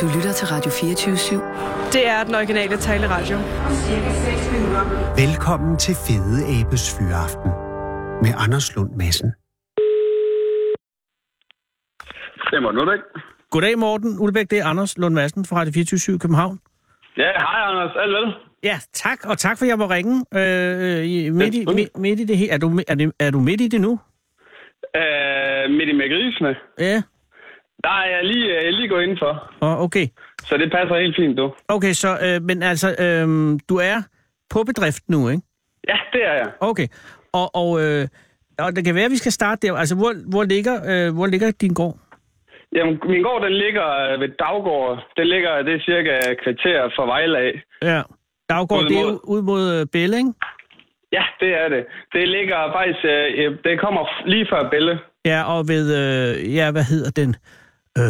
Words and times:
Du 0.00 0.06
lytter 0.16 0.32
til 0.32 0.46
Radio 0.54 0.70
24-7. 0.70 1.92
Det 1.92 2.06
er 2.08 2.24
den 2.24 2.34
originale 2.34 2.76
taleradio. 2.76 3.36
Velkommen 5.22 5.76
til 5.78 5.94
Fede 6.06 6.38
Abes 6.56 6.84
Fyraften 6.98 7.50
med 8.24 8.32
Anders 8.44 8.76
Lund 8.76 8.90
Madsen. 8.96 9.28
Det 12.50 12.62
må 12.62 12.70
nu 12.70 12.92
ikke. 12.92 13.04
Goddag 13.50 13.78
Morten 13.78 14.16
Ulbæk, 14.20 14.50
det 14.50 14.58
er 14.58 14.64
Anders 14.64 14.98
Lund 14.98 15.14
Madsen 15.14 15.44
fra 15.44 15.56
Radio 15.60 15.72
24 15.72 16.18
København. 16.18 16.58
Ja, 17.16 17.22
hej 17.38 17.60
Anders. 17.70 17.92
Alt 18.02 18.12
vel? 18.12 18.34
Ja, 18.62 18.78
tak, 18.92 19.18
og 19.30 19.38
tak 19.38 19.58
for, 19.58 19.64
at 19.64 19.68
jeg 19.68 19.78
må 19.78 19.86
ringe 19.86 20.24
øh, 20.34 21.04
i- 21.04 21.30
midt, 21.30 21.54
i, 21.54 21.64
midt, 21.74 21.96
midt 21.98 22.20
i 22.20 22.24
det 22.24 22.36
hele. 22.38 22.50
Er 22.52 22.58
du, 22.58 22.80
er, 22.88 22.94
det, 22.94 23.12
er 23.20 23.30
du 23.30 23.40
midt 23.40 23.60
i 23.60 23.68
det 23.68 23.80
nu? 23.80 24.00
Øh, 24.96 25.70
midt 25.70 25.88
i 25.88 25.92
med 25.92 26.08
grisene. 26.14 26.56
Ja, 26.78 27.02
Der 27.84 27.90
er 28.02 28.06
jeg 28.16 28.24
lige, 28.24 28.46
øh, 28.66 28.68
lige 28.72 28.88
gået 28.88 29.02
indenfor. 29.02 29.52
og 29.60 29.78
okay. 29.78 30.06
Så 30.48 30.56
det 30.56 30.72
passer 30.72 30.98
helt 31.00 31.16
fint, 31.16 31.38
du. 31.38 31.52
Okay, 31.68 31.92
så, 31.92 32.08
øh, 32.26 32.42
men 32.42 32.62
altså, 32.62 32.88
øh, 33.04 33.58
du 33.68 33.76
er 33.76 33.98
på 34.50 34.62
bedrift 34.64 35.02
nu, 35.08 35.28
ikke? 35.28 35.42
Ja, 35.88 35.96
det 36.12 36.24
er 36.26 36.32
jeg. 36.32 36.48
Okay, 36.60 36.86
og, 37.32 37.46
og, 37.54 37.82
øh, 37.84 38.08
og 38.58 38.76
det 38.76 38.84
kan 38.84 38.94
være, 38.94 39.04
at 39.04 39.10
vi 39.10 39.16
skal 39.16 39.32
starte 39.32 39.66
der. 39.66 39.74
Altså, 39.76 39.96
hvor, 39.96 40.12
hvor, 40.30 40.44
ligger, 40.44 40.76
øh, 40.90 41.14
hvor 41.14 41.26
ligger 41.26 41.50
din 41.60 41.74
gård? 41.74 41.96
Jamen, 42.76 42.98
min 43.08 43.22
gård, 43.22 43.42
den 43.42 43.52
ligger 43.52 43.88
øh, 44.12 44.20
ved 44.20 44.28
Daggård. 44.28 45.12
Den 45.16 45.26
ligger, 45.26 45.62
det 45.62 45.74
er 45.74 45.80
cirka 45.80 46.14
kvarter 46.44 46.90
fra 46.96 47.06
Vejle 47.06 47.38
af. 47.38 47.62
Ja. 47.82 48.02
Daggård, 48.48 48.84
det 48.88 48.96
er 48.98 49.04
mod- 49.04 49.20
ud 49.24 49.42
mod 49.42 49.62
øh, 49.80 49.86
Bælle, 49.92 50.16
ikke? 50.16 50.32
Ja, 51.12 51.22
det 51.40 51.48
er 51.62 51.68
det. 51.68 51.82
Det 52.12 52.28
ligger 52.28 52.58
faktisk, 52.72 53.00
øh, 53.04 53.56
det 53.64 53.80
kommer 53.80 54.04
lige 54.26 54.46
før 54.50 54.70
Bælle. 54.70 54.98
Ja, 55.24 55.42
og 55.54 55.68
ved, 55.68 55.86
øh, 56.00 56.54
ja, 56.54 56.70
hvad 56.70 56.84
hedder 56.84 57.10
den? 57.10 57.36
Øh, 57.98 58.04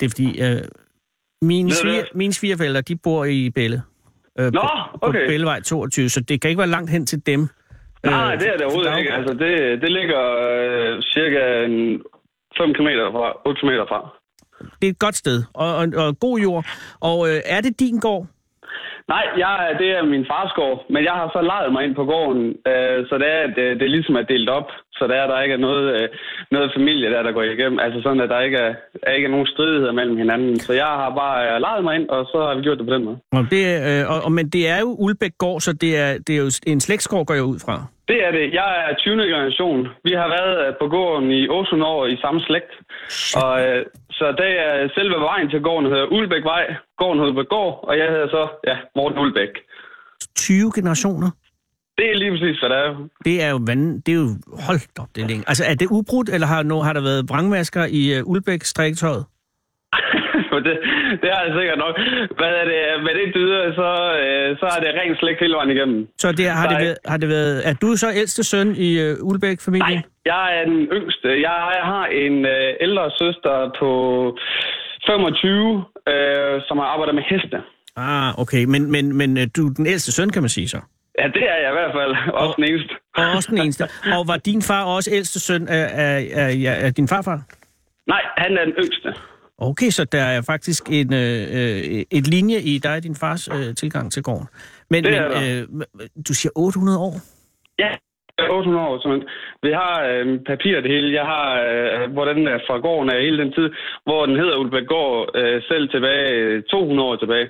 det 0.00 0.06
er 0.06 0.10
fordi, 0.10 0.42
øh, 0.42 0.62
mine, 1.42 1.72
sviger, 1.72 2.04
mine 2.14 2.32
svigerforældre, 2.32 2.80
de 2.80 2.96
bor 2.96 3.24
i 3.24 3.50
Bælle. 3.50 3.82
Øh, 4.38 4.52
Nå, 4.52 4.60
på, 4.60 4.98
okay. 5.06 5.24
På 5.24 5.28
Bællevej 5.28 5.60
22, 5.60 6.08
så 6.08 6.20
det 6.20 6.40
kan 6.40 6.48
ikke 6.50 6.58
være 6.58 6.68
langt 6.68 6.90
hen 6.90 7.06
til 7.06 7.26
dem. 7.26 7.48
Nej, 8.04 8.34
Øh, 8.34 8.40
det 8.40 8.48
er 8.48 8.56
det 8.56 8.62
overhovedet 8.62 8.98
ikke. 8.98 9.12
Altså, 9.12 9.34
det, 9.34 9.82
det 9.82 9.92
ligger 9.92 10.22
øh, 10.46 11.02
cirka 11.02 11.64
en 11.64 12.02
5 12.58 12.74
km 12.74 12.88
fra, 13.12 13.48
8 13.48 13.60
km 13.60 13.68
fra. 13.88 14.00
Det 14.80 14.86
er 14.86 14.90
et 14.90 14.98
godt 14.98 15.16
sted, 15.16 15.42
og, 15.54 15.76
og, 15.76 15.86
og 15.96 16.18
god 16.18 16.38
jord. 16.38 16.64
Og 17.00 17.28
øh, 17.28 17.40
er 17.44 17.60
det 17.60 17.80
din 17.80 17.98
gård? 18.00 18.26
Nej, 19.08 19.24
jeg, 19.38 19.52
er- 19.70 19.78
det 19.78 19.88
er 19.98 20.02
min 20.04 20.26
fars 20.32 20.52
gård, 20.58 20.78
men 20.90 21.04
jeg 21.04 21.12
har 21.12 21.28
så 21.32 21.40
lejet 21.42 21.72
mig 21.72 21.84
ind 21.84 21.94
på 21.94 22.04
gården, 22.04 22.44
øh, 22.70 22.98
så 23.08 23.14
det 23.22 23.28
er, 23.38 23.46
det, 23.56 23.80
det 23.80 23.90
ligesom 23.90 24.16
er 24.16 24.22
delt 24.22 24.48
op, 24.50 24.68
så 24.92 25.06
der 25.06 25.14
er 25.14 25.26
der 25.26 25.42
ikke 25.42 25.52
er 25.52 25.58
noget, 25.68 25.84
øh, 26.02 26.08
noget 26.50 26.72
familie 26.76 27.10
der, 27.10 27.22
der 27.22 27.32
går 27.32 27.42
igennem. 27.42 27.78
Altså 27.78 27.98
sådan, 28.02 28.20
at 28.20 28.28
der 28.28 28.40
ikke 28.40 28.56
er, 28.58 28.74
er 29.02 29.12
ikke 29.12 29.26
er 29.26 29.30
nogen 29.30 29.46
stridigheder 29.46 29.92
mellem 29.92 30.16
hinanden. 30.16 30.56
Så 30.60 30.72
jeg 30.72 30.86
har 31.02 31.10
bare 31.22 31.54
øh, 31.54 31.60
lejet 31.60 31.84
mig 31.84 31.94
ind, 31.96 32.08
og 32.08 32.26
så 32.32 32.38
har 32.46 32.54
vi 32.54 32.62
gjort 32.62 32.78
det 32.78 32.86
på 32.86 32.94
den 32.94 33.04
måde. 33.04 33.18
Det, 33.50 33.64
øh, 33.88 34.10
og, 34.12 34.18
og, 34.24 34.32
men 34.32 34.48
det 34.48 34.68
er 34.68 34.78
jo 34.80 34.96
Ulbæk 34.98 35.32
gård, 35.38 35.60
så 35.60 35.72
det 35.72 35.98
er, 35.98 36.10
det 36.26 36.32
er 36.36 36.38
jo 36.44 36.50
en 36.66 36.80
slægtsgård, 36.80 37.26
går 37.26 37.34
jeg 37.34 37.44
ud 37.44 37.58
fra. 37.66 37.76
Det 38.08 38.26
er 38.26 38.30
det. 38.30 38.54
Jeg 38.54 38.70
er 38.90 38.94
20. 38.94 39.22
generation. 39.22 39.88
Vi 40.04 40.12
har 40.12 40.28
været 40.28 40.66
øh, 40.68 40.74
på 40.80 40.88
gården 40.88 41.30
i 41.30 41.48
800 41.48 41.92
år 41.92 42.06
i 42.06 42.16
samme 42.16 42.40
slægt. 42.40 42.72
Og, 43.42 43.52
øh, 43.66 43.84
så 44.18 44.26
det 44.40 44.50
er 44.66 44.88
selve 44.94 45.16
vejen 45.30 45.50
til 45.50 45.60
gården 45.60 45.90
hedder 45.92 46.06
Ulbækvej. 46.06 46.64
Gården 46.98 47.20
hedder 47.20 47.44
Gård, 47.54 47.74
og 47.88 47.98
jeg 47.98 48.08
hedder 48.08 48.28
så, 48.28 48.42
ja, 48.66 48.76
Morten 48.96 49.18
Ulbæk. 49.18 49.52
20 50.36 50.72
generationer. 50.74 51.30
Det 51.98 52.10
er 52.10 52.16
lige 52.16 52.30
præcis, 52.30 52.58
hvad 52.60 52.70
det 52.70 52.78
er. 52.78 53.08
Det 53.24 53.42
er 53.44 53.50
jo 53.50 53.60
vand, 53.66 54.02
det 54.02 54.12
er 54.12 54.20
jo, 54.24 54.28
hold 54.68 54.80
op, 55.02 55.08
det 55.14 55.22
er 55.24 55.28
længe. 55.28 55.44
Altså, 55.50 55.64
er 55.70 55.74
det 55.74 55.88
ubrudt, 55.90 56.28
eller 56.28 56.46
har, 56.46 56.62
no, 56.62 56.80
har 56.80 56.92
der 56.92 57.02
været 57.10 57.22
vrangmasker 57.30 57.84
i 57.98 58.20
uh, 58.20 58.30
Ulbæk 58.30 58.62
strikketøjet? 58.62 59.24
For 60.50 60.58
det, 60.66 60.76
det 61.22 61.30
har 61.34 61.42
jeg 61.46 61.52
sikkert 61.58 61.78
nok. 61.84 61.94
Hvad 62.38 62.52
er 62.60 62.66
det, 62.72 62.80
med 63.06 63.12
det 63.18 63.26
dyder, 63.36 63.62
så, 63.80 63.88
øh, 64.24 64.48
så 64.60 64.66
er 64.74 64.80
det 64.84 64.90
rent 65.00 65.18
slægt 65.18 65.40
hele 65.40 65.54
vejen 65.58 65.70
igennem. 65.76 66.08
Så 66.18 66.32
det, 66.32 66.46
har, 66.58 66.68
det 66.68 66.78
været, 66.84 66.98
har 67.12 67.18
det 67.22 67.28
været... 67.28 67.56
Er 67.68 67.74
du 67.82 67.96
så 67.96 68.08
ældste 68.20 68.42
søn 68.44 68.68
i 68.86 68.90
uh, 69.04 69.28
Ulbæk-familien? 69.28 70.00
Nej, 70.00 70.32
jeg 70.32 70.44
er 70.58 70.64
den 70.64 70.80
yngste. 70.98 71.28
Jeg 71.48 71.58
har 71.92 72.06
en 72.06 72.36
øh, 72.54 72.68
ældre 72.80 73.10
søster 73.20 73.56
på 73.80 73.90
25, 75.06 75.84
øh, 76.08 76.62
som 76.68 76.78
har 76.78 76.86
arbejdet 76.94 77.14
med 77.14 77.22
heste. 77.30 77.58
Ah, 77.96 78.40
okay. 78.42 78.64
Men, 78.64 78.90
men, 78.90 79.16
men 79.16 79.38
øh, 79.38 79.46
du 79.56 79.66
er 79.68 79.74
den 79.74 79.86
ældste 79.86 80.12
søn, 80.12 80.30
kan 80.30 80.42
man 80.42 80.48
sige 80.48 80.68
så. 80.68 80.80
Ja, 81.18 81.26
det 81.36 81.44
er 81.52 81.58
jeg 81.62 81.70
i 81.70 81.76
hvert 81.78 81.94
fald. 81.98 82.12
Også 82.32 82.54
den 82.56 82.64
eneste. 82.64 82.94
Og 83.16 83.24
også 83.36 83.48
den 83.50 83.58
eneste. 83.58 83.84
Og 84.16 84.28
var 84.28 84.36
din 84.36 84.62
far 84.62 84.84
også 84.84 85.10
ældste 85.12 85.40
søn 85.40 85.68
af, 85.68 85.84
af, 86.04 86.16
af, 86.42 86.50
af, 86.70 86.84
af 86.86 86.94
din 86.94 87.08
farfar? 87.08 87.38
Nej, 88.06 88.22
han 88.36 88.58
er 88.58 88.64
den 88.64 88.74
yngste. 88.82 89.14
Okay, 89.58 89.90
så 89.90 90.04
der 90.04 90.22
er 90.22 90.42
faktisk 90.42 90.82
en, 90.90 91.14
øh, 91.14 91.40
øh, 91.58 92.04
et 92.10 92.26
linje 92.26 92.58
i 92.58 92.78
dig 92.78 92.96
og 92.96 93.02
din 93.02 93.14
fars 93.14 93.48
øh, 93.48 93.74
tilgang 93.74 94.12
til 94.12 94.22
gården. 94.22 94.48
Men, 94.90 95.04
Det 95.04 95.12
men 95.70 95.82
øh, 96.00 96.06
du 96.28 96.34
siger 96.34 96.52
800 96.56 96.98
år? 96.98 97.14
Ja, 97.78 97.90
jeg 98.38 98.46
er 98.46 98.50
800 98.50 98.88
år. 98.88 98.98
simpelthen. 99.00 99.28
Vi 99.66 99.72
har 99.82 99.94
øh, 100.10 100.24
papir 100.50 100.80
det 100.80 100.90
hele. 100.94 101.08
Jeg 101.20 101.26
har, 101.34 101.48
øh, 101.68 102.12
hvor 102.14 102.24
den 102.24 102.48
er 102.54 102.58
fra 102.66 102.76
gården 102.86 103.10
er 103.10 103.24
hele 103.26 103.38
den 103.42 103.52
tid, 103.52 103.68
hvor 104.06 104.26
den 104.26 104.36
hedder 104.42 104.56
Ulbækgård 104.62 105.20
øh, 105.40 105.62
selv 105.70 105.88
tilbage 105.88 106.28
øh, 106.42 106.62
200 106.62 107.08
år 107.08 107.16
tilbage. 107.16 107.48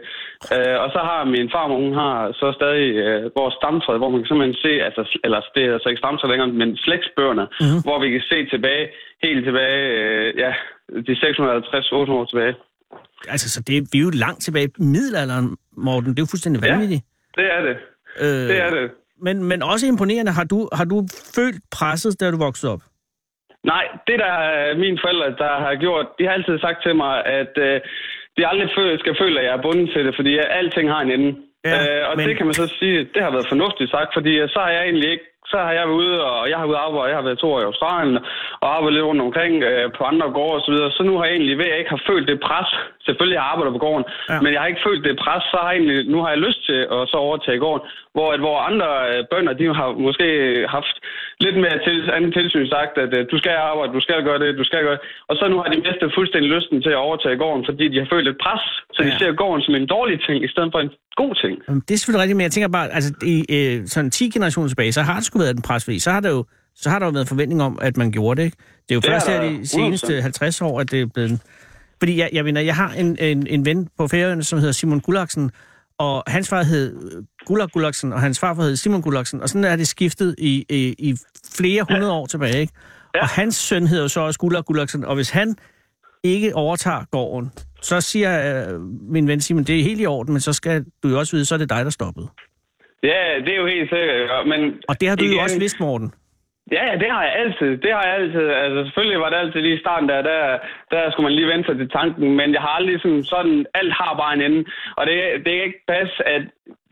Øh, 0.54 0.76
og 0.84 0.88
så 0.94 1.00
har 1.10 1.32
min 1.34 1.50
farmor, 1.54 1.78
hun 1.86 1.94
har 2.04 2.16
så 2.40 2.46
stadig 2.58 2.86
øh, 3.04 3.22
vores 3.40 3.54
stamtræd, 3.60 3.98
hvor 3.98 4.10
man 4.10 4.20
kan 4.20 4.28
simpelthen 4.28 4.62
se, 4.66 4.72
altså, 4.86 5.02
eller 5.24 5.38
det 5.54 5.62
er 5.64 5.72
altså 5.72 5.88
ikke 5.88 6.02
stamtræd 6.04 6.30
længere, 6.30 6.48
men 6.60 6.76
slægtsbøgerne, 6.76 7.44
mm-hmm. 7.60 7.80
hvor 7.86 7.98
vi 8.02 8.08
kan 8.10 8.24
se 8.32 8.38
tilbage, 8.54 8.84
helt 9.26 9.44
tilbage, 9.48 9.80
øh, 10.00 10.28
ja, 10.44 10.52
de 11.06 11.12
650-800 11.12 12.12
år 12.18 12.24
tilbage. 12.24 12.54
Altså, 13.28 13.50
så 13.50 13.62
det, 13.62 13.74
vi 13.92 13.98
er 13.98 14.02
jo 14.02 14.10
langt 14.24 14.40
tilbage 14.42 14.66
i 14.66 14.82
middelalderen, 14.96 15.56
Morten. 15.76 16.10
Det 16.10 16.18
er 16.18 16.22
jo 16.26 16.32
fuldstændig 16.34 16.58
Ja. 16.64 16.70
vanvittigt. 16.72 17.02
Det 17.38 17.46
er 17.56 17.60
det. 17.68 17.76
Øh, 18.20 18.48
Det 18.50 18.58
er 18.66 18.70
det. 18.70 18.90
Men, 19.26 19.44
men 19.50 19.62
også 19.62 19.86
imponerende. 19.86 20.32
Har 20.32 20.44
du, 20.44 20.58
har 20.78 20.84
du 20.84 20.98
følt 21.36 21.60
presset, 21.78 22.20
da 22.20 22.30
du 22.30 22.38
voksede 22.48 22.72
op? 22.72 22.82
Nej, 23.72 23.84
det 24.06 24.16
der 24.24 24.32
er 24.52 24.78
mine 24.84 24.98
forældre, 25.04 25.26
der 25.44 25.52
har 25.66 25.74
gjort, 25.84 26.06
de 26.18 26.24
har 26.24 26.32
altid 26.32 26.58
sagt 26.58 26.78
til 26.86 26.94
mig, 26.96 27.14
at 27.40 27.52
øh, 27.66 27.80
de 28.36 28.46
aldrig 28.50 28.68
skal 29.04 29.14
føle, 29.22 29.40
at 29.40 29.46
jeg 29.46 29.54
er 29.58 29.62
bundet 29.62 29.88
til 29.94 30.06
det, 30.06 30.14
fordi 30.18 30.32
alting 30.60 30.86
har 30.94 31.00
en 31.06 31.10
ende. 31.16 31.30
Ja, 31.64 31.78
øh, 32.00 32.10
og 32.10 32.14
men- 32.16 32.28
det 32.28 32.36
kan 32.36 32.46
man 32.46 32.54
så 32.62 32.66
sige, 32.80 32.98
det 33.14 33.20
har 33.24 33.30
været 33.36 33.46
fornuftigt 33.48 33.90
sagt, 33.90 34.10
fordi 34.16 34.32
øh, 34.42 34.48
så 34.48 34.58
har 34.64 34.70
jeg 34.76 34.82
egentlig 34.88 35.10
ikke 35.14 35.24
så 35.50 35.56
har 35.66 35.72
jeg 35.78 35.86
været 35.88 35.98
ude, 36.00 36.14
og 36.30 36.50
jeg 36.50 36.58
har 36.58 36.66
været 36.66 36.86
arbejde, 36.86 37.12
jeg 37.12 37.18
har 37.20 37.28
været 37.28 37.42
to 37.42 37.48
år 37.52 37.60
i 37.60 37.70
Australien, 37.70 38.18
og 38.62 38.68
arbejdet 38.74 38.94
lidt 38.94 39.08
rundt 39.10 39.26
omkring 39.28 39.54
øh, 39.70 39.86
på 39.96 40.02
andre 40.10 40.28
gårde 40.36 40.58
og 40.58 40.64
så 40.66 40.70
videre. 40.72 40.90
Så 40.96 41.02
nu 41.02 41.12
har 41.16 41.24
jeg 41.24 41.34
egentlig 41.34 41.58
ved, 41.58 41.64
at 41.64 41.70
jeg 41.70 41.78
ikke 41.78 41.94
har 41.96 42.02
følt 42.10 42.28
det 42.28 42.40
pres. 42.48 42.68
Selvfølgelig 43.06 43.38
jeg 43.38 43.50
arbejdet 43.52 43.72
på 43.74 43.84
gården, 43.86 44.04
ja. 44.30 44.40
men 44.42 44.50
jeg 44.52 44.60
har 44.60 44.68
ikke 44.72 44.86
følt 44.88 45.04
det 45.08 45.22
pres, 45.24 45.42
så 45.52 45.56
har 45.62 45.70
jeg 45.70 45.78
egentlig, 45.78 45.98
nu 46.14 46.18
har 46.22 46.30
jeg 46.30 46.44
lyst 46.46 46.60
til 46.68 46.80
at 46.96 47.02
så 47.10 47.16
overtage 47.26 47.58
gården. 47.64 47.82
Hvor, 48.14 48.28
at, 48.34 48.40
hvor 48.40 48.56
andre 48.68 48.88
øh, 49.10 49.24
bønder, 49.30 49.52
de 49.52 49.74
har 49.80 49.88
måske 50.06 50.26
haft 50.76 50.96
lidt 51.44 51.56
mere 51.64 51.78
til, 51.86 51.96
anden 52.16 52.32
tilsyn 52.38 52.66
sagt, 52.76 52.92
at 53.04 53.10
øh, 53.18 53.22
du 53.32 53.36
skal 53.40 53.52
arbejde, 53.70 53.90
du 53.98 54.02
skal 54.06 54.18
gøre 54.28 54.38
det, 54.42 54.48
du 54.62 54.64
skal 54.70 54.80
gøre 54.86 54.96
det. 54.98 55.04
Og 55.30 55.34
så 55.38 55.44
nu 55.52 55.56
har 55.62 55.68
de 55.72 55.76
mistet 55.86 56.08
fuldstændig 56.18 56.48
lysten 56.56 56.76
til 56.84 56.92
at 56.96 57.00
overtage 57.06 57.36
gården, 57.44 57.62
fordi 57.68 57.84
de 57.92 57.98
har 58.02 58.08
følt 58.14 58.28
et 58.32 58.38
pres. 58.44 58.62
Så 58.94 59.00
de 59.02 59.12
Ja. 59.12 59.18
ser 59.20 59.30
gården 59.42 59.62
som 59.66 59.74
en 59.80 59.86
dårlig 59.96 60.16
ting, 60.26 60.38
i 60.46 60.50
stedet 60.54 60.68
for 60.74 60.80
en 60.86 60.90
god 61.22 61.32
ting. 61.42 61.54
Det 61.86 61.92
er 61.94 61.98
selvfølgelig 62.00 62.22
rigtigt, 62.24 62.36
men 62.38 62.44
jeg 62.48 62.52
tænker 62.54 62.68
bare, 62.78 62.86
altså 62.96 63.10
i 63.34 63.36
øh, 63.56 63.76
sådan 63.94 64.10
10 64.10 64.30
generationer 64.34 64.68
tilbage, 64.72 64.92
så 64.98 65.02
har 65.08 65.14
det 65.18 65.24
sgu 65.24 65.38
været 65.38 65.56
en 65.60 65.62
pres, 65.68 65.84
fordi 65.84 65.98
så 66.06 66.10
har 66.16 66.20
der 66.26 66.30
jo 66.36 66.42
så 66.84 66.90
har 66.90 66.98
der 66.98 67.06
jo 67.06 67.12
været 67.12 67.28
forventning 67.28 67.62
om, 67.62 67.78
at 67.82 67.96
man 67.96 68.08
gjorde 68.12 68.36
det, 68.40 68.44
ikke? 68.48 68.56
Det 68.86 68.90
er 68.90 68.94
jo 68.94 69.00
Det 69.00 69.10
først 69.10 69.28
er 69.28 69.32
her 69.42 69.50
de 69.50 69.66
seneste 69.66 70.18
100%. 70.18 70.22
50 70.22 70.62
år, 70.62 70.80
at 70.80 70.90
det 70.90 71.00
er 71.00 71.06
blevet... 71.14 71.30
Fordi 71.98 72.18
jeg, 72.18 72.28
jeg, 72.32 72.44
mener, 72.44 72.60
jeg 72.60 72.74
har 72.76 72.90
en, 72.98 73.16
en, 73.20 73.46
en 73.46 73.66
ven 73.66 73.88
på 73.98 74.08
Færøerne, 74.08 74.42
som 74.42 74.58
hedder 74.58 74.72
Simon 74.72 75.00
Gullaksen, 75.00 75.50
og 75.98 76.22
hans 76.26 76.48
far 76.48 76.62
hed 76.62 77.22
Gullak 77.46 77.72
Gullaksen, 77.72 78.12
og 78.12 78.20
hans 78.20 78.40
farfar 78.40 78.62
hed 78.62 78.76
Simon 78.76 79.02
Gullaksen, 79.02 79.40
og 79.42 79.48
sådan 79.48 79.64
er 79.64 79.76
det 79.76 79.88
skiftet 79.88 80.34
i, 80.38 80.64
i, 80.70 80.94
i 80.98 81.14
flere 81.56 81.86
hundrede 81.90 82.12
år 82.12 82.26
tilbage, 82.26 82.58
ikke? 82.60 82.72
Ja. 83.14 83.20
Og 83.20 83.28
hans 83.28 83.54
søn 83.54 83.86
hedder 83.86 84.02
jo 84.04 84.08
så 84.08 84.20
også 84.20 84.38
Gullak 84.40 84.64
Gullaksen, 84.64 85.04
og 85.04 85.14
hvis 85.14 85.30
han 85.30 85.56
ikke 86.24 86.54
overtager 86.54 87.04
gården, 87.10 87.52
så 87.82 88.00
siger 88.00 88.66
øh, 88.74 88.80
min 89.10 89.28
ven 89.28 89.40
Simon, 89.40 89.64
det 89.64 89.78
er 89.80 89.82
helt 89.84 90.00
i 90.00 90.06
orden, 90.06 90.32
men 90.32 90.40
så 90.40 90.52
skal 90.52 90.84
du 91.02 91.08
jo 91.08 91.18
også 91.18 91.36
vide, 91.36 91.44
så 91.44 91.54
er 91.54 91.58
det 91.58 91.70
dig, 91.70 91.84
der 91.84 91.90
stoppede. 91.90 92.26
Ja, 93.02 93.22
det 93.44 93.48
er 93.52 93.56
jo 93.60 93.66
helt 93.66 93.90
sikkert. 93.90 94.48
Men 94.48 94.72
Og 94.88 95.00
det 95.00 95.08
har 95.08 95.16
du 95.16 95.24
jo 95.24 95.30
igen- 95.30 95.40
også 95.42 95.58
vidst, 95.58 95.80
Morten. 95.80 96.12
Ja, 96.72 96.86
ja, 96.86 96.94
det 96.98 97.10
har 97.10 97.22
jeg 97.22 97.32
altid. 97.36 97.76
Det 97.76 97.92
har 97.92 98.02
jeg 98.06 98.14
altid. 98.14 98.48
Altså, 98.48 98.84
selvfølgelig 98.84 99.20
var 99.20 99.30
det 99.30 99.36
altid 99.36 99.60
lige 99.60 99.76
i 99.76 99.80
starten 99.84 100.08
der, 100.08 100.22
der, 100.22 100.58
der 100.90 101.10
skulle 101.10 101.24
man 101.24 101.32
lige 101.32 101.48
vente 101.48 101.66
sig 101.66 101.76
til 101.76 101.90
tanken, 101.90 102.36
men 102.36 102.52
jeg 102.52 102.60
har 102.60 102.68
aldrig 102.68 103.00
sådan, 103.00 103.24
sådan 103.24 103.66
alt 103.74 103.92
har 103.92 104.14
bare 104.16 104.34
en 104.34 104.42
ende. 104.42 104.64
Og 104.96 105.06
det, 105.06 105.16
det 105.44 105.56
er 105.56 105.62
ikke 105.62 105.84
pas, 105.88 106.10
at 106.26 106.42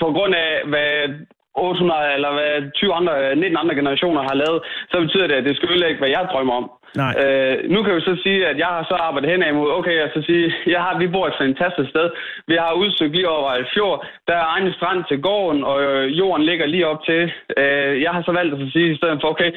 på 0.01 0.07
grund 0.13 0.35
af, 0.35 0.63
hvad 0.65 1.09
800 1.57 2.15
eller 2.17 2.31
hvad 2.37 2.71
20 2.73 2.95
andre, 2.99 3.13
19 3.37 3.57
andre 3.63 3.75
generationer 3.81 4.23
har 4.29 4.37
lavet, 4.43 4.61
så 4.91 4.97
betyder 5.05 5.27
det, 5.27 5.37
at 5.39 5.45
det 5.49 5.57
skal 5.57 5.71
ødelægge, 5.71 6.01
hvad 6.01 6.09
jeg 6.17 6.25
drømmer 6.33 6.55
om. 6.61 6.67
Nej. 7.03 7.13
Øh, 7.23 7.57
nu 7.75 7.79
kan 7.83 7.95
vi 7.97 8.01
så 8.01 8.15
sige, 8.25 8.41
at 8.51 8.57
jeg 8.63 8.71
har 8.75 8.85
så 8.91 8.95
arbejdet 9.07 9.31
hen 9.31 9.43
imod, 9.43 9.71
okay, 9.79 9.95
jeg 10.03 10.11
så 10.15 10.21
sige, 10.29 10.47
jeg 10.75 10.81
har, 10.85 10.93
vi 11.03 11.07
bor 11.15 11.27
et 11.27 11.41
fantastisk 11.45 11.89
sted. 11.95 12.07
Vi 12.51 12.57
har 12.63 12.73
udsigt 12.83 13.13
lige 13.17 13.29
over 13.37 13.51
et 13.53 13.69
fjord. 13.75 13.99
Der 14.29 14.35
er 14.41 14.47
egen 14.55 14.73
strand 14.77 15.01
til 15.09 15.19
gården, 15.27 15.65
og 15.71 15.77
øh, 15.87 16.19
jorden 16.19 16.45
ligger 16.51 16.67
lige 16.67 16.87
op 16.93 17.01
til. 17.11 17.23
Øh, 17.61 17.93
jeg 18.05 18.11
har 18.15 18.23
så 18.23 18.33
valgt 18.39 18.55
at 18.55 18.73
sige 18.75 18.93
i 18.93 18.97
stedet 19.01 19.19
for, 19.21 19.29
okay, 19.35 19.51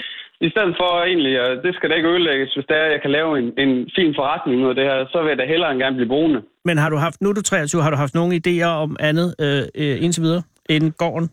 I 0.48 0.50
stedet 0.54 0.74
for 0.80 0.90
egentlig, 1.10 1.34
at 1.40 1.58
det 1.66 1.76
skal 1.76 1.90
da 1.90 1.96
ikke 1.96 2.10
ødelægges, 2.14 2.54
hvis 2.54 2.66
det 2.70 2.78
er, 2.78 2.86
at 2.88 2.92
jeg 2.96 3.02
kan 3.02 3.12
lave 3.12 3.32
en, 3.40 3.48
en 3.64 3.72
fin 3.96 4.12
forretning 4.20 4.64
ud 4.64 4.70
af 4.70 4.76
det 4.76 4.86
her, 4.90 4.98
så 5.12 5.18
vil 5.22 5.30
jeg 5.30 5.38
da 5.38 5.46
hellere 5.46 5.72
end 5.72 5.80
gerne 5.80 5.96
blive 5.96 6.14
boende. 6.16 6.42
Men 6.66 6.78
har 6.78 6.90
du 6.90 6.98
haft, 7.06 7.22
nu 7.22 7.30
er 7.30 7.34
du 7.34 7.42
23, 7.42 7.82
har 7.82 7.90
du 7.90 8.00
haft 8.04 8.16
nogle 8.16 8.32
idéer 8.42 8.72
om 8.86 8.96
andet 9.00 9.30
øh, 9.46 9.64
øh, 9.82 10.04
indtil 10.04 10.24
videre 10.24 10.44
end 10.70 10.86
gården? 11.04 11.30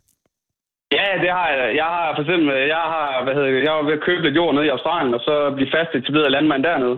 Ja, 0.99 1.09
det 1.25 1.31
har 1.39 1.49
jeg. 1.57 1.77
Jeg 1.83 1.89
har 1.97 2.07
for 2.17 2.23
eksempel, 2.25 2.49
jeg 2.75 2.85
har, 2.95 3.09
hvad 3.25 3.35
hedder 3.35 3.51
det, 3.51 3.65
jeg 3.69 3.73
var 3.79 3.85
ved 3.89 3.99
at 3.99 4.05
købe 4.09 4.23
lidt 4.23 4.37
jord 4.41 4.55
nede 4.55 4.67
i 4.67 4.75
Australien, 4.77 5.15
og 5.15 5.21
så 5.29 5.35
blive 5.57 5.71
fast 5.77 5.91
etableret 5.95 6.31
landmand 6.37 6.63
dernede. 6.69 6.97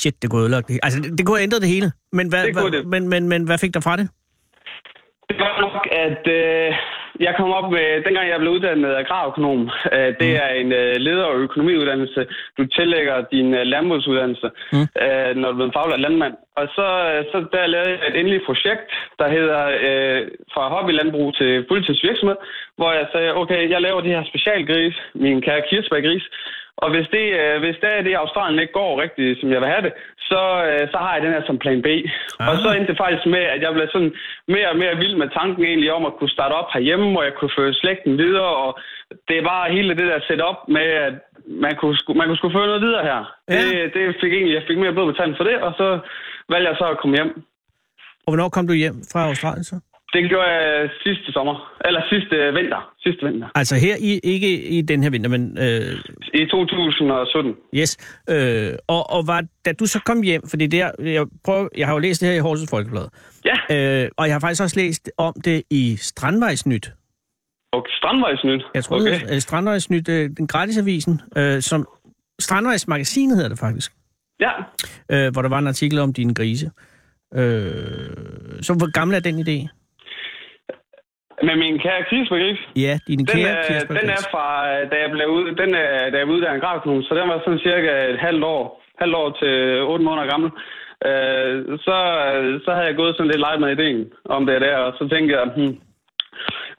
Shit, 0.00 0.16
det 0.22 0.26
kunne 0.30 0.42
ødelægge 0.42 0.68
det. 0.72 0.80
Altså, 0.86 0.98
det, 1.02 1.10
det 1.18 1.22
kunne 1.26 1.36
have 1.38 1.48
ændret 1.48 1.62
det 1.64 1.70
hele. 1.76 1.88
Men 2.18 2.26
hvad, 2.28 2.42
Det 2.46 2.54
hvad, 2.54 2.70
det. 2.76 2.86
Men, 2.94 3.02
men, 3.12 3.22
men 3.32 3.40
hvad 3.48 3.58
fik 3.58 3.74
der 3.74 3.80
fra 3.80 3.96
det? 4.00 4.06
Det 5.28 5.36
var 5.44 5.54
nok, 5.66 5.82
at 6.06 6.22
øh, 6.40 6.68
jeg 7.20 7.34
kom 7.38 7.50
op 7.52 7.70
med, 7.70 8.04
dengang 8.06 8.28
jeg 8.28 8.38
blev 8.40 8.52
uddannet 8.52 8.94
agrarøkonom, 8.94 9.70
øh, 9.92 10.10
det 10.20 10.30
er 10.44 10.48
en 10.62 10.72
øh, 10.72 10.94
leder- 11.06 11.30
og 11.32 11.36
økonomiuddannelse. 11.46 12.26
Du 12.58 12.66
tillægger 12.66 13.24
din 13.32 13.54
øh, 13.54 13.62
landbrugsuddannelse, 13.72 14.50
Mm. 14.72 14.86
øh, 15.02 15.30
når 15.40 15.52
du 15.52 15.60
er 15.60 15.64
en 15.66 15.72
faglært 15.78 16.00
landmand. 16.00 16.34
Og 16.56 16.68
så, 16.76 16.86
øh, 17.10 17.24
så 17.32 17.38
der 17.52 17.66
lavede 17.66 17.90
jeg 17.90 17.98
et 18.08 18.16
endeligt 18.20 18.46
projekt, 18.46 18.82
der 19.18 19.28
hedder 19.36 19.60
øh, 19.86 20.20
fra 20.54 20.68
hobbylandbrug 20.68 21.34
til 21.36 21.64
fuldtidsvirksomhed, 21.68 22.36
hvor 22.76 22.92
jeg 22.92 23.06
sagde, 23.12 23.34
okay, 23.36 23.70
jeg 23.70 23.80
laver 23.82 24.00
de 24.00 24.08
her 24.14 24.24
specialgris, 24.30 24.96
min 25.14 25.42
kære 25.42 25.62
kirsebærgris, 25.70 26.24
og 26.82 26.88
hvis 26.94 27.08
det, 27.16 27.24
øh, 27.40 27.56
hvis 27.64 27.78
det 27.82 27.90
er 27.90 28.02
det, 28.02 28.12
i 28.12 28.22
Australien 28.22 28.62
ikke 28.62 28.78
går 28.80 29.00
rigtigt, 29.04 29.40
som 29.40 29.48
jeg 29.52 29.60
vil 29.60 29.72
have 29.74 29.84
det, 29.86 29.92
så, 30.30 30.42
øh, 30.68 30.84
så 30.92 30.98
har 31.04 31.12
jeg 31.14 31.22
den 31.24 31.34
her 31.36 31.44
som 31.46 31.58
plan 31.62 31.82
B. 31.86 31.88
Ah. 31.88 32.48
Og 32.48 32.54
så 32.62 32.68
endte 32.72 32.90
det 32.92 33.02
faktisk 33.04 33.26
med, 33.34 33.44
at 33.54 33.60
jeg 33.64 33.72
blev 33.72 33.86
sådan 33.94 34.12
mere 34.54 34.68
og 34.72 34.78
mere 34.82 34.94
vild 35.02 35.16
med 35.22 35.28
tanken 35.38 35.62
egentlig 35.64 35.90
om 35.98 36.04
at 36.10 36.16
kunne 36.18 36.34
starte 36.36 36.54
op 36.60 36.68
herhjemme, 36.74 37.08
hvor 37.12 37.22
jeg 37.28 37.34
kunne 37.34 37.56
føre 37.58 37.78
slægten 37.80 38.12
videre, 38.24 38.52
og 38.64 38.70
det 39.30 39.40
var 39.50 39.72
hele 39.76 39.90
det 39.98 40.06
der 40.10 40.20
setup 40.28 40.58
med, 40.76 40.88
at 41.06 41.14
man 41.64 41.74
kunne, 41.80 41.96
man 42.20 42.26
kunne 42.26 42.40
skulle 42.40 42.56
føre 42.58 42.70
noget 42.72 42.82
videre 42.86 43.04
her. 43.10 43.20
Ja. 43.48 43.54
Det, 43.54 43.94
det 43.94 44.02
fik 44.22 44.32
egentlig, 44.32 44.54
jeg 44.54 44.64
fik 44.68 44.78
mere 44.78 44.92
blod 44.92 45.06
på 45.12 45.16
tanden 45.16 45.36
for 45.36 45.44
det, 45.50 45.56
og 45.66 45.72
så 45.80 45.88
valgte 46.52 46.68
jeg 46.70 46.76
så 46.78 46.86
at 46.94 47.00
komme 47.00 47.16
hjem. 47.16 47.30
Og 48.24 48.28
hvornår 48.30 48.48
kom 48.48 48.66
du 48.66 48.74
hjem 48.84 48.98
fra 49.12 49.20
Australien 49.28 49.64
så? 49.64 49.76
Det 50.12 50.28
gjorde 50.28 50.48
jeg 50.50 50.90
sidste 51.02 51.32
sommer, 51.32 51.72
eller 51.84 52.00
sidste 52.12 52.36
vinter, 52.58 52.92
sidste 53.02 53.26
vinter, 53.26 53.48
Altså 53.54 53.74
her 53.76 53.96
i, 54.00 54.20
ikke 54.24 54.68
i 54.68 54.82
den 54.82 55.02
her 55.02 55.10
vinter, 55.10 55.30
men 55.30 55.58
øh, 55.58 55.92
i 56.34 56.46
2017. 56.46 57.54
yes. 57.74 57.96
Øh, 58.30 58.72
og, 58.88 59.10
og 59.10 59.26
var, 59.26 59.44
da 59.64 59.72
du 59.72 59.86
så 59.86 60.00
kom 60.06 60.22
hjem, 60.22 60.42
fordi 60.50 60.66
det 60.66 60.80
er, 60.80 60.90
jeg, 60.98 61.26
prøver, 61.44 61.68
jeg 61.76 61.86
har 61.86 61.94
jo 61.94 61.98
læst 61.98 62.20
det 62.20 62.28
her 62.28 62.36
i 62.36 62.38
Horsens 62.38 62.70
Folkeblad, 62.70 63.06
Ja, 63.44 63.56
øh, 64.04 64.08
og 64.16 64.26
jeg 64.26 64.34
har 64.34 64.40
faktisk 64.40 64.62
også 64.62 64.80
læst 64.80 65.10
om 65.18 65.34
det 65.44 65.62
i 65.70 65.96
Strandvejsnyt. 65.96 66.92
og 67.72 67.86
Strandvejsnyt. 67.98 68.62
Jeg 68.74 68.84
tror, 68.84 68.96
okay. 69.00 69.20
det 69.20 69.34
er 69.34 69.38
Strandvejsnyt, 69.38 70.08
øh, 70.08 70.30
den 70.36 70.46
gratiavisen, 70.46 71.20
øh, 71.36 71.62
som 71.62 71.86
Strandvejsmagasinet 72.40 73.36
hedder 73.36 73.48
det 73.48 73.58
faktisk, 73.58 73.92
Ja, 74.40 74.50
øh, 75.12 75.32
hvor 75.32 75.42
der 75.42 75.48
var 75.48 75.58
en 75.58 75.66
artikel 75.66 75.98
om 75.98 76.12
dine 76.12 76.34
grise. 76.34 76.70
Øh, 77.34 78.62
så 78.62 78.74
hvor 78.78 78.92
gammel 78.92 79.14
er 79.16 79.20
den 79.20 79.38
idé? 79.48 79.68
Med 81.46 81.56
min 81.64 81.74
kære 81.84 82.02
kirsebærgris. 82.10 82.60
Ja, 82.84 82.94
dine 83.08 83.24
Den, 83.24 83.36
kære 83.36 83.58
er, 83.74 83.84
den 84.00 84.08
er 84.16 84.22
fra, 84.32 84.46
øh, 84.70 84.80
da 84.90 84.96
jeg 85.04 85.10
blev, 85.14 85.26
ud, 85.36 85.44
den 85.62 85.70
er, 85.74 86.10
da 86.12 86.16
jeg 86.18 86.26
blev 86.26 86.36
uddannet 86.38 86.62
graføkonom, 86.62 87.02
så 87.02 87.12
den 87.18 87.28
var 87.28 87.38
sådan 87.44 87.64
cirka 87.68 87.92
et 88.12 88.20
halvt 88.26 88.44
år, 88.54 88.62
halvt 89.02 89.16
år 89.22 89.28
til 89.40 89.54
otte 89.90 90.04
måneder 90.04 90.26
gammel. 90.32 90.50
Øh, 91.08 91.78
så, 91.86 91.96
så 92.64 92.70
havde 92.74 92.88
jeg 92.90 92.96
gået 93.00 93.14
sådan 93.14 93.30
lidt 93.30 93.44
leget 93.44 93.60
med 93.60 93.70
ideen 93.76 94.00
om 94.36 94.46
det 94.46 94.60
der, 94.66 94.76
og 94.86 94.92
så 94.98 95.02
tænkte 95.12 95.30
jeg, 95.36 95.42
hmm, 95.56 95.74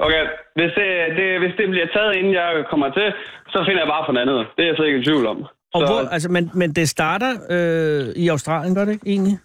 okay, 0.06 0.24
hvis 0.58 0.72
det, 0.80 0.90
det, 1.18 1.28
hvis 1.44 1.54
det 1.60 1.66
bliver 1.74 1.90
taget, 1.96 2.16
inden 2.20 2.34
jeg 2.42 2.50
kommer 2.72 2.90
til, 2.98 3.08
så 3.54 3.58
finder 3.68 3.82
jeg 3.84 3.92
bare 3.94 4.14
noget 4.14 4.24
andet. 4.26 4.40
Det 4.56 4.62
er 4.64 4.70
jeg 4.70 4.78
så 4.78 4.84
ikke 4.84 5.00
i 5.00 5.08
tvivl 5.08 5.26
om. 5.34 5.40
Og 5.74 5.80
så, 5.82 5.88
hvor, 5.88 6.00
altså, 6.16 6.30
men, 6.36 6.52
men 6.54 6.70
det 6.74 6.90
starter 6.90 7.32
øh, 7.56 8.24
i 8.24 8.28
Australien, 8.28 8.76
gør 8.76 8.86
det 8.86 8.92
ikke 8.92 9.10
egentlig? 9.10 9.38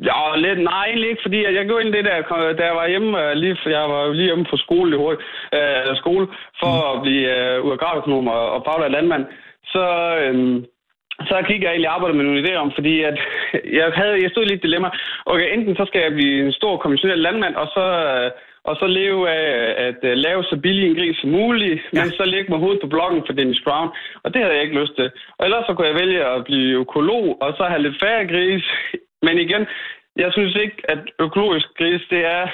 Ja, 0.00 0.36
lidt, 0.36 0.58
nej, 0.58 0.84
egentlig 0.86 1.10
ikke, 1.10 1.22
fordi 1.22 1.44
jeg 1.44 1.66
gjorde 1.66 1.84
ind 1.84 1.92
det 1.92 2.04
der, 2.04 2.54
da 2.58 2.64
jeg 2.64 2.74
var 2.74 2.88
hjemme, 2.88 3.10
øh, 3.22 3.32
lige, 3.36 3.56
for 3.62 3.70
jeg 3.70 3.90
var 3.90 4.06
jo 4.06 4.12
lige 4.12 4.24
hjemme 4.24 4.44
på 4.50 4.56
skole, 4.56 4.90
lige 4.90 5.00
hurtigt, 5.00 5.22
øh, 5.54 5.96
skole 5.96 6.26
for 6.60 6.72
mm. 6.76 6.90
at 6.90 7.02
blive 7.02 7.24
øh, 7.36 7.64
og, 8.36 8.52
og 8.54 8.62
faglært 8.66 8.90
landmand, 8.90 9.24
så, 9.64 9.84
øh, 10.22 10.62
så 11.28 11.42
gik 11.48 11.62
jeg 11.62 11.70
egentlig 11.70 11.90
arbejde 11.90 12.16
med 12.16 12.24
nogle 12.24 12.42
idéer 12.42 12.64
om, 12.64 12.72
fordi 12.74 13.02
at 13.02 13.18
jeg, 13.78 13.92
havde, 13.94 14.22
jeg 14.22 14.30
stod 14.30 14.44
i 14.44 14.48
lidt 14.48 14.62
dilemma. 14.62 14.88
Okay, 15.26 15.48
enten 15.54 15.76
så 15.76 15.84
skal 15.86 16.00
jeg 16.00 16.12
blive 16.12 16.46
en 16.46 16.52
stor 16.52 16.76
konventionel 16.76 17.18
landmand, 17.18 17.54
og 17.54 17.66
så, 17.76 17.84
øh, 18.14 18.30
og 18.64 18.76
så 18.76 18.86
leve 18.86 19.30
af 19.30 19.74
at 19.88 20.00
øh, 20.02 20.16
lave 20.16 20.44
så 20.44 20.56
billig 20.62 20.86
en 20.86 20.96
gris 20.96 21.16
som 21.16 21.30
muligt, 21.30 21.80
ja. 21.92 22.00
men 22.00 22.10
så 22.10 22.24
lægge 22.24 22.50
mig 22.50 22.58
hovedet 22.58 22.80
på 22.80 22.86
bloggen 22.86 23.22
for 23.26 23.32
Dennis 23.32 23.62
Brown. 23.64 23.88
Og 24.24 24.34
det 24.34 24.42
havde 24.42 24.54
jeg 24.54 24.62
ikke 24.62 24.80
lyst 24.80 24.94
til. 24.96 25.10
Og 25.38 25.44
ellers 25.46 25.66
så 25.66 25.74
kunne 25.74 25.88
jeg 25.88 26.00
vælge 26.02 26.24
at 26.24 26.44
blive 26.44 26.80
økolog, 26.80 27.24
og 27.42 27.54
så 27.56 27.64
have 27.64 27.82
lidt 27.82 28.00
færre 28.02 28.26
gris. 28.26 28.64
Men 29.26 29.34
igen, 29.46 29.62
jeg 30.22 30.30
synes 30.32 30.54
ikke, 30.64 30.76
at 30.88 30.98
økologisk 31.20 31.66
gris, 31.78 32.02
det 32.10 32.22
er... 32.38 32.44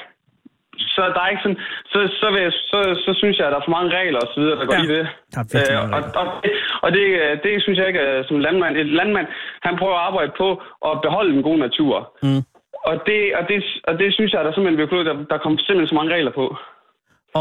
Så 0.95 1.01
der 1.15 1.21
er 1.25 1.29
ikke 1.33 1.43
sådan... 1.45 1.61
Så, 1.93 1.99
så, 2.21 2.27
vil 2.33 2.41
jeg, 2.47 2.51
så, 2.71 2.79
så 3.05 3.11
synes 3.21 3.37
jeg, 3.37 3.45
at 3.47 3.51
der 3.53 3.59
er 3.59 3.65
for 3.67 3.75
mange 3.77 3.91
regler 3.99 4.19
og 4.19 4.27
videre, 4.41 4.59
der 4.59 4.65
går 4.65 4.73
Ja, 4.73 4.83
i 4.83 4.87
det. 4.95 5.07
der 5.35 5.41
er 5.41 5.73
Øh, 5.73 5.83
og, 5.83 5.89
regler. 5.89 6.19
og, 6.21 6.25
det, 6.43 6.51
og 6.83 6.89
det, 6.95 7.03
det 7.43 7.63
synes 7.63 7.77
jeg 7.79 7.87
ikke 7.87 7.99
er 7.99 8.23
som 8.29 8.39
landmand. 8.39 8.77
Et 8.77 8.91
landmand, 8.99 9.27
han 9.67 9.77
prøver 9.79 9.95
at 9.97 10.05
arbejde 10.09 10.31
på 10.37 10.47
at 10.89 10.93
beholde 11.05 11.31
den 11.35 11.43
gode 11.43 11.59
natur. 11.67 11.95
Mm. 12.23 12.41
Og 12.89 12.95
det, 13.07 13.19
og, 13.39 13.43
det, 13.49 13.57
og 13.89 13.93
det 13.99 14.13
synes 14.13 14.31
jeg, 14.33 14.43
der 14.45 14.51
simpelthen 14.53 14.81
ved 14.97 15.05
der, 15.09 15.15
der 15.31 15.37
kommer 15.37 15.57
simpelthen 15.59 15.87
så 15.91 15.95
mange 15.95 16.13
regler 16.15 16.31
på. 16.31 16.45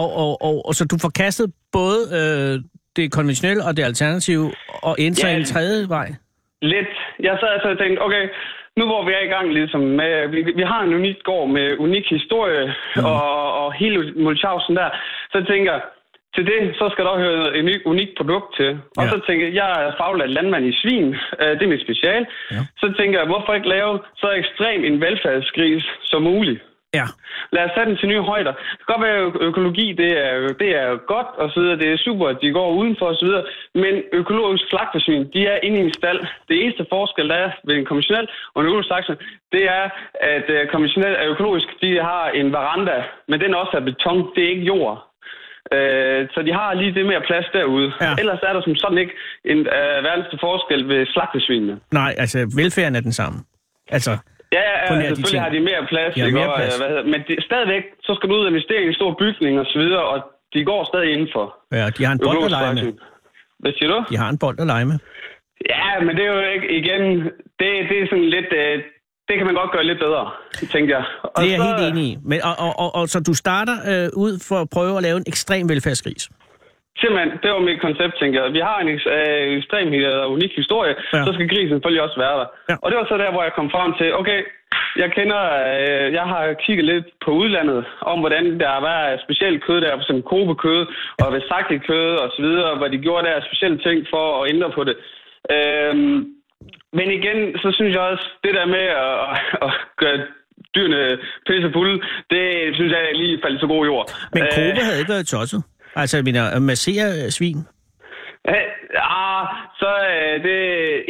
Og, 0.01 0.09
og, 0.23 0.31
og, 0.49 0.55
og 0.69 0.73
så 0.75 0.83
du 0.93 0.97
forkastede 1.09 1.49
både 1.73 2.01
øh, 2.19 2.55
det 2.97 3.13
konventionelle 3.13 3.63
og 3.65 3.77
det 3.77 3.83
alternative, 3.85 4.45
og 4.89 4.97
endte 4.99 5.27
Ja. 5.29 5.37
en 5.37 5.45
tredje 5.45 5.89
vej? 5.89 6.09
Lidt. 6.63 6.93
Jeg 7.21 7.37
sad 7.41 7.49
altså 7.55 7.69
og 7.69 7.79
tænkte, 7.79 8.01
okay, 8.03 8.25
nu 8.79 8.85
hvor 8.91 9.03
vi 9.07 9.13
er 9.13 9.25
i 9.25 9.33
gang 9.37 9.47
ligesom 9.59 9.81
med, 10.01 10.29
vi, 10.35 10.41
vi 10.61 10.63
har 10.73 10.81
en 10.83 10.95
unik 10.95 11.19
gård 11.29 11.49
med 11.57 11.67
unik 11.79 12.07
historie 12.17 12.65
mm. 12.97 13.05
og, 13.05 13.53
og 13.63 13.73
hele 13.73 13.99
Mulchausen 14.25 14.77
der, 14.77 14.89
så 15.33 15.39
tænker 15.51 15.73
jeg, 15.73 15.83
til 16.35 16.47
det, 16.47 16.61
så 16.79 16.89
skal 16.93 17.05
der 17.05 17.11
også 17.11 17.25
høre 17.25 17.57
et 17.57 17.63
unikt, 17.63 17.83
unikt 17.93 18.13
produkt 18.17 18.57
til. 18.57 18.71
Og 18.97 19.05
Ja. 19.05 19.11
så 19.11 19.21
tænker 19.27 19.47
jeg, 19.47 19.55
jeg 19.55 19.69
er 19.87 19.93
faglært 20.01 20.31
landmand 20.31 20.65
i 20.67 20.79
svin, 20.81 21.09
øh, 21.41 21.51
det 21.57 21.63
er 21.63 21.73
mit 21.75 21.83
special. 21.87 22.27
Ja. 22.51 22.61
Så 22.83 22.87
tænker 22.99 23.19
jeg, 23.19 23.27
hvorfor 23.27 23.55
ikke 23.55 23.69
lave 23.69 23.99
så 24.17 24.29
ekstrem 24.41 24.85
en 24.85 25.01
velfærdsgris 25.01 25.85
som 26.11 26.23
muligt? 26.23 26.61
Ja. 26.95 27.07
Lad 27.53 27.65
os 27.65 27.71
sætte 27.75 27.91
den 27.91 27.99
til 27.99 28.09
nye 28.09 28.29
højder. 28.33 28.53
Det 28.53 28.85
kan 28.85 28.93
godt 28.95 29.05
være, 29.07 29.19
at 29.27 29.33
økologi 29.49 29.87
det 29.93 30.11
er, 30.27 30.33
det 30.63 30.71
er 30.83 30.89
godt 31.15 31.31
og 31.43 31.51
så 31.51 31.61
videre. 31.61 31.79
Det 31.83 31.89
er 31.93 31.97
super, 32.07 32.27
at 32.29 32.39
de 32.43 32.53
går 32.59 32.69
udenfor 32.81 33.07
og 33.07 33.17
så 33.21 33.25
videre. 33.27 33.45
Men 33.75 33.95
økologisk 34.13 34.65
slagtersvin, 34.71 35.31
de 35.35 35.47
er 35.47 35.59
inde 35.63 35.79
i 35.79 35.85
en 35.89 35.93
stald. 35.93 36.21
Det 36.49 36.57
eneste 36.63 36.87
forskel, 36.95 37.29
der 37.29 37.35
er 37.35 37.51
ved 37.65 37.75
en 37.77 37.87
konventionel 37.91 38.27
og 38.55 38.61
en 38.61 38.67
økologisk 38.67 38.91
det 39.53 39.65
er, 39.79 39.85
at 40.35 40.47
konventionel 40.73 41.17
og 41.17 41.27
økologisk, 41.33 41.69
de 41.83 41.91
har 42.11 42.25
en 42.41 42.53
veranda, 42.53 43.05
men 43.29 43.41
den 43.41 43.55
er 43.55 43.59
også 43.59 43.77
af 43.77 43.85
beton. 43.85 44.31
Det 44.35 44.45
er 44.45 44.49
ikke 44.49 44.67
jord. 44.73 45.09
Øh, 45.73 46.29
så 46.35 46.43
de 46.47 46.53
har 46.53 46.75
lige 46.75 46.95
det 46.95 47.07
mere 47.07 47.23
plads 47.29 47.47
derude. 47.53 47.93
Ja. 48.01 48.15
Ellers 48.19 48.41
er 48.43 48.53
der 48.53 48.63
som 48.63 48.75
sådan 48.75 48.99
ikke 48.99 49.13
en 49.45 49.59
øh, 49.59 49.99
verdens 50.09 50.29
forskel 50.41 50.89
ved 50.89 51.07
slagtesvinene. 51.07 51.81
Nej, 51.93 52.15
altså 52.19 52.39
velfærden 52.57 52.97
er 52.97 53.01
den 53.01 53.13
samme. 53.13 53.39
Altså, 53.89 54.11
Ja, 54.57 54.63
ja, 54.71 54.95
ja 54.95 55.01
de 55.01 55.07
selvfølgelig 55.17 55.41
har 55.47 55.53
de 55.57 55.61
mere 55.71 55.83
plads. 55.93 56.13
De 56.15 56.21
ikke? 56.27 56.39
mere 56.39 56.51
Og, 56.53 56.59
plads. 56.59 56.75
øh, 56.75 56.79
hvad 56.81 56.89
hedder, 56.93 57.05
men 57.13 57.21
det, 57.29 57.37
stadigvæk, 57.49 57.85
så 58.07 58.11
skal 58.17 58.27
du 58.29 58.35
ud 58.39 58.45
og 58.47 58.51
investere 58.53 58.81
i 58.85 58.87
en 58.93 58.95
stor 59.01 59.11
bygning 59.23 59.53
og 59.63 59.67
så 59.73 59.79
videre, 59.83 60.05
og 60.13 60.19
de 60.55 60.65
går 60.71 60.81
stadig 60.91 61.09
indenfor. 61.15 61.45
ja, 61.79 61.85
de 61.97 62.01
har 62.07 62.13
en 62.13 62.21
bold 62.27 62.45
at 62.45 62.51
lege 62.51 62.75
med. 62.75 62.93
Hvad 63.63 63.73
siger 63.79 63.89
du? 63.95 63.99
De 64.13 64.17
har 64.23 64.29
en 64.35 64.39
bold 64.45 64.57
at 64.61 64.67
lege 64.67 64.85
med. 64.93 64.99
Ja, 65.75 65.89
men 66.07 66.13
det 66.17 66.25
er 66.29 66.33
jo 66.39 66.41
ikke, 66.55 66.69
igen, 66.81 67.03
det, 67.61 67.69
det 67.91 67.97
er 68.03 68.07
sådan 68.13 68.31
lidt, 68.37 68.51
øh, 68.63 68.75
det 69.29 69.35
kan 69.39 69.47
man 69.47 69.55
godt 69.55 69.71
gøre 69.73 69.85
lidt 69.85 69.99
bedre, 69.99 70.31
tænker 70.75 70.97
jeg. 70.97 71.05
Og 71.23 71.43
Det 71.43 71.49
er 71.49 71.51
jeg 71.55 71.61
så, 71.61 71.67
helt 71.69 71.93
enig 71.93 72.05
i. 72.13 72.17
Men, 72.31 72.39
og, 72.45 72.55
og, 72.67 72.73
og, 72.85 72.95
og 72.95 73.09
så 73.09 73.21
du 73.21 73.35
starter 73.35 73.77
øh, 73.91 74.09
ud 74.25 74.33
for 74.49 74.57
at 74.65 74.69
prøve 74.71 74.97
at 74.97 75.03
lave 75.03 75.17
en 75.17 75.25
ekstrem 75.27 75.69
velfærdsgris. 75.69 76.29
Simpelthen, 77.01 77.31
det 77.43 77.49
var 77.55 77.61
mit 77.71 77.81
koncept, 77.87 78.15
tænker 78.21 78.39
jeg. 78.43 78.53
Vi 78.59 78.63
har 78.69 78.77
en 78.81 78.89
øh, 78.89 79.59
ekstrem 79.59 79.89
øh, 79.95 80.33
unik 80.37 80.53
historie, 80.63 80.95
Ja. 81.15 81.25
så 81.27 81.31
skal 81.35 81.49
grisen 81.53 81.75
selvfølgelig 81.75 82.03
også 82.07 82.19
være 82.25 82.37
der. 82.41 82.47
Ja. 82.71 82.75
Og 82.83 82.87
det 82.91 82.97
var 82.99 83.07
så 83.09 83.17
der, 83.23 83.31
hvor 83.35 83.43
jeg 83.47 83.53
kom 83.59 83.69
frem 83.77 83.91
til, 84.01 84.09
okay, 84.21 84.41
jeg 85.03 85.09
kender, 85.19 85.43
øh, 85.73 86.07
jeg 86.19 86.27
har 86.33 86.43
kigget 86.65 86.85
lidt 86.93 87.07
på 87.25 87.31
udlandet, 87.41 87.81
om 88.13 88.19
hvordan 88.23 88.45
der 88.65 88.75
var 88.89 89.01
specielt 89.27 89.65
kød 89.67 89.81
der, 89.81 89.93
som 90.09 90.23
kobekød 90.33 90.81
og 91.25 91.29
vesagtigt 91.37 91.87
kød 91.91 92.11
og 92.25 92.29
så 92.37 92.41
videre, 92.47 92.77
hvor 92.79 92.89
de 92.89 92.99
gjorde 93.07 93.27
der 93.29 93.47
specielle 93.49 93.79
ting 93.87 93.99
for 94.13 94.25
at 94.43 94.51
ændre 94.53 94.71
på 94.79 94.83
det. 94.89 94.97
Øhm, 95.55 96.19
men 96.99 97.07
igen, 97.19 97.39
så 97.63 97.69
synes 97.77 97.93
jeg 97.95 98.03
også, 98.13 98.27
det 98.45 98.53
der 98.59 98.67
med 98.77 98.87
at, 99.07 99.19
at 99.67 99.73
gøre 100.03 100.19
dyrene 100.75 101.19
pisse 101.47 101.71
fulde, 101.77 101.97
det 102.31 102.45
synes 102.77 102.93
jeg 102.93 103.03
lige 103.15 103.39
faldt 103.45 103.61
så 103.61 103.67
god 103.67 103.85
jord. 103.91 104.07
Men 104.35 104.43
Øh, 104.43 104.49
Kobe 104.57 104.81
havde 104.87 104.99
ikke 105.03 105.13
været 105.17 105.27
tosset. 105.27 105.63
Altså, 105.97 106.17
jeg 106.17 106.25
mener, 106.25 106.59
massere 106.59 107.31
svin. 107.31 107.59
Ja, 108.49 108.61
ah, 108.95 109.47
så 109.81 109.91
øh, 110.13 110.35
det, 110.47 110.59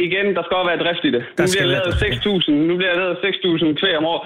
igen, 0.07 0.25
der 0.35 0.41
skal 0.43 0.55
også 0.57 0.69
være 0.71 0.83
drift 0.85 1.03
i 1.09 1.11
det. 1.15 1.23
Der 1.37 1.43
nu 1.43 1.49
bliver 1.51 1.67
være 1.67 1.75
lavet 1.75 1.93
drift, 2.01 2.21
6.000, 2.25 2.51
nu 2.69 2.73
bliver 2.77 2.91
der 2.93 2.99
lavet 3.03 3.17
6.000 3.17 3.79
kvæg 3.79 3.97
om 4.01 4.05
år 4.13 4.19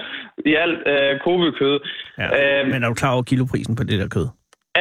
i 0.50 0.52
alt 0.64 0.78
øh, 0.92 1.20
kobekød. 1.24 1.76
Ja. 2.18 2.26
Øh, 2.38 2.60
Men 2.72 2.78
er 2.84 2.88
du 2.88 2.96
klar 3.02 3.12
over 3.16 3.22
kiloprisen 3.22 3.76
på 3.76 3.84
det 3.84 3.96
der 4.00 4.08
kød? 4.16 4.26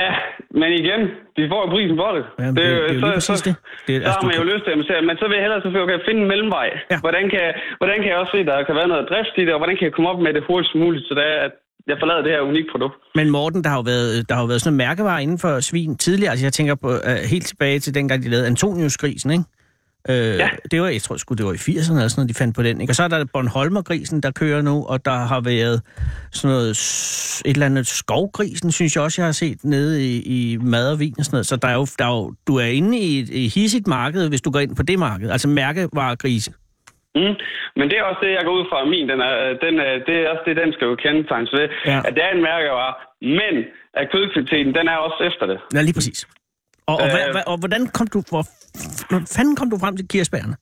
Ja, 0.01 0.11
men 0.59 0.69
igen, 0.81 1.01
de 1.37 1.41
får 1.53 1.61
prisen 1.73 1.97
for 2.03 2.11
det. 2.17 2.23
Jamen, 2.39 2.55
det, 2.55 2.63
det, 2.63 2.71
er 2.71 2.75
jo 2.75 2.87
lige 2.93 3.01
præcis 3.17 3.41
det. 3.47 3.55
det 3.87 3.93
Så 4.03 4.09
har 4.15 4.25
man 4.29 4.35
jo 4.41 4.45
lyst 4.53 4.63
til 4.65 4.71
at 4.73 5.03
men 5.09 5.15
så 5.19 5.25
vil 5.27 5.35
jeg 5.37 5.43
hellere 5.45 5.61
selvfølgelig 5.61 5.95
okay, 5.95 6.05
finde 6.07 6.21
en 6.23 6.29
mellemvej. 6.33 6.67
Ja. 6.91 6.97
Hvordan, 7.05 7.23
kan, 7.33 7.45
hvordan 7.79 7.97
kan 8.01 8.09
jeg 8.11 8.17
også 8.21 8.33
se, 8.35 8.39
at 8.45 8.49
der 8.51 8.67
kan 8.67 8.75
være 8.79 8.91
noget 8.93 9.09
drift 9.11 9.35
i 9.41 9.43
det, 9.45 9.53
og 9.55 9.59
hvordan 9.61 9.75
kan 9.77 9.85
jeg 9.87 9.95
komme 9.95 10.09
op 10.11 10.19
med 10.25 10.31
det 10.35 10.43
hurtigst 10.47 10.75
muligt, 10.83 11.03
så 11.07 11.13
det 11.19 11.25
er, 11.33 11.39
at 11.47 11.53
jeg 11.87 11.95
forlader 12.01 12.21
det 12.21 12.31
her 12.31 12.41
unikke 12.41 12.69
produkt. 12.71 12.95
Men 13.15 13.29
Morten, 13.29 13.63
der 13.63 13.69
har 13.69 13.77
jo 13.77 13.81
været, 13.81 14.29
der 14.29 14.35
har 14.35 14.41
jo 14.41 14.47
været 14.47 14.61
sådan 14.61 14.73
en 14.73 14.77
mærkevare 14.77 15.23
inden 15.23 15.39
for 15.39 15.59
svin 15.59 15.97
tidligere. 15.97 16.31
Altså 16.31 16.45
jeg 16.45 16.53
tænker 16.53 16.75
på 16.75 16.89
uh, 16.89 17.11
helt 17.29 17.45
tilbage 17.47 17.79
til 17.79 17.93
dengang, 17.95 18.23
de 18.23 18.29
lavede 18.29 18.47
Antonius-grisen, 18.47 19.31
ikke? 19.31 19.43
Øh, 20.09 20.37
Ja. 20.37 20.49
Det 20.71 20.81
var, 20.81 20.87
jeg 20.87 21.01
tror 21.01 21.17
sgu, 21.17 21.33
det 21.33 21.45
var 21.45 21.53
i 21.53 21.55
80'erne 21.55 21.69
eller 21.69 22.07
sådan 22.07 22.09
noget, 22.17 22.29
de 22.29 22.33
fandt 22.33 22.55
på 22.55 22.63
den. 22.63 22.81
Ikke? 22.81 22.91
Og 22.91 22.95
så 22.95 23.03
er 23.03 23.07
der 23.07 23.25
Bornholmer-grisen, 23.33 24.21
der 24.21 24.31
kører 24.31 24.61
nu, 24.61 24.85
og 24.85 25.05
der 25.05 25.11
har 25.17 25.41
været 25.41 25.81
sådan 26.31 26.55
noget, 26.55 26.69
et 27.45 27.53
eller 27.53 27.65
andet 27.65 27.87
skovgrisen, 27.87 28.71
synes 28.71 28.95
jeg 28.95 29.03
også, 29.03 29.21
jeg 29.21 29.27
har 29.27 29.31
set 29.31 29.57
nede 29.63 30.07
i, 30.07 30.21
i 30.21 30.57
madervin 30.57 31.15
og 31.17 31.25
sådan 31.25 31.35
noget. 31.35 31.45
Så 31.45 31.55
der 31.55 31.67
er 31.67 31.73
jo, 31.75 31.87
der 31.99 32.05
er 32.05 32.09
jo, 32.15 32.33
du 32.47 32.55
er 32.55 32.65
inde 32.65 32.97
i 32.99 33.19
et 33.19 33.29
i 33.29 33.47
hissigt 33.47 33.87
marked, 33.87 34.29
hvis 34.29 34.41
du 34.41 34.51
går 34.51 34.59
ind 34.59 34.75
på 34.75 34.83
det 34.83 34.99
marked. 34.99 35.29
Altså 35.29 35.47
mærkevaregrise. 35.47 36.51
Mm. 37.19 37.35
Men 37.77 37.85
det 37.89 37.95
er 37.99 38.03
også 38.09 38.21
det, 38.25 38.31
jeg 38.37 38.43
går 38.47 38.55
ud 38.59 38.65
fra 38.71 38.79
min. 38.93 39.05
Den 39.11 39.19
er, 39.29 39.33
den 39.65 39.73
er, 39.87 39.91
det 40.07 40.15
er 40.21 40.29
også 40.33 40.43
det, 40.47 40.55
den 40.63 40.73
skal 40.73 40.85
jo 40.91 40.95
kendetegnes 41.05 41.51
ved. 41.57 41.65
Ja. 41.91 41.99
At 42.07 42.11
det 42.15 42.23
er 42.27 42.31
en 42.37 42.43
mærkevare, 42.51 42.93
men 43.39 43.53
at 43.99 44.05
kødkvaliteten, 44.11 44.71
den 44.79 44.85
er 44.93 44.97
også 45.07 45.19
efter 45.29 45.45
det. 45.51 45.57
Ja, 45.75 45.81
lige 45.87 45.97
præcis. 45.99 46.19
Og, 46.87 46.95
og, 46.95 47.05
Øh. 47.05 47.11
hvad, 47.13 47.23
hvad, 47.35 47.43
og 47.51 47.57
hvordan 47.63 47.81
kom 47.97 48.07
du, 48.15 48.19
hvor 48.31 48.43
fanden 49.35 49.55
kom 49.59 49.69
du 49.73 49.77
frem 49.83 49.93
til 49.97 50.07
kirsebærne? 50.13 50.55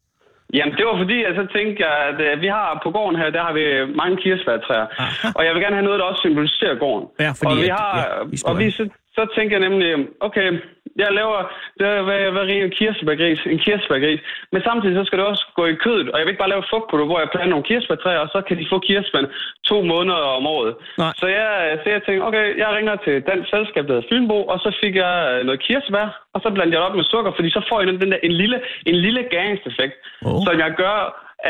Jamen, 0.58 0.74
det 0.78 0.86
var 0.90 0.98
fordi, 1.04 1.18
at 1.30 1.34
så 1.42 1.46
tænkte 1.58 1.78
jeg, 1.86 1.94
at 2.10 2.18
øh, 2.28 2.42
vi 2.44 2.48
har 2.58 2.80
på 2.86 2.90
gården 2.96 3.16
her, 3.22 3.30
der 3.38 3.44
har 3.48 3.54
vi 3.60 3.66
mange 4.02 4.16
kirsebærtræer. 4.24 4.88
Aha. 5.06 5.28
Og 5.38 5.42
jeg 5.46 5.52
vil 5.54 5.62
gerne 5.64 5.76
have 5.80 5.88
noget, 5.90 6.00
der 6.00 6.06
også 6.12 6.22
symboliserer 6.28 6.76
gården. 6.84 7.06
Ja, 7.26 7.30
fordi 7.40 7.56
og 7.58 7.64
vi 7.66 7.70
har, 7.80 7.94
ja, 7.98 8.50
og 8.50 8.54
vi, 8.60 8.72
så, 8.72 8.84
så 9.18 9.22
tænker 9.38 9.54
jeg 9.60 9.70
nemlig, 9.70 9.90
okay, 10.28 10.48
jeg 10.96 11.08
laver, 11.20 11.40
det 11.80 11.86
er, 11.88 12.02
hvad, 12.08 12.20
hvad 12.34 12.44
er 12.44 12.64
en 12.66 12.78
kirsebærgris, 12.80 13.40
en 13.54 13.60
kirsebærgris. 13.66 14.22
Men 14.52 14.62
samtidig 14.68 14.96
så 15.00 15.04
skal 15.06 15.20
det 15.20 15.26
også 15.32 15.46
gå 15.60 15.64
i 15.74 15.76
kødet, 15.84 16.08
og 16.12 16.16
jeg 16.18 16.24
vil 16.26 16.32
ikke 16.34 16.44
bare 16.44 16.54
lave 16.54 16.64
et 16.66 16.72
fugtprodukt, 16.74 17.10
hvor 17.10 17.20
jeg 17.20 17.30
planter 17.34 17.54
nogle 17.56 17.70
kirsebærtræer, 17.70 18.22
og 18.26 18.30
så 18.34 18.40
kan 18.48 18.58
de 18.60 18.66
få 18.72 18.78
kirsebær 18.88 19.24
to 19.70 19.78
måneder 19.94 20.22
om 20.40 20.46
året. 20.56 20.74
Nej. 21.04 21.14
Så 21.22 21.26
jeg, 21.38 21.50
så 21.82 21.86
jeg 21.96 22.02
tænkte, 22.04 22.24
okay, 22.28 22.46
jeg 22.62 22.70
ringer 22.78 22.96
til 23.06 23.16
dansk 23.30 23.48
selskab, 23.56 23.84
der 23.88 23.94
hedder 23.94 24.10
Fynbo, 24.12 24.38
og 24.54 24.58
så 24.66 24.70
fik 24.82 24.96
jeg 25.04 25.16
øh, 25.32 25.40
noget 25.48 25.60
kirsebær, 25.68 26.08
og 26.34 26.40
så 26.44 26.48
blandede 26.56 26.76
jeg 26.76 26.82
det 26.82 26.90
op 26.90 26.96
med 27.00 27.04
sukker, 27.14 27.32
fordi 27.38 27.50
så 27.58 27.62
får 27.70 27.78
jeg 27.80 27.88
den 27.88 28.12
der, 28.12 28.20
en 28.30 28.36
lille, 28.42 28.58
en 28.92 28.98
lille 29.06 29.22
gæringseffekt, 29.34 29.96
Åh. 30.26 30.40
som 30.46 30.54
jeg 30.64 30.72
gør, 30.84 30.98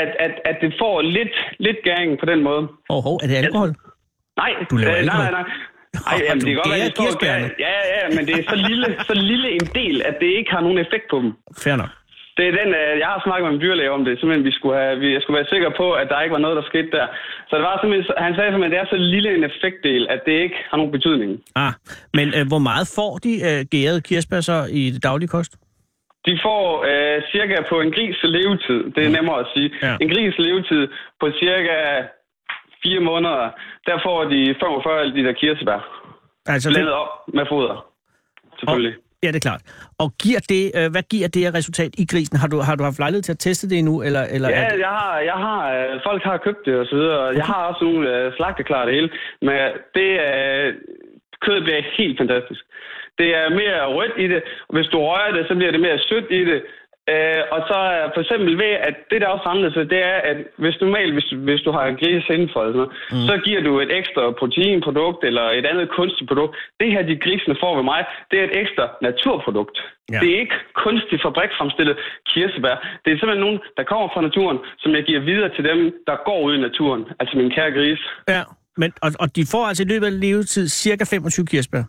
at, 0.01 0.11
at, 0.25 0.33
at 0.49 0.57
det 0.61 0.71
får 0.81 1.01
lidt, 1.01 1.35
lidt 1.59 1.79
gæring 1.83 2.19
på 2.19 2.25
den 2.25 2.39
måde. 2.43 2.61
Åh, 2.89 3.07
oh, 3.07 3.17
er 3.23 3.27
det 3.27 3.35
alkohol? 3.35 3.71
Nej, 4.41 4.51
Du 4.69 4.75
laver 4.75 4.97
øh, 4.97 5.05
nej, 5.05 5.17
nej, 5.17 5.31
nej. 5.31 5.45
Ej, 6.11 6.17
jamen, 6.27 6.41
det 6.45 6.49
kan 6.51 6.59
godt 6.61 6.71
være, 6.75 6.85
at 6.91 6.97
de 7.01 7.11
står 7.11 7.27
ja, 7.67 7.75
ja, 7.95 8.03
men 8.15 8.21
det 8.27 8.33
er 8.39 8.45
så 8.53 8.57
lille, 8.69 8.87
så 9.09 9.13
lille 9.31 9.47
en 9.59 9.67
del, 9.79 9.95
at 10.09 10.15
det 10.21 10.29
ikke 10.39 10.51
har 10.55 10.61
nogen 10.65 10.77
effekt 10.85 11.05
på 11.11 11.17
dem. 11.23 11.31
Fair 11.63 11.75
nok. 11.81 11.91
Det 12.37 12.45
er 12.49 12.53
den, 12.61 12.69
øh, 12.81 12.91
jeg 13.03 13.07
har 13.13 13.19
snakket 13.25 13.45
med 13.47 13.53
en 13.55 13.61
dyrlæge 13.65 13.91
om 13.97 14.05
det, 14.05 14.13
simpelthen, 14.19 14.45
vi 14.49 14.53
skulle 14.57 14.75
have, 14.81 14.95
vi, 15.03 15.07
jeg 15.15 15.21
skulle 15.21 15.37
være 15.39 15.51
sikker 15.53 15.71
på, 15.81 15.85
at 16.01 16.07
der 16.11 16.21
ikke 16.23 16.33
var 16.37 16.43
noget, 16.45 16.55
der 16.59 16.65
skete 16.71 16.89
der. 16.97 17.05
Så 17.47 17.53
det 17.57 17.63
var 17.69 17.75
simpelthen, 17.81 18.13
han 18.25 18.33
sagde 18.35 18.49
simpelthen, 18.51 18.71
at 18.71 18.75
det 18.75 18.81
er 18.85 18.89
så 18.95 18.99
lille 19.15 19.29
en 19.37 19.43
effektdel, 19.49 20.03
at 20.15 20.21
det 20.27 20.35
ikke 20.45 20.57
har 20.69 20.77
nogen 20.77 20.91
betydning. 20.97 21.31
Ah, 21.65 21.73
men 22.17 22.27
øh, 22.37 22.43
hvor 22.51 22.63
meget 22.69 22.85
får 22.97 23.11
de 23.25 23.31
øh, 23.49 23.59
gærede 23.75 23.99
kirsebær 24.07 24.41
så 24.51 24.57
i 24.79 24.81
det 24.93 25.01
daglige 25.09 25.31
kost? 25.35 25.53
De 26.27 26.33
får 26.45 26.63
øh, 26.91 27.17
cirka 27.33 27.55
på 27.71 27.75
en 27.85 27.91
gris 27.95 28.17
levetid, 28.37 28.79
det 28.95 29.01
er 29.07 29.11
nemmere 29.17 29.39
at 29.43 29.47
sige, 29.53 29.69
Ja. 29.85 29.93
en 30.03 30.09
gris 30.13 30.33
levetid 30.45 30.83
på 31.21 31.25
cirka 31.41 31.77
fire 32.83 32.99
måneder, 32.99 33.49
der 33.87 33.97
får 34.05 34.19
de 34.33 34.55
45 34.59 35.07
liter 35.07 35.33
kirsebær, 35.41 35.79
Altså, 36.45 36.69
blandet 36.69 36.93
op 36.93 37.11
med 37.33 37.45
foder, 37.49 37.85
selvfølgelig. 38.59 38.95
Ja, 39.23 39.27
det 39.27 39.35
er 39.35 39.49
klart. 39.49 39.63
Og 40.03 40.09
giver 40.23 40.41
det, 40.53 40.63
øh, 40.77 40.87
hvad 40.93 41.03
giver 41.13 41.27
det 41.27 41.53
resultat 41.59 41.91
i 42.03 42.05
grisen? 42.11 42.37
Har 42.41 42.47
du, 42.47 42.57
har 42.67 42.75
du 42.75 42.83
haft 42.83 42.99
lejlighed 42.99 43.23
til 43.23 43.37
at 43.37 43.43
teste 43.47 43.69
det 43.69 43.77
endnu? 43.79 43.95
Eller, 44.07 44.23
eller 44.35 44.47
er 44.49 44.61
Ja, 44.61 44.69
det, 44.73 44.79
jeg 44.79 44.93
har, 45.01 45.19
jeg 45.31 45.37
har, 45.47 45.61
øh, 45.75 45.99
folk 46.07 46.23
har 46.23 46.37
købt 46.37 46.65
det 46.65 46.75
og 46.81 46.85
så 46.85 46.95
videre, 46.95 47.19
og 47.19 47.35
jeg 47.35 47.45
har 47.45 47.61
også 47.69 47.83
nogle 47.83 48.01
øh, 48.15 48.33
slagteklar 48.37 48.85
det 48.85 48.93
hele, 48.93 49.09
men 49.41 49.55
det 49.97 50.09
øh, 50.27 50.67
kødet 51.43 51.63
bliver 51.63 51.81
helt 51.97 52.17
fantastisk. 52.21 52.61
Det 53.19 53.29
er 53.39 53.49
mere 53.61 53.79
rødt 53.97 54.15
i 54.17 54.27
det, 54.33 54.41
og 54.67 54.73
hvis 54.75 54.87
du 54.93 54.97
rører 54.99 55.31
det, 55.37 55.43
så 55.47 55.53
bliver 55.55 55.71
det 55.71 55.81
mere 55.87 55.99
sødt 56.09 56.27
i 56.39 56.41
det. 56.51 56.59
Øh, 57.11 57.41
og 57.55 57.59
så 57.69 57.77
er 57.99 58.05
for 58.15 58.21
eksempel 58.25 58.51
ved, 58.63 58.73
at 58.89 58.95
det 59.11 59.21
der 59.21 59.27
også 59.33 59.45
er 59.45 59.51
anderledes, 59.53 59.89
det 59.95 60.01
er, 60.13 60.17
at 60.31 60.37
hvis 60.61 60.77
normalt, 60.81 61.13
hvis, 61.17 61.29
hvis 61.47 61.61
du 61.67 61.71
har 61.77 61.83
en 61.85 61.97
gris 62.01 62.25
indenfor, 62.35 62.61
noget, 62.77 62.91
mm. 63.11 63.25
så 63.29 63.33
giver 63.45 63.61
du 63.67 63.71
et 63.85 63.91
ekstra 63.99 64.23
proteinprodukt 64.39 65.21
eller 65.29 65.45
et 65.59 65.65
andet 65.71 65.87
kunstigt 65.97 66.27
produkt. 66.31 66.53
Det 66.79 66.87
her, 66.93 67.01
de 67.09 67.15
grisene 67.23 67.55
får 67.63 67.73
ved 67.79 67.85
mig, 67.91 68.01
det 68.31 68.37
er 68.39 68.45
et 68.49 68.55
ekstra 68.63 68.85
naturprodukt. 69.07 69.77
Ja. 70.11 70.19
Det 70.21 70.27
er 70.33 70.39
ikke 70.43 70.57
kunstigt 70.85 71.21
fabrikfremstillet 71.25 71.95
kirsebær. 72.29 72.75
Det 73.03 73.09
er 73.09 73.17
simpelthen 73.17 73.43
nogen, 73.45 73.59
der 73.77 73.83
kommer 73.91 74.07
fra 74.13 74.21
naturen, 74.27 74.57
som 74.83 74.91
jeg 74.97 75.03
giver 75.09 75.21
videre 75.29 75.49
til 75.55 75.63
dem, 75.69 75.79
der 76.07 76.15
går 76.27 76.39
ud 76.47 76.53
i 76.57 76.61
naturen. 76.67 77.03
Altså 77.19 77.33
min 77.37 77.49
kære 77.55 77.71
gris. 77.77 78.01
ja, 78.35 78.43
men, 78.81 78.89
og, 79.05 79.11
og 79.19 79.27
de 79.35 79.43
får 79.53 79.63
altså 79.69 79.83
i 79.83 79.89
løbet 79.93 80.05
af 80.05 80.19
levetid 80.19 80.67
cirka 80.67 81.03
25 81.03 81.45
kirsebær. 81.45 81.83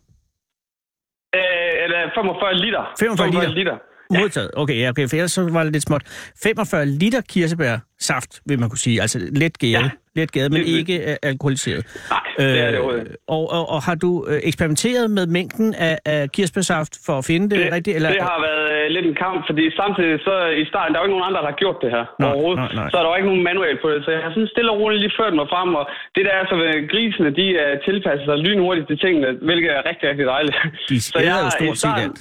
Øh, 1.39 1.73
eller 1.85 1.99
45 2.15 2.55
liter. 2.65 2.83
45 2.99 3.31
liter. 3.31 3.55
liter. 3.61 3.77
Modtaget. 4.11 4.51
Okay, 4.57 4.77
ja, 4.83 4.89
okay, 4.91 5.09
for 5.09 5.17
ellers 5.17 5.33
så 5.33 5.43
var 5.53 5.63
det 5.65 5.73
lidt 5.73 5.85
småt. 5.85 6.03
45 6.43 6.87
liter 6.87 7.21
kirsebær 7.33 7.75
saft, 8.01 8.31
vil 8.49 8.57
man 8.61 8.69
kunne 8.71 8.79
sige. 8.89 8.97
Altså 9.05 9.19
let 9.43 9.59
gæret. 9.59 9.83
Ja. 9.83 9.91
Let 10.21 10.33
gæret, 10.37 10.51
men 10.57 10.63
ikke 10.79 10.95
øh, 11.11 11.17
alkoholiseret. 11.31 11.83
Nej, 12.15 12.21
det 12.39 12.61
er 12.67 12.71
det 12.75 12.81
ikke. 13.01 13.17
og, 13.37 13.43
og, 13.57 13.63
og 13.75 13.81
har 13.89 13.97
du 14.05 14.11
øh, 14.31 14.39
eksperimenteret 14.51 15.05
med 15.17 15.25
mængden 15.39 15.69
af, 15.89 15.97
af 16.15 16.21
kirsebærsaft 16.37 16.93
for 17.07 17.15
at 17.21 17.25
finde 17.31 17.47
det, 17.53 17.59
Det, 17.59 17.73
rigtigt? 17.77 17.95
Eller? 17.97 18.11
det 18.19 18.23
har 18.33 18.41
været 18.49 18.65
øh, 18.77 18.85
lidt 18.97 19.07
en 19.11 19.17
kamp, 19.25 19.39
fordi 19.49 19.65
samtidig 19.81 20.15
så 20.29 20.35
i 20.63 20.65
starten, 20.71 20.89
der 20.93 20.97
er 20.99 21.03
jo 21.03 21.07
ikke 21.09 21.17
nogen 21.17 21.29
andre, 21.31 21.41
der 21.45 21.51
har 21.53 21.59
gjort 21.65 21.79
det 21.85 21.91
her 21.97 22.05
Nej, 22.11 22.29
overhovedet. 22.31 22.59
nej, 22.63 22.73
nej. 22.81 22.89
Så 22.91 22.95
er 22.99 23.03
der 23.03 23.11
jo 23.13 23.17
ikke 23.21 23.31
nogen 23.33 23.45
manual 23.51 23.77
på 23.85 23.89
det, 23.93 23.99
så 24.05 24.11
jeg 24.17 24.21
har 24.25 24.31
sådan 24.37 24.51
stille 24.55 24.71
og 24.75 24.77
roligt 24.83 25.01
lige 25.05 25.15
ført 25.21 25.35
mig 25.41 25.47
frem, 25.55 25.69
og 25.81 25.85
det 26.15 26.23
der 26.29 26.35
er 26.41 26.45
så 26.51 26.55
ved 26.63 26.71
grisene, 26.93 27.29
de 27.41 27.47
er 27.65 27.71
tilpasset 27.89 28.25
sig 28.31 28.37
lynhurtigt 28.47 28.87
til 28.91 28.97
tingene, 29.05 29.29
hvilket 29.49 29.71
er 29.77 29.81
rigtig, 29.91 30.05
rigtig 30.11 30.27
dejligt. 30.35 30.57
De 30.91 30.97
Så 31.13 31.19
jeg 31.29 31.35
har 31.39 31.51
stort 31.59 31.79
set 31.85 31.97
alt. 32.07 32.21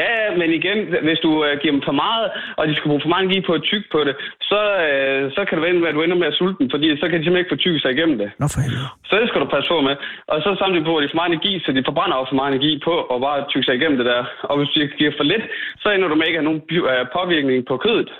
Ja, 0.00 0.10
men 0.40 0.48
igen, 0.60 0.78
hvis 1.06 1.20
du 1.26 1.30
øh, 1.46 1.52
giver 1.62 1.74
dem 1.76 1.82
for 1.88 1.96
meget, 2.04 2.26
og 2.58 2.62
de 2.68 2.72
skal 2.76 2.88
bruge 2.90 3.04
for 3.04 3.12
mange 3.14 3.24
energi 3.26 3.40
på 3.48 3.52
at 3.58 3.62
tykke 3.70 3.88
på 3.94 4.00
det, 4.08 4.14
så, 4.50 4.60
øh, 4.86 5.22
så 5.36 5.40
kan 5.46 5.54
det 5.56 5.62
være, 5.64 5.88
at 5.92 5.96
du 5.98 6.02
ender 6.02 6.18
med 6.22 6.28
at 6.32 6.38
sulte 6.40 6.58
dem, 6.60 6.68
fordi 6.74 6.86
så 7.00 7.04
kan 7.08 7.16
de 7.18 7.22
simpelthen 7.24 7.42
ikke 7.42 7.54
få 7.54 7.60
tykket 7.64 7.80
sig 7.82 7.90
igennem 7.96 8.16
det. 8.22 8.28
Nå 8.42 8.46
for 8.54 8.60
helvede. 8.66 8.88
Så 9.08 9.14
det 9.20 9.26
skal 9.28 9.40
du 9.44 9.48
passe 9.54 9.68
på 9.74 9.78
med. 9.88 9.94
Og 10.32 10.36
så 10.44 10.48
samtidig 10.60 10.84
bruger 10.88 11.00
de 11.02 11.08
for 11.12 11.18
meget 11.20 11.30
energi, 11.32 11.52
så 11.64 11.68
de 11.76 11.82
forbrænder 11.90 12.16
også 12.20 12.30
for 12.32 12.40
meget 12.40 12.52
energi 12.54 12.72
på 12.88 12.94
at 13.14 13.18
bare 13.26 13.38
tykke 13.52 13.66
sig 13.68 13.74
igennem 13.78 13.96
det 14.00 14.06
der. 14.12 14.20
Og 14.50 14.54
hvis 14.58 14.70
de 14.74 14.80
giver 15.00 15.12
for 15.18 15.26
lidt, 15.32 15.44
så 15.82 15.86
ender 15.94 16.08
du 16.10 16.14
med 16.18 16.26
ikke 16.28 16.38
at 16.38 16.44
have 16.44 16.48
nogen 16.50 16.62
øh, 16.92 17.02
påvirkning 17.16 17.58
på 17.70 17.74
kødet. 17.86 18.10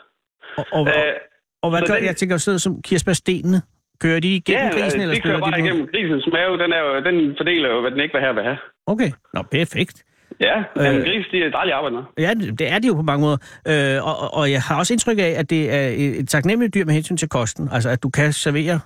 Og, 0.61 0.64
og, 0.78 0.83
Øh, 0.97 1.12
og 1.64 1.69
hvad 1.73 1.81
gør, 1.88 1.95
den- 1.99 2.04
jeg 2.11 2.16
tænker 2.21 2.37
sådan 2.47 2.62
som 2.66 2.73
kirsebærstenene? 2.87 3.59
Kører 4.04 4.21
de 4.26 4.31
igennem 4.40 4.66
ja, 4.73 4.75
grisen, 4.78 5.00
eller 5.00 5.14
de 5.14 5.21
kører 5.21 5.40
bare 5.45 5.54
de 5.59 5.62
igennem 5.64 5.87
grisens 5.93 6.26
mave. 6.37 6.52
Den, 6.62 6.71
er 6.78 6.81
jo, 6.87 6.90
den 7.09 7.16
fordeler 7.40 7.69
jo, 7.75 7.81
hvad 7.83 7.90
den 7.95 8.00
ikke 8.04 8.14
vil 8.16 8.23
have, 8.26 8.35
vil 8.35 8.45
have. 8.50 8.59
Okay, 8.93 9.11
nå, 9.35 9.40
perfekt. 9.59 9.97
Ja, 10.41 10.57
Øh. 10.59 11.05
gris, 11.05 11.26
de 11.33 11.43
er 11.45 11.50
dejlige 11.50 11.75
arbejde 11.75 11.95
med. 11.97 12.03
Ja, 12.19 12.31
det 12.59 12.73
er 12.73 12.79
det 12.79 12.88
jo 12.88 12.95
på 12.95 13.03
mange 13.03 13.23
måder. 13.26 13.38
Øh, 13.71 14.09
og, 14.09 14.35
og- 14.38 14.50
jeg 14.50 14.61
har 14.69 14.79
også 14.79 14.93
indtryk 14.95 15.19
af, 15.19 15.33
at 15.41 15.50
det 15.50 15.62
er 15.75 15.87
et 16.21 16.29
taknemmeligt 16.29 16.75
dyr 16.75 16.85
med 16.85 16.95
hensyn 16.95 17.17
til 17.17 17.29
kosten. 17.29 17.69
Altså, 17.73 17.88
at 17.91 18.03
du 18.03 18.11
kan 18.11 18.33
servere 18.33 18.81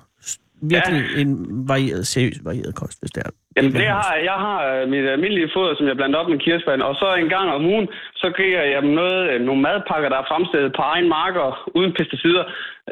virkelig 0.75 1.02
ja. 1.14 1.21
en 1.21 1.31
varieret, 1.73 2.07
seriøst 2.07 2.40
varieret 2.45 2.75
kost, 2.75 2.97
hvis 3.02 3.11
det 3.11 3.23
er. 3.26 3.31
Jamen, 3.57 3.73
det 3.73 3.87
har, 3.99 4.14
jeg 4.31 4.37
har 4.47 4.59
øh, 4.73 4.83
mit 4.93 5.05
almindelige 5.14 5.50
foder, 5.57 5.73
som 5.76 5.87
jeg 5.90 5.97
blander 5.97 6.19
op 6.21 6.28
med 6.31 6.38
kirsebær, 6.45 6.76
og 6.90 6.95
så 7.02 7.07
en 7.25 7.28
gang 7.37 7.47
om 7.57 7.64
ugen, 7.73 7.88
så 8.23 8.26
giver 8.37 8.62
jeg 8.75 8.83
dem 8.83 8.90
noget, 9.00 9.21
øh, 9.31 9.40
nogle 9.49 9.61
madpakker, 9.67 10.09
der 10.09 10.19
er 10.21 10.26
fremstillet 10.33 10.73
på 10.78 10.83
egen 10.93 11.09
marker, 11.19 11.47
uden 11.78 11.93
pesticider, 11.99 12.45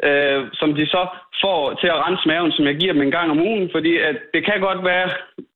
øh, 0.07 0.39
som 0.59 0.69
de 0.79 0.85
så 0.95 1.01
får 1.43 1.59
til 1.81 1.87
at 1.93 1.99
rense 2.05 2.25
maven, 2.31 2.51
som 2.51 2.65
jeg 2.69 2.75
giver 2.81 2.93
dem 2.93 3.01
en 3.07 3.15
gang 3.17 3.27
om 3.31 3.39
ugen, 3.49 3.69
fordi 3.75 3.93
at 4.09 4.15
det 4.33 4.41
kan 4.49 4.59
godt 4.67 4.81
være, 4.91 5.07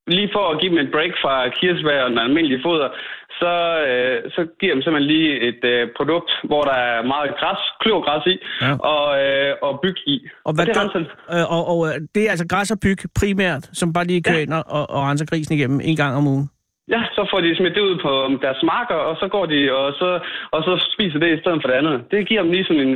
lige 0.07 0.29
for 0.35 0.43
at 0.51 0.59
give 0.61 0.71
dem 0.71 0.79
et 0.85 0.91
break 0.95 1.13
fra 1.23 1.33
kirsebær 1.57 2.03
og 2.03 2.09
den 2.09 2.19
almindelige 2.19 2.61
foder, 2.65 2.89
så, 3.41 3.53
øh, 3.89 4.17
så 4.35 4.41
giver 4.59 4.73
dem 4.73 4.81
simpelthen 4.81 5.11
lige 5.15 5.31
et 5.49 5.61
øh, 5.73 5.87
produkt, 5.97 6.31
hvor 6.49 6.61
der 6.69 6.77
er 6.89 6.97
meget 7.13 7.31
græs, 7.39 7.61
kløvergræs 7.81 8.25
i, 8.33 8.35
Ja. 8.61 8.73
og, 8.93 9.05
øh, 9.23 9.51
og 9.61 9.79
byg 9.83 9.97
i. 10.07 10.15
Og, 10.45 10.53
hvad 10.55 10.65
det 10.65 10.75
gør, 10.75 11.03
øh, 11.35 11.45
og, 11.55 11.61
og 11.71 11.79
øh, 11.87 11.93
det 12.15 12.21
er 12.25 12.29
altså 12.29 12.47
græs 12.47 12.71
og 12.71 12.79
byg 12.83 12.97
primært, 13.19 13.63
som 13.73 13.93
bare 13.93 14.05
lige 14.05 14.23
kører 14.23 14.35
Ja. 14.37 14.41
ind 14.43 14.53
og, 14.53 14.63
og, 14.77 14.89
og 14.89 14.99
renser 15.09 15.25
grisen 15.25 15.55
igennem 15.57 15.79
en 15.83 15.95
gang 15.95 16.15
om 16.19 16.27
ugen. 16.27 16.49
Ja, 16.95 17.01
så 17.15 17.21
får 17.31 17.39
de 17.41 17.55
smidt 17.55 17.75
det 17.75 17.87
ud 17.89 17.97
på 18.05 18.11
deres 18.45 18.61
marker, 18.73 18.99
og 19.09 19.15
så 19.21 19.27
går 19.35 19.45
de 19.45 19.59
og 19.79 19.93
så, 19.99 20.09
og 20.55 20.63
så 20.67 20.73
spiser 20.95 21.19
det 21.19 21.29
i 21.33 21.41
stedet 21.41 21.59
for 21.61 21.67
det 21.69 21.77
andet. 21.81 21.95
Det 22.11 22.27
giver 22.29 22.41
dem 22.43 22.51
lige 22.51 22.65
sådan 22.65 22.87
en, 22.87 22.93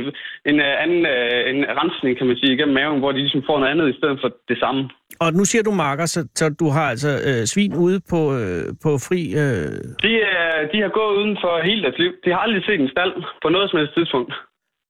en 0.50 0.58
øh, 0.66 0.82
anden 0.82 1.02
øh, 1.14 1.50
en 1.50 1.58
rensning, 1.80 2.18
kan 2.18 2.26
man 2.26 2.36
sige, 2.36 2.52
igennem 2.54 2.74
maven, 2.74 2.98
hvor 2.98 3.12
de 3.12 3.18
ligesom 3.18 3.42
får 3.46 3.58
noget 3.58 3.72
andet 3.72 3.88
i 3.94 3.98
stedet 3.98 4.18
for 4.22 4.30
det 4.48 4.58
samme. 4.58 4.80
Og 5.20 5.32
nu 5.32 5.44
siger 5.44 5.62
du 5.62 5.70
marker, 5.70 6.06
så, 6.06 6.20
så 6.34 6.46
du 6.60 6.66
har 6.76 6.86
altså 6.92 7.12
øh, 7.28 7.42
svin 7.52 7.74
ude 7.86 8.00
på, 8.12 8.20
øh, 8.40 8.64
på 8.84 8.90
fri... 9.06 9.20
Øh, 9.44 9.72
De, 10.06 10.12
er, 10.38 10.52
de 10.72 10.78
har 10.84 10.92
gået 10.98 11.16
uden 11.20 11.36
for 11.42 11.52
hele 11.68 11.82
deres 11.82 11.98
liv. 11.98 12.12
De 12.24 12.30
har 12.30 12.40
aldrig 12.46 12.62
set 12.64 12.80
en 12.80 12.94
stald 12.94 13.12
på 13.42 13.48
noget 13.48 13.70
som 13.70 13.78
helst 13.78 13.94
tidspunkt. 13.94 14.32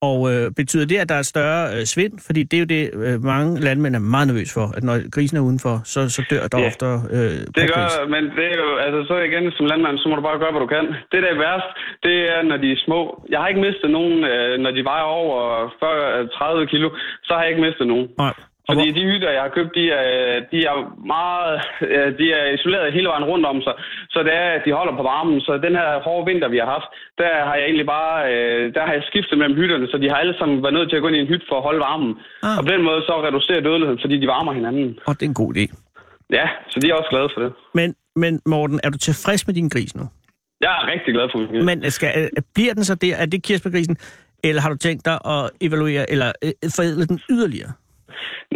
Og 0.03 0.19
øh, 0.33 0.45
betyder 0.61 0.87
det, 0.87 0.97
at 1.05 1.09
der 1.09 1.15
er 1.15 1.23
større 1.23 1.63
øh, 1.75 1.85
svind? 1.93 2.15
Fordi 2.27 2.41
det 2.43 2.57
er 2.57 2.63
jo 2.65 2.71
det, 2.77 2.85
øh, 3.07 3.17
mange 3.33 3.61
landmænd 3.67 3.95
er 3.97 4.05
meget 4.15 4.27
nervøs 4.31 4.51
for, 4.57 4.67
at 4.77 4.83
når 4.89 4.97
grisen 5.15 5.37
er 5.37 5.41
udenfor, 5.49 5.75
så, 5.93 6.01
så 6.17 6.21
dør 6.31 6.45
der 6.53 6.59
Ja. 6.61 6.67
ofte 6.67 6.87
øh, 7.17 7.35
Det 7.57 7.65
gør, 7.75 7.89
men 8.15 8.23
det 8.37 8.45
er 8.53 8.57
jo, 8.65 8.69
altså 8.87 9.01
så 9.11 9.15
igen 9.29 9.45
som 9.57 9.67
landmand, 9.67 9.99
så 9.99 10.07
må 10.09 10.15
du 10.17 10.23
bare 10.29 10.39
gøre, 10.43 10.53
hvad 10.55 10.63
du 10.67 10.71
kan. 10.77 10.87
Det, 11.13 11.19
der 11.25 11.31
er 11.35 11.39
værst, 11.47 11.71
det 12.07 12.17
er, 12.35 12.41
når 12.51 12.57
de 12.63 12.69
er 12.73 12.81
små. 12.87 13.01
Jeg 13.33 13.39
har 13.41 13.49
ikke 13.49 13.65
mistet 13.69 13.91
nogen, 13.99 14.19
øh, 14.33 14.53
når 14.65 14.71
de 14.77 14.83
vejer 14.91 15.07
over 15.21 15.39
40, 15.81 16.29
30 16.29 16.67
kilo, 16.73 16.89
så 17.27 17.31
har 17.35 17.41
jeg 17.43 17.51
ikke 17.53 17.65
mistet 17.69 17.87
nogen. 17.93 18.07
Nej. 18.25 18.35
Fordi 18.69 18.87
de 18.99 19.03
hytter, 19.11 19.31
jeg 19.37 19.43
har 19.47 19.53
købt, 19.59 19.73
de 19.79 19.85
er, 20.01 20.07
de 20.53 20.59
er 20.71 20.77
meget 21.15 21.51
de 22.21 22.27
er 22.39 22.45
isoleret 22.57 22.93
hele 22.97 23.09
vejen 23.13 23.29
rundt 23.33 23.47
om 23.53 23.59
sig. 23.67 23.75
Så 24.15 24.19
det 24.27 24.35
er, 24.43 24.49
at 24.57 24.63
de 24.67 24.73
holder 24.79 24.95
på 24.97 25.05
varmen. 25.13 25.41
Så 25.47 25.53
den 25.67 25.75
her 25.81 25.91
hårde 26.07 26.27
vinter, 26.31 26.49
vi 26.49 26.59
har 26.63 26.69
haft, 26.77 26.89
der 27.19 27.33
har 27.49 27.55
jeg 27.59 27.65
egentlig 27.69 27.89
bare 27.97 28.15
øh, 28.33 28.75
der 28.75 28.83
har 28.87 28.93
jeg 28.93 29.03
skiftet 29.11 29.39
mellem 29.39 29.57
hytterne, 29.61 29.87
så 29.93 29.97
de 30.03 30.09
har 30.11 30.17
alle 30.23 30.37
sammen 30.39 30.63
været 30.63 30.75
nødt 30.79 30.89
til 30.91 30.97
at 30.97 31.03
gå 31.03 31.09
ind 31.09 31.17
i 31.17 31.25
en 31.25 31.33
hytte 31.33 31.47
for 31.51 31.57
at 31.61 31.67
holde 31.69 31.81
varmen. 31.89 32.13
Ah. 32.43 32.59
Og 32.59 32.63
på 32.67 32.71
den 32.75 32.83
måde 32.89 33.01
så 33.09 33.15
reducerer 33.29 33.61
dødeligheden, 33.69 34.01
fordi 34.05 34.17
de 34.23 34.27
varmer 34.35 34.53
hinanden. 34.59 34.99
og 35.09 35.13
det 35.19 35.25
er 35.27 35.31
en 35.35 35.41
god 35.43 35.51
idé. 35.57 35.65
Ja, 36.39 36.47
så 36.71 36.77
de 36.81 36.87
er 36.91 36.95
også 36.95 37.11
glade 37.15 37.29
for 37.35 37.41
det. 37.45 37.53
Men, 37.79 37.89
men 38.23 38.33
Morten, 38.47 38.81
er 38.85 38.91
du 38.91 38.99
tilfreds 38.99 39.47
med 39.47 39.55
din 39.55 39.69
gris 39.69 39.97
nu? 39.97 40.05
Jeg 40.61 40.73
er 40.79 40.83
rigtig 40.93 41.15
glad 41.15 41.27
for 41.33 41.39
min 41.39 41.65
Men 41.65 41.91
skal, 41.91 42.11
øh, 42.21 42.29
bliver 42.55 42.75
den 42.75 42.85
så 42.85 42.95
der? 42.95 43.17
Er 43.17 43.27
det 43.27 43.43
kirsebærgrisen? 43.43 43.97
Eller 44.45 44.61
har 44.63 44.71
du 44.71 44.77
tænkt 44.77 45.05
dig 45.05 45.19
at 45.35 45.51
evaluere 45.61 46.11
eller 46.11 46.33
øh, 46.45 46.53
forædle 46.77 47.07
den 47.07 47.21
yderligere? 47.31 47.73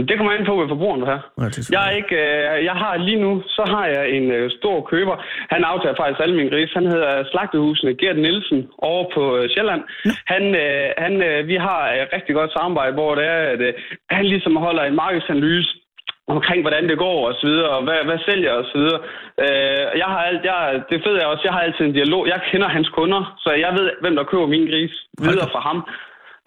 Det 0.08 0.16
kommer 0.16 0.32
an 0.32 0.46
på, 0.46 0.56
hvad 0.56 0.68
forbrugeren 0.68 1.00
vil 1.00 1.12
have. 1.14 1.22
Ja, 1.38 1.44
er 1.44 1.68
Jeg, 1.74 1.82
er 1.88 1.94
ikke, 2.00 2.16
øh, 2.16 2.64
jeg 2.70 2.76
har 2.82 2.96
lige 2.96 3.20
nu, 3.26 3.32
så 3.56 3.62
har 3.74 3.86
jeg 3.86 4.04
en 4.16 4.26
øh, 4.30 4.50
stor 4.58 4.76
køber. 4.92 5.16
Han 5.54 5.62
aftager 5.64 5.96
faktisk 6.00 6.20
alle 6.20 6.36
mine 6.36 6.50
grise. 6.50 6.74
Han 6.74 6.86
hedder 6.86 7.24
Slagtehusene 7.30 7.94
Gert 8.00 8.18
Nielsen 8.18 8.68
over 8.78 9.04
på 9.14 9.22
øh, 9.36 9.44
Sjælland. 9.52 9.82
Han, 10.32 10.42
øh, 10.64 10.88
han, 11.04 11.14
øh, 11.28 11.48
vi 11.48 11.56
har 11.56 11.82
et 11.92 12.08
rigtig 12.16 12.34
godt 12.34 12.52
samarbejde, 12.52 12.92
hvor 12.92 13.14
det 13.14 13.24
er, 13.24 13.40
at 13.54 13.60
øh, 13.60 13.72
han 14.10 14.24
ligesom 14.26 14.56
holder 14.56 14.82
en 14.84 14.94
markedsanalyse 14.94 15.72
omkring, 16.34 16.60
hvordan 16.64 16.84
det 16.90 16.98
går 16.98 17.18
og 17.28 17.34
så 17.40 17.46
videre, 17.50 17.70
og 17.76 17.82
hvad, 17.86 18.00
hvad 18.08 18.18
sælger 18.28 18.52
og 18.60 18.64
så 18.72 18.76
videre. 18.82 19.00
Øh, 19.44 19.86
jeg 20.02 20.08
har 20.12 20.22
alt, 20.28 20.42
jeg, 20.50 20.82
det 20.90 20.98
ved 21.06 21.14
jeg 21.20 21.26
også, 21.26 21.44
jeg 21.48 21.54
har 21.56 21.62
altid 21.66 21.84
en 21.84 21.98
dialog. 21.98 22.22
Jeg 22.32 22.40
kender 22.50 22.68
hans 22.68 22.88
kunder, 22.98 23.22
så 23.44 23.50
jeg 23.64 23.72
ved, 23.78 23.86
hvem 24.02 24.14
der 24.16 24.30
køber 24.30 24.46
min 24.46 24.66
gris 24.70 24.94
videre 25.26 25.50
fra 25.54 25.60
ham. 25.68 25.78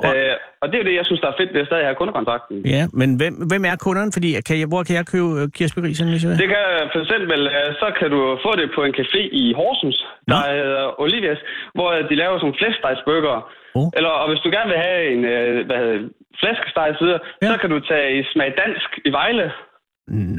Øh, 0.06 0.36
og 0.62 0.66
det 0.70 0.76
er 0.76 0.82
jo 0.84 0.88
det, 0.90 0.96
jeg 1.00 1.06
synes, 1.10 1.22
der 1.24 1.30
er 1.32 1.38
fedt 1.42 1.54
ved 1.54 1.62
at 1.64 1.70
stadig 1.70 1.86
have 1.90 2.00
kundekontakten. 2.02 2.56
Ja, 2.76 2.84
men 3.00 3.10
hvem, 3.20 3.34
hvem 3.52 3.64
er 3.72 3.76
kunderne? 3.86 4.12
Fordi 4.16 4.30
kan 4.48 4.56
jeg, 4.62 4.68
hvor 4.72 4.82
kan 4.88 4.96
jeg 5.00 5.06
købe 5.14 5.30
øh, 5.40 5.46
kirsebærgrisen, 5.58 6.10
hvis 6.14 6.24
jeg? 6.26 6.32
Det 6.44 6.50
kan 6.56 6.66
for 6.94 7.00
eksempel, 7.06 7.40
øh, 7.58 7.70
så 7.82 7.88
kan 8.00 8.10
du 8.16 8.20
få 8.46 8.52
det 8.62 8.68
på 8.76 8.82
en 8.88 8.94
café 9.00 9.22
i 9.42 9.44
Horsens, 9.60 9.98
der 10.32 10.40
Nå. 10.48 10.54
hedder 10.62 10.86
Olivias, 11.04 11.42
hvor 11.78 11.90
de 12.10 12.16
laver 12.22 12.36
sådan 12.40 12.56
flæskestegsburger. 12.60 13.38
Oh. 13.80 13.88
Eller, 13.98 14.10
og 14.22 14.28
hvis 14.30 14.42
du 14.46 14.50
gerne 14.56 14.70
vil 14.74 14.82
have 14.88 15.02
en 15.14 15.22
øh, 15.34 15.66
hvad 15.68 15.78
hedder, 15.84 15.98
det, 15.98 16.10
flæskesteg 16.42 16.88
videre, 17.02 17.20
Ja. 17.42 17.48
så 17.52 17.56
kan 17.62 17.70
du 17.74 17.80
tage 17.92 18.08
i 18.20 18.24
Smag 18.34 18.50
Dansk 18.62 18.90
i 19.08 19.10
Vejle. 19.20 19.46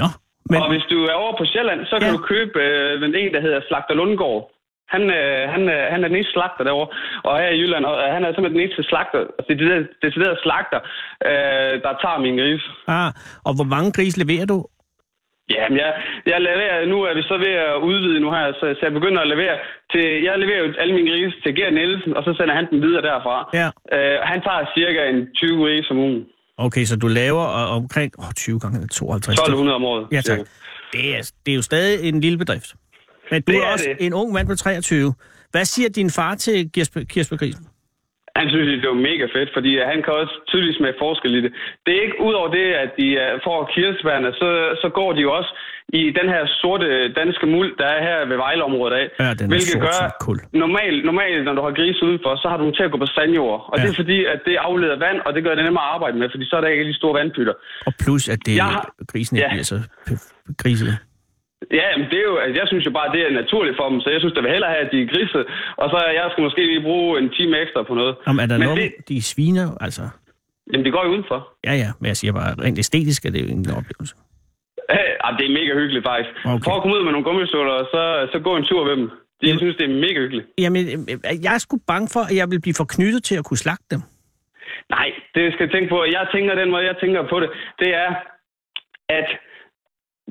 Nå, 0.00 0.08
men. 0.50 0.58
Og 0.62 0.68
hvis 0.72 0.86
du 0.92 0.98
er 1.10 1.14
over 1.22 1.34
på 1.40 1.44
Sjælland, 1.52 1.80
så 1.90 1.94
kan 2.00 2.08
Ja. 2.10 2.16
du 2.16 2.20
købe 2.32 2.56
øh, 2.62 3.02
en, 3.22 3.34
der 3.34 3.40
hedder 3.46 3.60
Slagter 3.68 3.94
Lundgaard. 4.00 4.40
Han, 4.94 5.02
øh, 5.18 5.42
han, 5.54 5.62
øh, 5.74 5.82
han 5.92 5.98
er 6.04 6.08
den 6.08 6.16
eneste 6.16 6.32
slagter 6.32 6.64
derovre, 6.64 6.88
og 7.24 7.32
her 7.40 7.50
i 7.54 7.60
Jylland, 7.60 7.84
og 7.84 7.94
han 8.14 8.22
er 8.24 8.28
simpelthen 8.28 8.58
den 8.58 8.66
eneste 8.66 8.82
slagter, 8.90 9.20
altså 9.38 9.50
det 9.58 9.72
er 9.76 9.82
decideret 10.04 10.36
slagter, 10.44 10.80
øh, 11.28 11.74
der 11.84 11.92
tager 12.02 12.18
min 12.26 12.36
gris. 12.40 12.64
ah, 12.96 13.10
og 13.46 13.52
hvor 13.56 13.68
mange 13.74 13.90
grise 13.96 14.18
leverer 14.24 14.46
du? 14.52 14.58
Jamen, 15.54 15.76
jeg, 15.82 15.90
jeg 16.32 16.38
leverer, 16.48 16.86
nu 16.92 16.98
er 17.08 17.14
vi 17.18 17.22
så 17.22 17.36
ved 17.44 17.54
at 17.68 17.76
udvide 17.88 18.20
nu 18.24 18.28
her, 18.36 18.46
så, 18.60 18.64
så 18.76 18.82
jeg 18.86 18.92
begynder 18.98 19.20
at 19.22 19.28
levere 19.34 19.56
til, 19.92 20.04
jeg 20.26 20.34
leverer 20.42 20.60
jo 20.64 20.68
alle 20.82 20.94
mine 20.94 21.10
grise 21.10 21.36
til 21.42 21.50
Gert 21.56 21.74
Nielsen, 21.74 22.16
og 22.16 22.22
så 22.26 22.30
sender 22.38 22.54
han 22.58 22.66
dem 22.70 22.78
videre 22.86 23.02
derfra. 23.10 23.36
Ja. 23.60 23.68
Øh, 23.96 24.18
han 24.30 24.38
tager 24.46 24.62
cirka 24.76 25.00
en 25.12 25.18
20 25.34 25.62
grise 25.64 25.90
om 25.90 25.98
ugen. 25.98 26.22
Okay, 26.66 26.84
så 26.84 26.96
du 26.96 27.06
laver 27.06 27.44
øh, 27.58 27.76
omkring 27.80 28.10
oh, 28.18 28.32
20 28.36 28.60
gange 28.60 28.88
52. 28.88 29.38
1200 29.38 29.74
om 29.74 29.84
året. 29.84 30.04
Ja, 30.12 30.20
tak. 30.20 30.38
Det 30.92 31.16
er, 31.16 31.32
det 31.44 31.50
er 31.52 31.56
jo 31.56 31.62
stadig 31.62 32.08
en 32.08 32.20
lille 32.20 32.38
bedrift. 32.38 32.70
Men 33.30 33.42
du 33.42 33.52
Det 33.52 33.58
er 33.58 33.64
er 33.66 33.72
også 33.72 33.88
det. 33.98 34.06
en 34.06 34.12
ung 34.14 34.32
mand 34.32 34.46
på 34.48 34.54
23. 34.54 35.14
Hvad 35.50 35.64
siger 35.64 35.88
din 35.88 36.10
far 36.10 36.34
til 36.34 36.70
kirsebær- 36.76 37.04
kirsebærgrisen? 37.12 37.66
Han 38.40 38.46
synes, 38.52 38.66
det 38.82 38.88
var 38.94 39.00
mega 39.10 39.24
fedt, 39.36 39.50
fordi 39.56 39.72
han 39.92 39.98
kan 40.04 40.12
også 40.22 40.34
tydeligt 40.50 40.76
smage 40.78 40.94
forskel 41.04 41.32
i 41.38 41.40
det. 41.44 41.52
Det 41.86 41.90
er 41.96 42.02
ikke 42.06 42.20
ud 42.26 42.34
over 42.40 42.50
det, 42.58 42.66
at 42.84 42.90
de 43.00 43.06
øh, 43.24 43.32
får 43.46 43.58
kirsebærne, 43.74 44.28
så, 44.40 44.48
så 44.82 44.88
går 44.98 45.10
de 45.16 45.20
jo 45.26 45.30
også 45.38 45.50
i 46.00 46.02
den 46.18 46.26
her 46.34 46.42
sorte 46.62 46.86
danske 47.20 47.46
muld, 47.54 47.70
der 47.80 47.86
er 47.96 48.00
her 48.08 48.18
ved 48.30 48.36
Vejleområdet 48.44 48.94
af. 49.02 49.06
Ja, 49.24 49.28
den 49.40 49.46
hvilket 49.52 49.68
sort 49.78 49.82
gør, 49.86 50.16
kul. 50.26 50.38
normalt, 50.64 51.00
normalt, 51.10 51.44
når 51.46 51.54
du 51.58 51.62
har 51.66 51.72
grise 51.80 52.00
udenfor, 52.08 52.32
så 52.42 52.46
har 52.50 52.56
du 52.60 52.64
dem 52.66 52.72
til 52.78 52.82
at 52.86 52.90
gå 52.92 52.98
på 53.04 53.08
sandjord. 53.16 53.60
Og 53.72 53.74
Ja. 53.78 53.82
det 53.82 53.90
er 53.92 53.96
fordi, 54.02 54.18
at 54.34 54.40
det 54.46 54.54
afleder 54.68 54.96
vand, 55.06 55.18
og 55.26 55.30
det 55.34 55.40
gør 55.46 55.54
det 55.58 55.64
nemmere 55.68 55.84
at 55.88 55.92
arbejde 55.96 56.16
med, 56.20 56.26
fordi 56.34 56.44
så 56.50 56.54
er 56.56 56.60
der 56.64 56.68
ikke 56.68 56.84
de 56.92 56.94
store 57.00 57.14
vandpytter. 57.20 57.54
Og 57.88 57.92
plus, 58.02 58.22
at 58.34 58.38
det, 58.46 58.56
Jeg 58.56 58.64
har- 58.76 58.88
grisen 59.12 59.32
ikke 59.36 59.46
Ja. 59.48 59.52
bliver 59.54 59.68
så 59.74 59.78
griset. 60.62 60.88
Ja, 61.80 61.88
men 61.98 62.06
det 62.10 62.18
er 62.22 62.26
jo, 62.32 62.36
altså, 62.44 62.56
jeg 62.60 62.66
synes 62.68 62.84
jo 62.88 62.92
bare, 62.98 63.12
det 63.14 63.20
er 63.26 63.30
naturligt 63.42 63.76
for 63.80 63.86
dem, 63.90 63.98
så 64.00 64.08
jeg 64.10 64.20
synes, 64.20 64.34
der 64.36 64.42
vil 64.42 64.50
hellere 64.56 64.70
have, 64.74 64.84
at 64.86 64.92
de 64.92 64.98
er 65.02 65.06
grise, 65.14 65.38
og 65.82 65.86
så 65.92 65.98
jeg 66.20 66.26
skal 66.32 66.42
måske 66.46 66.62
lige 66.72 66.82
bruge 66.88 67.18
en 67.20 67.28
time 67.36 67.52
ekstra 67.64 67.82
på 67.82 67.94
noget. 68.00 68.14
Jamen, 68.26 68.40
er 68.44 68.46
der 68.52 68.58
Men 68.58 68.66
nogen, 68.68 68.82
det- 68.82 69.08
de 69.08 69.22
sviner, 69.22 69.66
altså... 69.86 70.02
Jamen, 70.72 70.84
det 70.86 70.92
går 70.92 71.02
jo 71.06 71.10
udenfor. 71.14 71.40
Ja, 71.68 71.74
ja, 71.82 71.88
men 72.00 72.06
jeg 72.12 72.16
siger 72.16 72.32
bare, 72.32 72.50
rent 72.64 72.78
æstetisk 72.78 73.20
er 73.26 73.30
det 73.30 73.40
jo 73.44 73.48
en 73.56 73.66
oplevelse. 73.80 74.14
Ja, 74.94 75.28
det 75.38 75.44
er 75.48 75.52
mega 75.60 75.72
hyggeligt 75.80 76.04
faktisk. 76.10 76.30
Okay. 76.44 76.64
Prøv 76.64 76.74
at 76.76 76.82
komme 76.82 76.96
ud 76.96 77.02
med 77.06 77.12
nogle 77.12 77.26
gummistøvler, 77.28 77.72
og 77.82 77.86
så, 77.94 78.02
så 78.32 78.36
gå 78.48 78.52
en 78.56 78.64
tur 78.70 78.84
med 78.88 78.96
dem. 79.00 79.06
De 79.40 79.46
Jamen- 79.46 79.58
synes, 79.62 79.76
det 79.76 79.84
er 79.90 79.94
mega 80.06 80.18
hyggeligt. 80.24 80.46
Jamen, 80.64 80.82
øh, 81.10 81.36
jeg 81.44 81.52
er 81.54 81.58
sgu 81.64 81.74
bange 81.92 82.08
for, 82.14 82.22
at 82.30 82.36
jeg 82.40 82.46
vil 82.52 82.60
blive 82.64 82.74
for 82.80 82.86
knyttet 82.94 83.22
til 83.28 83.36
at 83.40 83.44
kunne 83.48 83.62
slagte 83.64 83.88
dem. 83.94 84.00
Nej, 84.96 85.08
det 85.34 85.42
skal 85.52 85.64
jeg 85.66 85.72
tænke 85.74 85.88
på. 85.94 85.98
Jeg 86.16 86.24
tænker 86.34 86.54
den 86.62 86.70
måde, 86.70 86.84
jeg 86.90 86.96
tænker 87.02 87.20
på 87.32 87.36
det, 87.42 87.50
det 87.82 87.90
er, 88.04 88.10
at 89.20 89.28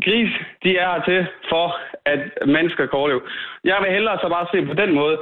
gris, 0.01 0.31
de 0.63 0.77
er 0.77 1.03
til 1.07 1.27
for, 1.49 1.67
at 2.05 2.21
mennesker 2.45 2.85
kan 2.85 2.99
overleve. 2.99 3.21
Jeg 3.63 3.77
vil 3.81 3.91
hellere 3.91 4.19
så 4.21 4.29
bare 4.29 4.47
se 4.53 4.65
på 4.65 4.73
den 4.73 4.93
måde, 4.93 5.17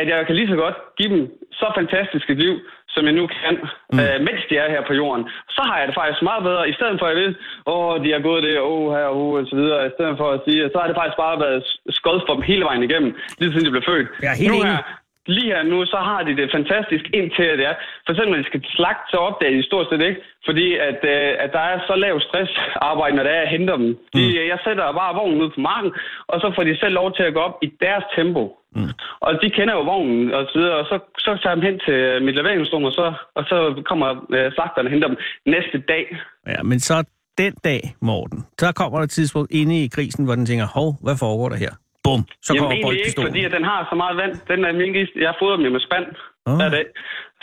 at 0.00 0.08
jeg 0.08 0.26
kan 0.26 0.36
lige 0.36 0.48
så 0.48 0.56
godt 0.56 0.76
give 0.98 1.10
dem 1.14 1.22
så 1.52 1.66
fantastisk 1.78 2.30
et 2.30 2.38
liv, 2.44 2.54
som 2.88 3.04
jeg 3.04 3.12
nu 3.12 3.26
kan, 3.26 3.54
mm. 3.92 3.98
øh, 4.00 4.16
mens 4.26 4.42
de 4.50 4.54
er 4.56 4.68
her 4.74 4.82
på 4.86 4.94
jorden. 5.00 5.24
Så 5.56 5.62
har 5.68 5.78
jeg 5.78 5.86
det 5.88 5.94
faktisk 6.00 6.22
meget 6.22 6.42
bedre, 6.48 6.68
i 6.68 6.74
stedet 6.78 6.96
for 6.98 7.06
at 7.06 7.12
jeg 7.14 7.22
ved, 7.22 7.34
åh, 7.66 8.04
de 8.04 8.12
har 8.12 8.22
gået 8.28 8.42
det, 8.42 8.60
åh, 8.60 8.92
her 8.96 9.06
og 9.12 9.16
oh, 9.16 9.34
og 9.38 9.46
så 9.50 9.56
videre, 9.56 9.86
i 9.86 9.94
stedet 9.96 10.16
for 10.20 10.28
at 10.30 10.40
sige, 10.46 10.70
så 10.72 10.78
har 10.78 10.86
det 10.86 10.96
faktisk 10.96 11.18
bare 11.24 11.40
været 11.40 11.62
skåd 11.98 12.20
for 12.26 12.34
dem 12.34 12.42
hele 12.50 12.64
vejen 12.64 12.82
igennem, 12.82 13.10
lige 13.38 13.52
siden 13.52 13.66
de 13.66 13.70
blev 13.70 13.86
født. 13.90 14.08
Jeg 14.22 14.30
er 14.32 14.38
helt 14.42 14.52
nu 14.52 14.62
her, 14.70 14.78
lige 15.26 15.52
her 15.54 15.62
nu, 15.62 15.78
så 15.86 15.98
har 16.08 16.20
de 16.22 16.36
det 16.36 16.54
fantastisk 16.58 17.04
indtil 17.18 17.58
det 17.58 17.66
er. 17.70 17.76
For 18.04 18.10
eksempel, 18.12 18.30
når 18.32 18.42
de 18.42 18.50
skal 18.50 18.62
slagte, 18.76 19.10
så 19.12 19.16
opdager 19.28 19.56
de 19.56 19.68
stort 19.70 19.86
set 19.88 20.02
ikke, 20.08 20.20
fordi 20.48 20.66
at, 20.88 21.00
øh, 21.14 21.30
at 21.44 21.50
der 21.56 21.64
er 21.72 21.78
så 21.88 21.94
lav 22.04 22.14
stressarbejde, 22.20 23.16
når 23.16 23.22
det 23.22 23.34
er 23.36 23.42
at 23.46 23.52
hente 23.54 23.72
dem. 23.72 23.86
De, 24.14 24.22
Mm. 24.26 24.48
Jeg 24.52 24.58
sætter 24.64 24.92
bare 25.00 25.14
vognen 25.20 25.42
ud 25.42 25.50
på 25.56 25.60
marken, 25.60 25.92
og 26.30 26.36
så 26.40 26.46
får 26.54 26.64
de 26.64 26.78
selv 26.78 26.94
lov 26.94 27.08
til 27.16 27.22
at 27.22 27.34
gå 27.34 27.40
op 27.40 27.56
i 27.66 27.68
deres 27.84 28.04
tempo. 28.16 28.42
Mm. 28.76 28.92
Og 29.20 29.32
de 29.42 29.50
kender 29.50 29.74
jo 29.74 29.82
vognen 29.92 30.34
og 30.34 30.42
så 30.52 30.58
videre, 30.58 30.76
og 30.80 30.86
så, 30.90 30.96
så 31.18 31.30
tager 31.42 31.52
jeg 31.52 31.56
dem 31.56 31.66
hen 31.68 31.78
til 31.86 32.24
mit 32.26 32.34
leveringsrum, 32.34 32.84
og 32.84 32.92
så, 32.92 33.06
og 33.34 33.44
så 33.50 33.82
kommer 33.90 34.08
øh, 34.36 34.52
slagterne 34.54 34.88
og 34.88 34.92
henter 34.92 35.08
dem 35.08 35.18
næste 35.46 35.78
dag. 35.92 36.04
Ja, 36.46 36.62
men 36.62 36.80
så 36.80 37.04
den 37.38 37.54
dag, 37.64 37.80
Morten, 38.00 38.44
så 38.58 38.72
kommer 38.72 38.98
der 38.98 39.04
et 39.04 39.10
tidspunkt 39.10 39.50
inde 39.52 39.84
i 39.84 39.88
grisen, 39.88 40.24
hvor 40.24 40.34
den 40.34 40.46
tænker, 40.46 40.66
hov, 40.66 40.88
hvad 41.02 41.16
foregår 41.18 41.48
der 41.48 41.56
her? 41.56 41.72
Bum, 42.06 42.20
så 42.46 42.50
Jamen 42.54 42.60
kommer 42.60 42.74
egentlig 42.76 43.06
ikke, 43.08 43.22
fordi 43.28 43.40
at 43.48 43.52
den 43.56 43.64
har 43.72 43.80
så 43.90 43.94
meget 44.02 44.14
vand. 44.22 44.32
Den 44.50 44.58
er 44.68 44.72
min 44.82 44.90
gris, 44.94 45.10
jeg 45.26 45.32
fodrer 45.40 45.56
dem 45.56 45.72
med 45.76 45.82
spand 45.88 46.06
Ah. 46.50 46.56
hver 46.60 46.70
dag. 46.76 46.86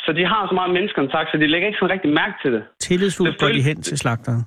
Så 0.06 0.10
de 0.18 0.24
har 0.34 0.42
så 0.50 0.54
meget 0.60 0.72
menneskekontakt, 0.78 1.28
så 1.32 1.38
de 1.44 1.48
lægger 1.54 1.68
ikke 1.70 1.80
sådan 1.80 1.94
rigtig 1.96 2.12
mærke 2.22 2.36
til 2.44 2.52
det. 2.56 2.64
Tillidsfuldt 2.88 3.38
går 3.42 3.48
de 3.58 3.62
hen 3.70 3.78
til 3.90 3.98
slagteren. 4.04 4.42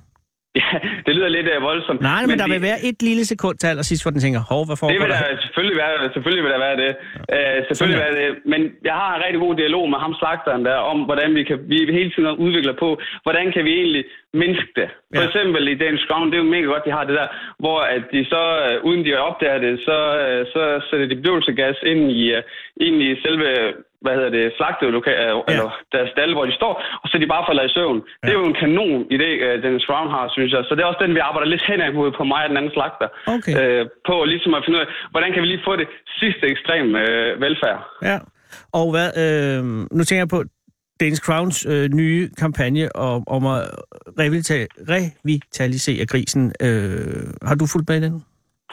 Ja, 0.59 0.69
det 1.05 1.11
lyder 1.17 1.29
lidt 1.37 1.47
uh, 1.55 1.63
voldsomt. 1.69 1.99
Nej, 2.11 2.21
men, 2.21 2.29
men 2.29 2.35
der 2.39 2.45
de, 2.47 2.51
vil 2.55 2.61
være 2.71 2.79
et 2.89 2.99
lille 3.09 3.25
sekund 3.33 3.55
til 3.61 3.67
allersidst, 3.71 4.01
hvor 4.03 4.11
den 4.15 4.21
tænker, 4.25 4.41
hov, 4.51 4.61
hvad 4.67 4.75
Det 4.75 4.79
foregår 4.83 4.99
vil 5.03 5.09
der? 5.13 5.19
der 5.35 5.41
selvfølgelig 5.45 5.77
være, 5.83 5.93
selvfølgelig 6.15 6.43
vil 6.45 6.53
der 6.55 6.61
være 6.67 6.77
det. 6.83 6.91
Uh, 7.35 7.57
selvfølgelig 7.67 7.77
Sådan 7.77 7.99
være 8.05 8.15
det. 8.21 8.29
Men 8.51 8.61
jeg 8.89 8.95
har 9.01 9.09
en 9.17 9.21
rigtig 9.25 9.41
god 9.45 9.55
dialog 9.61 9.85
med 9.93 9.99
ham 10.05 10.13
slagteren 10.19 10.63
der, 10.69 10.77
om 10.91 10.97
hvordan 11.09 11.29
vi 11.37 11.43
kan, 11.49 11.57
vi 11.71 11.77
hele 11.99 12.11
tiden 12.15 12.27
udvikler 12.45 12.75
på, 12.83 12.89
hvordan 13.25 13.45
kan 13.55 13.63
vi 13.67 13.71
egentlig 13.81 14.03
mindske 14.43 14.71
det. 14.79 14.89
For 15.15 15.21
Ja. 15.21 15.27
eksempel 15.29 15.61
i 15.73 15.75
Danish 15.83 16.05
Crown, 16.09 16.27
det 16.31 16.35
er 16.37 16.43
jo 16.45 16.49
mega 16.55 16.67
godt, 16.73 16.85
de 16.87 16.91
har 16.97 17.03
det 17.09 17.15
der, 17.21 17.27
hvor 17.63 17.79
at 17.95 18.03
de 18.13 18.21
så, 18.33 18.41
uh, 18.65 18.87
uden 18.87 19.01
de 19.05 19.11
opdager 19.29 19.59
det, 19.65 19.73
så, 19.87 19.97
uh, 20.25 20.41
så 20.53 20.61
sætter 20.89 21.07
de 21.11 21.15
bedøvelsegas 21.19 21.77
ind 21.91 22.03
i, 22.19 22.21
uh, 22.37 22.41
ind 22.87 22.95
i 23.07 23.09
selve 23.25 23.47
hvad 24.03 24.13
hedder 24.17 24.33
det, 24.37 24.45
slagtet 24.57 24.87
loka- 24.95 25.21
ja. 25.25 25.41
eller 25.51 25.69
deres 25.95 26.09
stald, 26.15 26.31
hvor 26.35 26.45
de 26.49 26.55
står, 26.59 26.73
og 27.01 27.07
så 27.09 27.15
de 27.21 27.27
bare 27.33 27.47
falder 27.49 27.63
i 27.69 27.71
søvn. 27.77 27.99
Ja. 28.05 28.27
Det 28.27 28.31
er 28.33 28.39
jo 28.41 28.49
en 28.51 28.59
kanon 28.63 29.01
idé, 29.15 29.29
uh, 29.45 29.55
Dennis 29.63 29.87
Brown 29.89 30.09
har, 30.15 30.25
synes 30.35 30.51
jeg. 30.55 30.61
Så 30.67 30.71
det 30.75 30.81
er 30.81 30.89
også 30.91 31.03
den, 31.05 31.15
vi 31.17 31.21
arbejder 31.27 31.47
lidt 31.53 31.65
hen 31.69 31.79
imod 31.91 32.11
på 32.19 32.23
mig 32.31 32.41
og 32.43 32.49
den 32.49 32.57
anden 32.59 32.73
slagter. 32.77 33.07
Okay. 33.35 33.53
Øh, 33.59 33.83
på 34.07 34.15
ligesom 34.33 34.53
at 34.57 34.63
finde 34.65 34.77
ud 34.77 34.83
af, 34.85 34.89
hvordan 35.13 35.29
kan 35.33 35.41
vi 35.43 35.47
lige 35.47 35.67
få 35.69 35.73
det 35.81 35.87
sidste 36.21 36.45
ekstrem 36.53 36.87
øh, 37.03 37.41
velfærd. 37.43 37.79
Ja. 38.09 38.17
Og 38.79 38.85
hvad, 38.93 39.09
øh, 39.23 39.63
nu 39.97 40.01
tænker 40.03 40.23
jeg 40.25 40.33
på 40.37 40.43
Danish 40.99 41.21
Crowns 41.27 41.65
øh, 41.65 41.89
nye 42.01 42.29
kampagne 42.43 42.95
om, 42.95 43.23
om 43.27 43.45
at 43.45 43.61
revitalisere, 44.19 44.67
revitalisere 44.93 46.05
grisen. 46.05 46.53
Øh, 46.61 47.47
har 47.47 47.55
du 47.55 47.65
fulgt 47.73 47.89
med 47.89 47.97
i 47.97 48.01
den? 48.01 48.23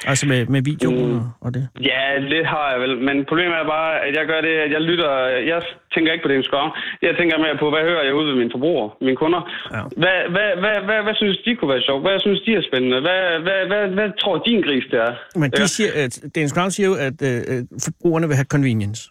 Altså 0.07 0.25
med, 0.29 0.41
med 0.55 0.63
videoen 0.71 1.13
Mm. 1.13 1.21
og, 1.45 1.55
det? 1.55 1.69
Ja, 1.91 2.19
lidt 2.19 2.47
har 2.47 2.67
jeg 2.73 2.81
vel. 2.81 2.95
Men 3.09 3.25
problemet 3.31 3.57
er 3.59 3.65
bare, 3.77 3.91
at 4.07 4.13
jeg 4.19 4.27
gør 4.27 4.41
det, 4.41 4.55
at 4.65 4.71
jeg 4.73 4.81
lytter... 4.81 5.11
Jeg 5.53 5.63
tænker 5.95 6.13
ikke 6.13 6.23
på 6.23 6.29
det, 6.33 6.45
skov. 6.45 6.67
Jeg 7.03 7.15
tænker 7.19 7.39
mere 7.39 7.57
på, 7.63 7.71
hvad 7.71 7.83
hører 7.91 8.05
jeg 8.05 8.15
ud 8.15 8.27
ved 8.31 8.35
mine 8.43 8.51
forbrugere, 8.55 8.91
mine 9.01 9.17
kunder. 9.17 9.41
Ja. 9.75 9.83
Hvad, 10.03 10.19
hvad, 10.35 10.51
hvad, 10.63 10.77
hvad, 10.89 11.03
hvad 11.07 11.15
synes 11.15 11.39
de 11.47 11.57
kunne 11.57 11.73
være 11.75 11.83
sjovt? 11.89 12.03
Hvad 12.03 12.21
synes 12.21 12.41
de 12.47 12.55
er 12.55 12.63
spændende? 12.71 13.01
Hvad, 13.01 13.23
hvad, 13.47 13.61
hvad, 13.71 13.85
hvad 13.97 14.09
tror 14.21 14.37
din 14.49 14.61
gris, 14.67 14.85
det 14.91 14.99
er? 15.01 15.13
Men 15.43 15.51
de 15.51 15.61
Ja. 15.61 15.67
siger, 15.67 15.91
at 16.05 16.13
Dennis 16.35 16.53
Crown 16.57 16.71
siger 16.71 16.87
jo, 16.93 16.95
at 17.09 17.17
øh, 17.29 17.39
øh, 17.51 17.63
forbrugerne 17.87 18.27
vil 18.27 18.37
have 18.41 18.51
convenience. 18.57 19.03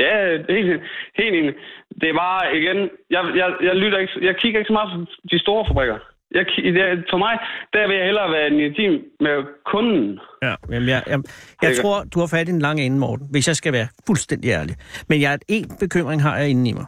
Ja, 0.00 0.16
helt, 0.56 0.82
helt 1.20 1.34
enig. 1.40 1.54
Det 2.00 2.08
er 2.08 2.14
bare, 2.26 2.56
igen, 2.60 2.78
jeg, 3.10 3.22
jeg, 3.40 3.48
jeg, 3.62 3.74
lytter 3.76 3.98
ikke, 3.98 4.12
jeg 4.22 4.36
kigger 4.36 4.58
ikke 4.60 4.68
så 4.68 4.72
meget 4.72 4.88
på 4.92 5.06
de 5.32 5.38
store 5.38 5.64
fabrikker. 5.68 5.98
Jeg, 6.34 6.44
for 7.10 7.18
mig, 7.18 7.34
der 7.72 7.88
vil 7.88 7.96
jeg 7.96 8.04
hellere 8.04 8.32
være 8.32 8.46
en 8.46 8.60
intim 8.60 8.92
med 9.20 9.36
kunden. 9.72 10.18
Ja, 10.42 10.54
jamen 10.70 10.88
jeg, 10.88 11.02
jeg, 11.06 11.18
jeg 11.62 11.72
tror, 11.82 12.04
du 12.14 12.18
har 12.20 12.26
fat 12.26 12.48
i 12.48 12.50
en 12.50 12.58
lang 12.58 12.80
ende, 12.80 12.98
Morten, 12.98 13.26
hvis 13.30 13.48
jeg 13.48 13.56
skal 13.56 13.72
være 13.72 13.88
fuldstændig 14.06 14.48
ærlig. 14.50 14.74
Men 15.08 15.20
jeg, 15.20 15.38
en 15.48 15.70
bekymring 15.80 16.22
har 16.22 16.38
jeg 16.38 16.48
inde 16.48 16.70
i 16.70 16.72
mig. 16.72 16.86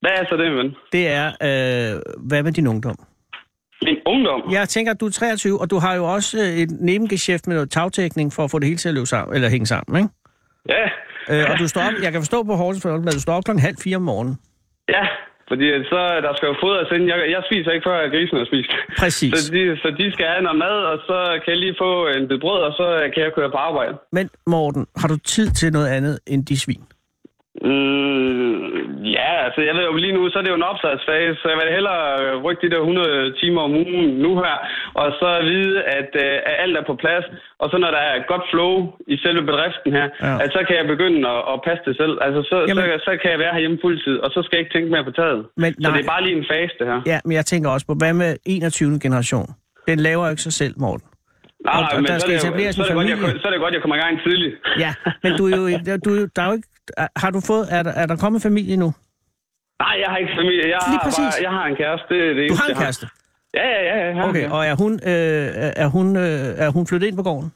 Hvad 0.00 0.10
er 0.10 0.24
så 0.28 0.36
det, 0.36 0.56
ven? 0.56 0.74
Det 0.92 1.04
er, 1.08 1.26
øh, 1.26 2.00
hvad 2.28 2.42
med 2.42 2.52
din 2.52 2.66
ungdom? 2.66 2.96
Min 3.82 3.96
ungdom? 4.06 4.40
Jeg 4.52 4.68
tænker, 4.68 4.92
at 4.92 5.00
du 5.00 5.06
er 5.06 5.10
23, 5.10 5.60
og 5.60 5.70
du 5.70 5.78
har 5.78 5.94
jo 5.94 6.04
også 6.04 6.38
øh, 6.38 6.62
et 6.62 6.70
nebengeschæft 6.80 7.46
med 7.46 7.56
noget 7.56 7.70
tagtækning 7.70 8.32
for 8.32 8.44
at 8.44 8.50
få 8.50 8.58
det 8.58 8.66
hele 8.66 8.78
til 8.78 8.88
at 8.88 8.94
løbe 8.94 9.06
sammen, 9.06 9.34
eller 9.34 9.48
hænge 9.48 9.66
sammen, 9.66 10.02
ikke? 10.02 10.10
Ja. 10.68 10.84
Øh, 11.30 11.44
og 11.50 11.58
du 11.58 11.68
står 11.68 11.80
op, 11.80 11.92
jeg 12.02 12.12
kan 12.12 12.20
forstå 12.20 12.42
på 12.42 12.54
Horsens 12.54 12.82
Folkeblad, 12.82 13.12
du 13.12 13.20
står 13.20 13.32
op 13.32 13.44
klokken 13.44 13.62
halv 13.62 13.76
fire 13.84 13.96
om 13.96 14.02
morgenen. 14.02 14.36
Ja, 14.88 15.04
fordi 15.48 15.66
så 15.92 16.00
der 16.26 16.32
skal 16.36 16.46
jo 16.52 16.56
fodres 16.64 16.90
ind. 16.96 17.04
Jeg, 17.12 17.18
jeg 17.34 17.42
spiser 17.48 17.70
ikke, 17.70 17.86
før 17.90 18.10
grisen 18.14 18.36
har 18.40 18.46
spist. 18.50 18.70
Præcis. 19.02 19.32
Så 19.34 19.52
de, 19.54 19.62
så 19.82 19.88
de 20.00 20.06
skal 20.14 20.26
have 20.32 20.42
noget 20.46 20.58
mad, 20.66 20.76
og 20.92 20.98
så 21.08 21.18
kan 21.42 21.50
jeg 21.54 21.60
lige 21.64 21.76
få 21.84 21.90
en 22.16 22.28
bid 22.28 22.38
brød, 22.44 22.60
og 22.68 22.72
så 22.80 22.86
kan 23.14 23.22
jeg 23.22 23.32
køre 23.38 23.50
på 23.50 23.60
arbejde. 23.68 23.94
Men 24.12 24.26
Morten, 24.46 24.86
har 25.00 25.08
du 25.08 25.16
tid 25.34 25.48
til 25.60 25.68
noget 25.72 25.88
andet 25.96 26.14
end 26.26 26.40
de 26.50 26.56
svin? 26.64 26.84
Mm, 27.62 28.57
ja, 29.18 29.30
altså 29.46 29.60
jeg 29.68 29.74
ved 29.78 29.84
jo 29.90 29.94
lige 30.04 30.12
nu, 30.16 30.20
så 30.30 30.38
er 30.38 30.42
det 30.44 30.50
jo 30.54 30.60
en 30.62 30.70
opstartsfase, 30.72 31.34
så 31.40 31.46
jeg 31.52 31.58
vil 31.60 31.74
hellere 31.78 32.02
rykke 32.44 32.62
de 32.66 32.70
der 32.74 32.80
100 32.80 33.34
timer 33.40 33.60
om 33.68 33.72
ugen 33.84 34.08
nu 34.24 34.30
her, 34.44 34.56
og 35.02 35.08
så 35.20 35.28
vide, 35.50 35.74
at, 35.98 36.10
øh, 36.24 36.48
at 36.50 36.54
alt 36.64 36.76
er 36.80 36.84
på 36.90 36.94
plads, 37.02 37.24
og 37.62 37.66
så 37.70 37.76
når 37.82 37.90
der 37.96 38.02
er 38.10 38.16
godt 38.32 38.44
flow 38.52 38.72
i 39.14 39.16
selve 39.24 39.42
bedriften 39.50 39.90
her, 39.98 40.06
Ja. 40.26 40.34
at 40.44 40.48
så 40.56 40.60
kan 40.66 40.74
jeg 40.80 40.86
begynde 40.94 41.18
at, 41.34 41.40
at 41.52 41.56
passe 41.66 41.82
det 41.88 41.94
selv. 42.02 42.14
Altså 42.26 42.40
så, 42.50 42.56
Jamen- 42.68 42.84
så, 42.98 43.04
så 43.08 43.12
kan 43.22 43.28
jeg 43.32 43.38
være 43.44 43.52
herhjemme 43.56 43.78
fuldtid, 43.84 44.16
og 44.24 44.28
så 44.34 44.38
skal 44.44 44.54
jeg 44.56 44.62
ikke 44.64 44.74
tænke 44.76 44.88
mere 44.94 45.04
på 45.10 45.14
taget. 45.20 45.40
Men 45.62 45.70
så 45.74 45.80
nej. 45.88 45.96
det 45.96 46.04
er 46.04 46.10
bare 46.14 46.22
lige 46.26 46.36
en 46.42 46.46
fase, 46.52 46.74
det 46.78 46.86
her. 46.92 46.98
Ja, 47.12 47.18
men 47.26 47.32
jeg 47.38 47.46
tænker 47.52 47.68
også 47.70 47.86
på, 47.90 47.94
hvad 48.02 48.12
med 48.22 48.30
21. 48.46 48.98
generation? 49.06 49.46
Den 49.90 49.98
laver 50.08 50.24
jo 50.26 50.30
ikke 50.34 50.42
sig 50.48 50.52
selv, 50.62 50.74
Morten. 50.84 51.06
Nej, 51.64 51.74
Og- 51.74 51.80
nej, 51.82 51.90
og 51.94 51.96
men 52.02 52.06
der 52.10 52.14
så, 52.18 52.20
skal 52.20 52.34
er 52.34 52.38
det, 52.38 52.44
etableres 52.46 52.74
så, 52.74 52.80
godt, 52.82 52.88
familie. 52.92 53.16
jeg, 53.32 53.40
så 53.42 53.46
er 53.48 53.52
det 53.54 53.60
godt, 53.64 53.74
jeg 53.74 53.82
kommer 53.82 53.96
i 53.96 54.02
gang 54.06 54.14
tidligt. 54.26 54.54
Ja, 54.84 54.92
men 55.22 55.30
du 55.38 55.42
er 55.46 55.56
jo, 55.60 55.64
du 56.04 56.10
er 56.14 56.20
jo, 56.20 56.26
der 56.36 56.42
er 56.42 56.48
jo 56.50 56.54
ikke, 56.58 56.68
har 57.16 57.30
du 57.30 57.40
fået, 57.40 57.66
er 57.70 57.82
der, 57.82 57.90
er 57.90 58.06
der 58.06 58.16
kommet 58.16 58.42
familie 58.42 58.76
nu? 58.76 58.92
Nej, 59.82 59.94
jeg 60.02 60.08
har 60.08 60.16
ikke 60.16 60.32
familie. 60.38 60.62
Jeg, 60.62 60.78
Lige 60.88 60.98
har, 60.98 61.04
præcis. 61.04 61.18
bare, 61.18 61.42
jeg 61.42 61.50
har 61.50 61.66
en 61.66 61.76
kæreste. 61.76 62.14
Det 62.14 62.44
er 62.44 62.48
Du 62.48 62.54
har 62.54 62.68
en 62.68 62.76
kæreste? 62.76 63.06
Ja, 63.54 63.66
ja, 63.68 63.80
ja. 63.98 64.06
Jeg 64.06 64.16
har 64.16 64.28
Okay, 64.28 64.48
og 64.50 64.66
er 64.66 64.74
hun, 64.76 64.92
øh, 64.92 65.72
er, 65.76 65.86
hun, 65.86 66.16
øh, 66.16 66.22
er 66.64 66.70
hun 66.70 66.86
flyttet 66.86 67.08
ind 67.08 67.16
på 67.16 67.22
gården? 67.22 67.52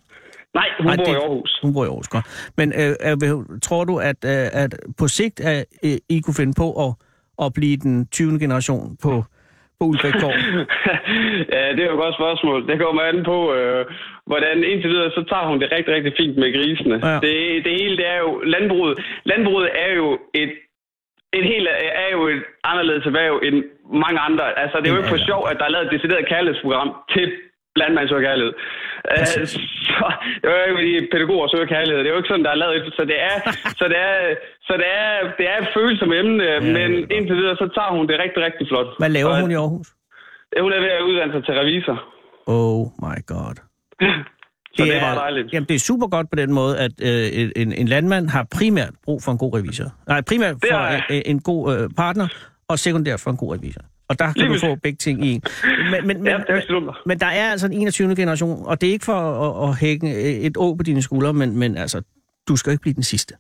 Nej, 0.54 0.66
hun 0.78 0.86
Nej, 0.86 0.96
bor 0.96 1.04
det- 1.04 1.12
i 1.12 1.14
Aarhus. 1.14 1.58
Hun 1.62 1.72
bor 1.74 1.84
i 1.84 1.88
Aarhus, 1.88 2.08
godt. 2.08 2.52
Men 2.56 2.72
øh, 2.72 2.96
er, 3.00 3.44
tror 3.62 3.84
du, 3.84 3.96
at, 3.98 4.16
øh, 4.24 4.48
at 4.52 4.74
på 4.98 5.08
sigt 5.08 5.40
at, 5.40 5.64
øh, 5.84 5.96
I 6.08 6.20
kunne 6.20 6.34
finde 6.34 6.54
på 6.56 6.86
at, 6.88 6.94
at 7.44 7.52
blive 7.52 7.76
den 7.76 8.06
20. 8.06 8.38
generation 8.38 8.96
på, 9.02 9.24
på 9.82 9.86
Ulbækgård? 9.90 10.36
ja, 11.56 11.62
det 11.74 11.80
er 11.82 11.88
jo 11.90 11.96
et 11.96 12.02
godt 12.04 12.18
spørgsmål. 12.20 12.58
Det 12.68 12.76
kommer 12.84 13.02
an 13.02 13.18
på, 13.32 13.38
øh, 13.58 13.82
hvordan 14.30 14.56
indtil 14.70 14.90
videre, 14.94 15.10
så 15.16 15.22
tager 15.30 15.46
hun 15.50 15.60
det 15.60 15.72
rigtig, 15.76 15.94
rigtig 15.94 16.12
fint 16.20 16.36
med 16.42 16.48
grisene. 16.56 16.96
Ja. 17.08 17.14
Det, 17.24 17.34
det 17.64 17.72
hele, 17.80 17.96
det 18.00 18.06
er 18.14 18.20
jo 18.26 18.32
landbruget. 18.54 18.94
Landbruget 19.30 19.68
er 19.84 19.92
jo 20.00 20.08
et 20.42 20.52
et 21.38 21.46
helt 21.52 21.68
er 22.04 22.10
jo 22.16 22.22
et 22.28 22.42
anderledes 22.64 23.06
erhverv 23.06 23.34
end 23.46 23.58
mange 24.04 24.20
andre. 24.28 24.44
Altså, 24.62 24.76
det 24.78 24.86
er 24.86 24.94
jo 24.94 25.00
ikke 25.00 25.14
for 25.16 25.26
sjov, 25.30 25.42
at 25.50 25.56
der 25.58 25.64
er 25.66 25.74
lavet 25.74 25.86
et 25.86 25.94
decideret 25.96 26.28
kærlighedsprogram 26.32 26.90
til 27.14 27.26
landmandsøger 27.80 28.22
kærlighed. 28.28 28.52
Uh, 29.12 29.24
så, 29.52 30.06
det 30.40 30.46
er 30.48 30.56
jo 30.58 30.64
ikke, 30.66 30.78
fordi 30.80 30.92
pædagoger 31.12 31.46
søger 31.52 31.68
kærlighed. 31.74 31.98
Det 32.02 32.08
er 32.08 32.14
jo 32.14 32.20
ikke 32.22 32.32
sådan, 32.32 32.46
der 32.46 32.52
er 32.54 32.60
lavet 32.62 32.74
et, 32.78 32.84
så 32.98 33.02
det 33.10 33.18
er, 33.30 33.36
så 33.80 33.84
det 33.92 33.98
er, 34.08 34.16
så 34.68 34.72
det 34.80 34.88
er, 35.02 35.10
det 35.38 35.46
er 35.52 35.56
et 35.62 35.68
følsomt 35.76 36.14
emne, 36.20 36.44
ja, 36.44 36.60
men 36.74 36.90
det 36.92 37.12
er 37.12 37.16
indtil 37.18 37.36
videre, 37.40 37.56
så 37.62 37.66
tager 37.76 37.92
hun 37.96 38.04
det 38.10 38.16
rigtig, 38.24 38.40
rigtig 38.48 38.64
flot. 38.70 38.88
Hvad 39.02 39.12
laver 39.16 39.30
Og 39.30 39.40
hun 39.44 39.50
i 39.54 39.58
Aarhus? 39.62 39.88
Hun 40.64 40.72
er 40.76 40.80
ved 40.86 40.92
at 40.98 41.02
uddanne 41.08 41.32
sig 41.34 41.42
til 41.46 41.54
revisor. 41.60 41.98
Oh 42.46 42.82
my 43.06 43.18
god. 43.32 43.56
Så 44.76 44.84
det, 44.84 44.96
er 44.96 45.00
bare 45.00 45.16
dejligt. 45.16 45.52
Jamen, 45.52 45.68
det 45.68 45.74
er 45.74 45.78
super 45.78 46.06
godt 46.06 46.30
på 46.30 46.36
den 46.36 46.52
måde, 46.52 46.78
at 46.78 46.92
øh, 47.02 47.50
en, 47.56 47.72
en 47.72 47.88
landmand 47.88 48.28
har 48.28 48.46
primært 48.56 48.94
brug 49.04 49.22
for 49.22 49.32
en 49.32 49.38
god 49.38 49.54
revisor. 49.58 49.84
Nej, 50.08 50.20
primært 50.20 50.54
Det 50.54 50.68
for 50.70 50.76
har 50.76 51.06
en, 51.10 51.22
en 51.26 51.40
god 51.40 51.76
øh, 51.76 51.90
partner, 51.96 52.28
og 52.68 52.78
sekundært 52.78 53.20
for 53.20 53.30
en 53.30 53.36
god 53.36 53.54
revisor. 53.54 53.80
Og 54.12 54.18
der 54.18 54.26
kan 54.32 54.34
Lige 54.36 54.54
du 54.54 54.58
få 54.66 54.74
begge 54.84 54.96
ting 55.06 55.16
i 55.26 55.28
en. 55.34 55.42
Men, 55.92 56.06
men, 56.08 56.16
men, 56.22 56.32
Ja, 56.48 56.60
dumt. 56.74 56.90
men 57.06 57.16
der 57.24 57.30
er 57.40 57.46
altså 57.54 57.66
en 57.66 57.72
21. 57.72 58.16
generation, 58.16 58.66
og 58.66 58.80
det 58.80 58.88
er 58.88 58.92
ikke 58.92 59.04
for 59.12 59.20
at, 59.46 59.52
at 59.68 59.70
hække 59.82 60.08
et 60.46 60.56
å 60.56 60.66
på 60.78 60.82
dine 60.82 61.02
skuldre, 61.02 61.32
men, 61.40 61.58
men 61.58 61.76
altså, 61.76 61.98
du 62.48 62.56
skal 62.56 62.70
jo 62.70 62.74
ikke 62.74 62.82
blive 62.82 62.94
den 63.02 63.08
sidste. 63.12 63.34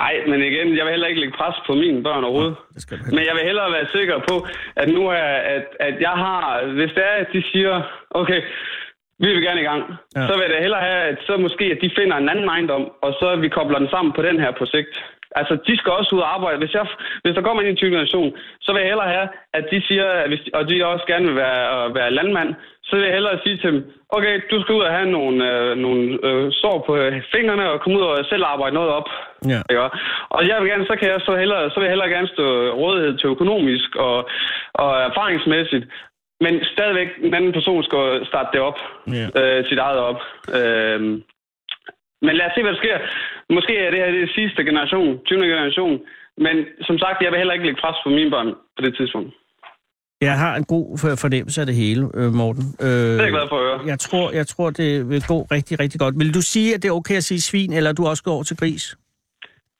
Nej, 0.00 0.12
men 0.30 0.38
igen, 0.50 0.68
jeg 0.76 0.84
vil 0.84 0.92
heller 0.94 1.06
ikke 1.10 1.20
lægge 1.20 1.36
pres 1.40 1.56
på 1.66 1.72
mine 1.74 2.02
børn 2.02 2.24
overhovedet. 2.24 2.56
Du 2.90 2.96
Men 3.16 3.22
jeg 3.28 3.34
vil 3.36 3.44
hellere 3.50 3.72
være 3.72 3.86
sikker 3.96 4.16
på, 4.28 4.46
at 4.76 4.88
nu 4.96 5.02
er, 5.08 5.30
at, 5.56 5.66
at 5.80 5.94
jeg 6.00 6.14
har, 6.24 6.42
hvis 6.76 6.90
det 6.96 7.04
er, 7.12 7.16
at 7.24 7.28
de 7.32 7.42
siger, 7.52 7.74
okay, 8.10 8.40
vi 9.22 9.28
vil 9.34 9.42
gerne 9.48 9.60
i 9.60 9.68
gang, 9.70 9.82
Ja. 10.16 10.26
så 10.26 10.32
vil 10.34 10.44
jeg 10.46 10.52
da 10.54 10.60
hellere 10.66 10.84
have, 10.88 11.02
at 11.10 11.18
så 11.26 11.32
måske, 11.36 11.64
at 11.74 11.78
de 11.82 11.90
finder 11.98 12.16
en 12.16 12.28
anden 12.32 12.48
ejendom, 12.54 12.84
og 13.04 13.10
så 13.20 13.36
vi 13.44 13.48
kobler 13.48 13.78
den 13.78 13.88
sammen 13.94 14.12
på 14.16 14.22
den 14.28 14.36
her 14.40 14.50
projekt. 14.60 14.94
Altså, 15.40 15.54
de 15.66 15.74
skal 15.78 15.92
også 15.92 16.10
ud 16.16 16.20
og 16.20 16.34
arbejde. 16.34 16.58
Hvis, 16.58 16.74
jeg, 16.74 16.86
hvis 17.22 17.34
der 17.34 17.42
kommer 17.42 17.62
en 17.62 17.76
20 17.76 17.90
generation, 17.90 18.30
så 18.64 18.68
vil 18.72 18.80
jeg 18.80 18.88
hellere 18.92 19.14
have, 19.16 19.28
at 19.58 19.64
de 19.72 19.78
siger, 19.88 20.06
at 20.22 20.28
hvis, 20.30 20.42
og 20.54 20.68
de 20.68 20.86
også 20.86 21.06
gerne 21.06 21.26
vil 21.26 21.36
være, 21.36 21.62
øh, 21.88 21.94
være 21.94 22.10
landmand, 22.18 22.50
så 22.86 22.96
vil 22.96 23.04
jeg 23.04 23.14
hellere 23.14 23.38
sige 23.44 23.56
til 23.56 23.72
dem, 23.72 23.80
okay, 24.16 24.34
du 24.50 24.56
skal 24.62 24.74
ud 24.74 24.80
og 24.88 24.92
have 24.98 25.10
nogle, 25.18 25.36
øh, 25.52 25.76
nogle 25.76 26.02
øh, 26.28 26.46
sår 26.60 26.76
på 26.86 26.92
fingrene 27.34 27.70
og 27.70 27.80
komme 27.80 27.98
ud 27.98 28.04
og 28.04 28.24
selv 28.32 28.44
arbejde 28.44 28.74
noget 28.74 28.90
op. 28.90 29.08
Ja. 29.52 29.60
Ikke? 29.70 29.82
Og 30.36 30.40
jeg 30.48 30.56
vil 30.60 30.70
gerne, 30.70 30.86
så 30.86 30.96
kan 31.00 31.08
jeg 31.08 31.20
så 31.20 31.32
hellere, 31.36 31.70
så 31.70 31.76
vil 31.76 31.86
jeg 31.86 31.94
hellere 31.94 32.14
gerne 32.16 32.28
stå 32.34 32.44
rådighed 32.82 33.18
til 33.18 33.28
økonomisk 33.34 33.96
og, 33.96 34.16
og 34.74 34.90
erfaringsmæssigt. 35.08 35.84
Men 36.44 36.54
stadigvæk, 36.74 37.08
en 37.26 37.34
anden 37.38 37.52
person 37.58 37.82
skal 37.88 38.02
starte 38.30 38.48
det 38.52 38.60
op. 38.68 38.78
Ja. 39.18 39.26
Øh, 39.40 39.58
sit 39.68 39.78
eget 39.86 39.98
op. 40.10 40.20
Øh, 40.58 41.00
men 42.26 42.32
lad 42.38 42.46
os 42.48 42.52
se, 42.56 42.62
hvad 42.62 42.72
der 42.74 42.82
sker. 42.84 42.96
Måske 43.56 43.72
er 43.84 43.90
det 43.90 43.98
her 44.02 44.10
det 44.20 44.30
sidste 44.38 44.60
generation, 44.68 45.08
20. 45.26 45.38
generation. 45.54 45.94
Men 46.44 46.56
som 46.88 46.96
sagt, 46.98 47.22
jeg 47.22 47.30
vil 47.30 47.38
heller 47.38 47.54
ikke 47.56 47.66
lægge 47.66 47.80
pres 47.84 47.96
på 48.04 48.10
mine 48.18 48.30
børn 48.30 48.50
på 48.76 48.80
det 48.86 48.92
tidspunkt. 48.98 49.30
Jeg 50.20 50.38
har 50.38 50.56
en 50.56 50.64
god 50.64 50.98
for- 50.98 51.16
fornemmelse 51.24 51.60
af 51.60 51.66
det 51.66 51.74
hele, 51.74 52.02
øh, 52.14 52.32
Morten. 52.40 52.64
Øh, 52.80 52.88
Det 52.88 53.18
er 53.18 53.22
jeg 53.22 53.32
glad 53.32 53.48
for 53.48 53.58
at 53.58 53.64
høre. 53.68 53.80
jeg 53.92 53.98
tror, 53.98 54.30
jeg 54.40 54.46
tror, 54.46 54.70
det 54.70 55.08
vil 55.10 55.22
gå 55.32 55.38
rigtig, 55.56 55.80
rigtig 55.80 56.00
godt. 56.00 56.14
Vil 56.18 56.34
du 56.34 56.42
sige, 56.42 56.74
at 56.74 56.82
det 56.82 56.88
er 56.88 56.92
okay 56.92 57.16
at 57.16 57.24
sige 57.24 57.40
svin, 57.40 57.72
eller 57.72 57.92
du 57.92 58.06
også 58.06 58.22
går 58.22 58.32
over 58.32 58.42
til 58.42 58.56
gris? 58.56 58.96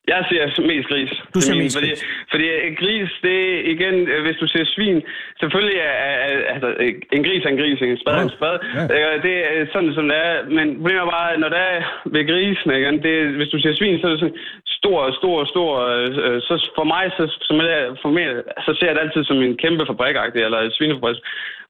Jeg 0.09 0.21
siger 0.29 0.45
mest 0.73 0.89
gris. 0.93 1.13
Du 1.35 1.39
min, 1.41 1.63
mest 1.63 1.77
fordi, 1.77 1.89
gris. 1.91 2.05
Fordi 2.33 2.47
øh, 2.49 2.71
gris, 2.83 3.11
det 3.27 3.37
er 3.55 3.59
igen, 3.75 3.97
øh, 4.13 4.21
hvis 4.27 4.37
du 4.43 4.47
siger 4.53 4.65
svin, 4.75 4.99
selvfølgelig 5.41 5.79
er, 5.91 5.95
er, 6.11 6.15
altså, 6.55 6.69
øh, 6.83 6.93
en 7.17 7.25
gris 7.27 7.45
er 7.45 7.49
en 7.55 7.61
gris, 7.63 7.79
en 7.81 7.99
spade 8.05 8.19
er 8.19 8.27
en 8.31 8.37
spade. 8.39 8.59
Ja. 8.77 8.83
Ja. 9.03 9.11
Det 9.27 9.35
er 9.51 9.67
sådan, 9.73 9.93
som 9.95 10.05
det 10.09 10.17
er. 10.27 10.35
Men 10.57 10.67
problemet 10.77 11.03
er 11.03 11.11
bare, 11.19 11.39
når 11.43 11.49
der 11.57 11.63
er 11.75 11.81
ved 12.15 12.25
grisen, 12.31 12.71
igen, 12.81 12.97
det, 13.05 13.13
er- 13.23 13.37
hvis 13.39 13.49
du 13.53 13.59
siger 13.61 13.75
svin, 13.75 14.01
så 14.01 14.07
er 14.07 14.11
det 14.11 14.21
sådan 14.21 14.39
stor, 14.79 14.99
stor, 15.21 15.37
stor. 15.55 15.71
Øh, 15.97 16.41
så 16.49 16.55
for 16.79 16.85
mig, 16.95 17.05
så, 17.17 17.25
som 17.49 17.57
jeg, 17.61 17.81
for 18.03 18.11
mig, 18.17 18.27
så 18.67 18.71
ser 18.79 18.87
jeg 18.87 18.95
det 18.95 19.01
altid 19.05 19.25
som 19.25 19.39
en 19.43 19.57
kæmpe 19.65 19.87
fabrik 19.87 20.17
eller 20.47 20.59
en 20.61 20.73
svinefabrik. 20.79 21.17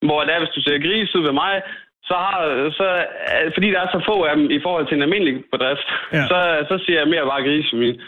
Hvor 0.07 0.21
det 0.25 0.35
er, 0.35 0.38
hvis 0.42 0.55
du 0.57 0.61
ser 0.62 0.85
gris 0.87 1.14
ud 1.16 1.23
ved 1.29 1.33
mig, 1.45 1.55
så 2.09 2.14
har, 2.25 2.37
så, 2.79 2.87
øh, 3.33 3.53
fordi 3.55 3.68
der 3.75 3.81
er 3.81 3.90
så 3.92 4.01
få 4.11 4.16
af 4.23 4.37
dem 4.37 4.51
i 4.51 4.61
forhold 4.62 4.87
til 4.87 4.97
en 4.97 5.03
almindelig 5.07 5.35
bedrift, 5.53 5.88
Ja. 6.12 6.25
så, 6.31 6.38
så 6.71 6.75
siger 6.85 6.99
jeg 6.99 7.09
mere 7.09 7.27
bare 7.33 7.42
gris 7.49 7.66
for 7.71 7.77
min. 7.77 8.01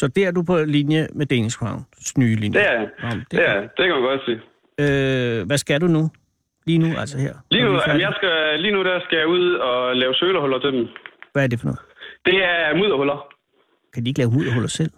Så 0.00 0.04
der 0.16 0.26
er 0.28 0.32
du 0.38 0.42
på 0.50 0.56
linje 0.76 1.02
med 1.18 1.26
Danish 1.26 1.56
Crowns 1.58 2.18
nye 2.22 2.36
linje. 2.42 2.58
Det 2.58 2.66
er. 2.74 2.80
Nå, 3.02 3.08
det 3.10 3.30
Det, 3.30 3.48
er 3.48 3.60
det 3.76 3.84
kan 3.88 3.94
man 3.98 4.02
godt 4.10 4.22
sige. 4.28 4.38
Øh, 4.82 5.46
hvad 5.48 5.58
skal 5.58 5.80
du 5.80 5.86
nu? 5.86 6.02
Lige 6.66 6.78
nu, 6.84 6.88
altså 7.02 7.16
her? 7.24 7.34
Lige 7.50 7.64
nu, 7.64 7.72
jamen, 7.86 8.00
jeg 8.06 8.12
skal, 8.18 8.60
lige 8.64 8.72
nu 8.76 8.84
der 8.84 9.00
skal 9.06 9.18
jeg 9.18 9.26
ud 9.36 9.46
og 9.54 9.96
lave 9.96 10.14
sølerhuller 10.14 10.58
til 10.58 10.72
dem. 10.72 10.86
Hvad 11.32 11.42
er 11.44 11.48
det 11.48 11.58
for 11.60 11.66
noget? 11.66 11.80
Det 12.26 12.36
er 12.44 12.76
mudderhuller. 12.80 13.18
Kan 13.94 14.04
de 14.04 14.08
ikke 14.10 14.20
lave 14.20 14.30
mudderhuller 14.36 14.68
selv? 14.68 14.92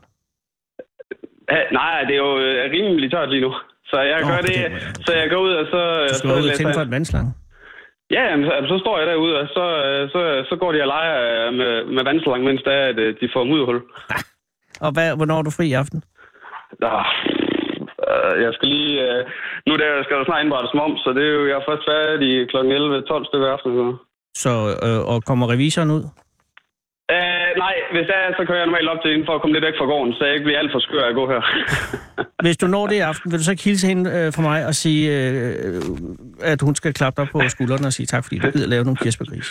Ja, 1.50 1.60
nej, 1.72 2.00
det 2.08 2.14
er 2.18 2.22
jo 2.28 2.32
øh, 2.38 2.70
rimelig 2.74 3.10
tørt 3.10 3.30
lige 3.30 3.40
nu. 3.46 3.52
Så 3.90 3.96
jeg 4.00 4.20
Nå, 4.20 4.26
gør 4.28 4.40
det, 4.48 4.56
måde, 4.58 4.72
ja. 4.74 5.04
så 5.06 5.12
jeg 5.20 5.30
går 5.30 5.40
ud 5.46 5.52
og 5.60 5.66
så... 5.74 5.80
Du 6.10 6.14
skal 6.14 6.30
så 6.30 6.36
ud 6.42 6.48
og 6.48 6.54
tænde 6.58 6.74
for 6.74 6.80
et 6.88 6.90
vandslange. 6.90 7.32
Ja, 8.16 8.22
jamen, 8.30 8.46
så, 8.46 8.52
så 8.68 8.78
står 8.84 8.98
jeg 8.98 9.06
derude, 9.06 9.34
og 9.40 9.46
så, 9.56 9.64
øh, 9.86 10.10
så, 10.14 10.20
så 10.48 10.54
går 10.60 10.72
de 10.72 10.80
og 10.80 10.86
leger 10.94 11.16
øh, 11.46 11.54
med, 11.54 11.72
med 11.94 12.02
vandslang, 12.04 12.44
mens 12.44 12.62
der 12.62 12.72
er, 12.72 12.86
at 12.88 12.96
de 13.20 13.28
får 13.34 13.44
mudderhul. 13.44 13.80
Og 14.84 14.90
hvad, 14.94 15.16
hvornår 15.16 15.38
er 15.38 15.42
du 15.42 15.50
fri 15.50 15.66
i 15.68 15.78
aften? 15.82 15.98
Nå, 16.80 16.94
Uh, 18.10 18.34
jeg 18.44 18.50
skal 18.54 18.68
lige... 18.76 18.94
Uh, 19.08 19.20
nu 19.66 19.72
der 19.82 19.90
skal 20.04 20.16
der 20.18 20.24
snart 20.24 20.42
indberettes 20.42 20.74
moms, 20.78 21.00
så 21.04 21.10
det 21.16 21.24
er 21.28 21.32
jo, 21.38 21.42
jeg 21.50 21.56
er 21.60 21.68
først 21.68 21.84
færdig 21.90 22.30
kl. 22.50 22.56
11-12 22.56 23.28
stykker 23.30 23.48
aften. 23.54 23.70
Så. 23.78 23.84
Så, 24.42 24.52
øh, 24.86 25.00
og 25.12 25.16
kommer 25.28 25.44
revisoren 25.54 25.90
ud? 25.96 26.02
Uh, 27.14 27.50
nej, 27.64 27.74
hvis 27.94 28.08
er, 28.16 28.22
så 28.38 28.42
kører 28.46 28.60
jeg 28.62 28.68
normalt 28.70 28.88
op 28.92 29.00
til 29.02 29.10
inden 29.12 29.26
for 29.28 29.34
at 29.34 29.40
komme 29.40 29.54
lidt 29.54 29.66
væk 29.68 29.78
fra 29.80 29.90
gården, 29.92 30.12
så 30.14 30.20
jeg 30.24 30.34
ikke 30.34 30.46
bliver 30.48 30.58
alt 30.62 30.72
for 30.72 30.80
skør 30.86 31.04
at 31.12 31.18
gå 31.20 31.24
her. 31.32 31.42
Hvis 32.44 32.56
du 32.56 32.66
når 32.66 32.86
det 32.86 32.96
i 32.96 33.06
aften, 33.10 33.26
vil 33.30 33.38
du 33.38 33.44
så 33.44 33.54
ikke 33.54 33.68
hilse 33.68 33.86
hende 33.92 34.04
øh, 34.16 34.26
fra 34.34 34.42
mig 34.42 34.66
og 34.70 34.74
sige, 34.82 35.02
øh, 35.18 36.52
at 36.52 36.60
hun 36.66 36.74
skal 36.74 36.94
klappe 36.94 37.16
dig 37.22 37.28
på 37.32 37.38
skulderen 37.54 37.84
og 37.84 37.92
sige 37.92 38.06
tak, 38.06 38.22
fordi 38.24 38.38
du 38.38 38.50
gider 38.50 38.68
lave 38.68 38.84
nogle 38.84 39.00
kirsebærgris? 39.02 39.48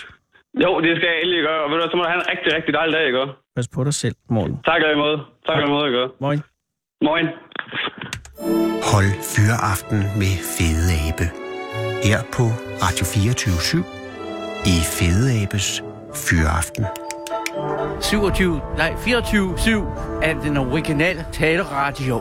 jo, 0.63 0.71
det 0.85 0.91
skal 0.97 1.07
jeg 1.11 1.17
endelig 1.21 1.43
gøre, 1.49 1.61
og 1.63 1.69
ved 1.71 1.77
du, 1.77 1.83
så 1.91 1.97
må 1.97 2.03
du 2.03 2.09
have 2.09 2.21
en 2.23 2.29
rigtig, 2.31 2.49
rigtig 2.57 2.73
dejlig 2.73 2.93
dag, 2.97 3.05
ikke? 3.07 3.25
Pas 3.55 3.67
på 3.67 3.83
dig 3.83 3.93
selv, 3.93 4.15
morgen. 4.29 4.53
Tak 4.65 4.81
og 4.85 4.91
imod. 4.91 5.17
Tak 5.47 5.57
og 5.63 5.67
imod, 5.67 5.85
ikke? 5.87 6.07
Morgen. 6.19 6.41
Moin. 7.07 7.25
Hold 8.91 9.11
Fyraften 9.33 9.97
med 10.21 10.33
Fede 10.55 10.91
Abe. 11.07 11.25
Her 12.07 12.19
på 12.35 12.43
Radio 12.83 13.05
24 13.05 13.83
i 14.73 14.75
Fede 14.97 15.27
Abes 15.43 15.67
Fyraften. 16.25 16.85
27, 18.01 18.61
nej 18.77 18.91
24-7 18.91 20.23
af 20.23 20.35
den 20.43 20.57
originale 20.57 21.25
taleradio. 21.33 22.17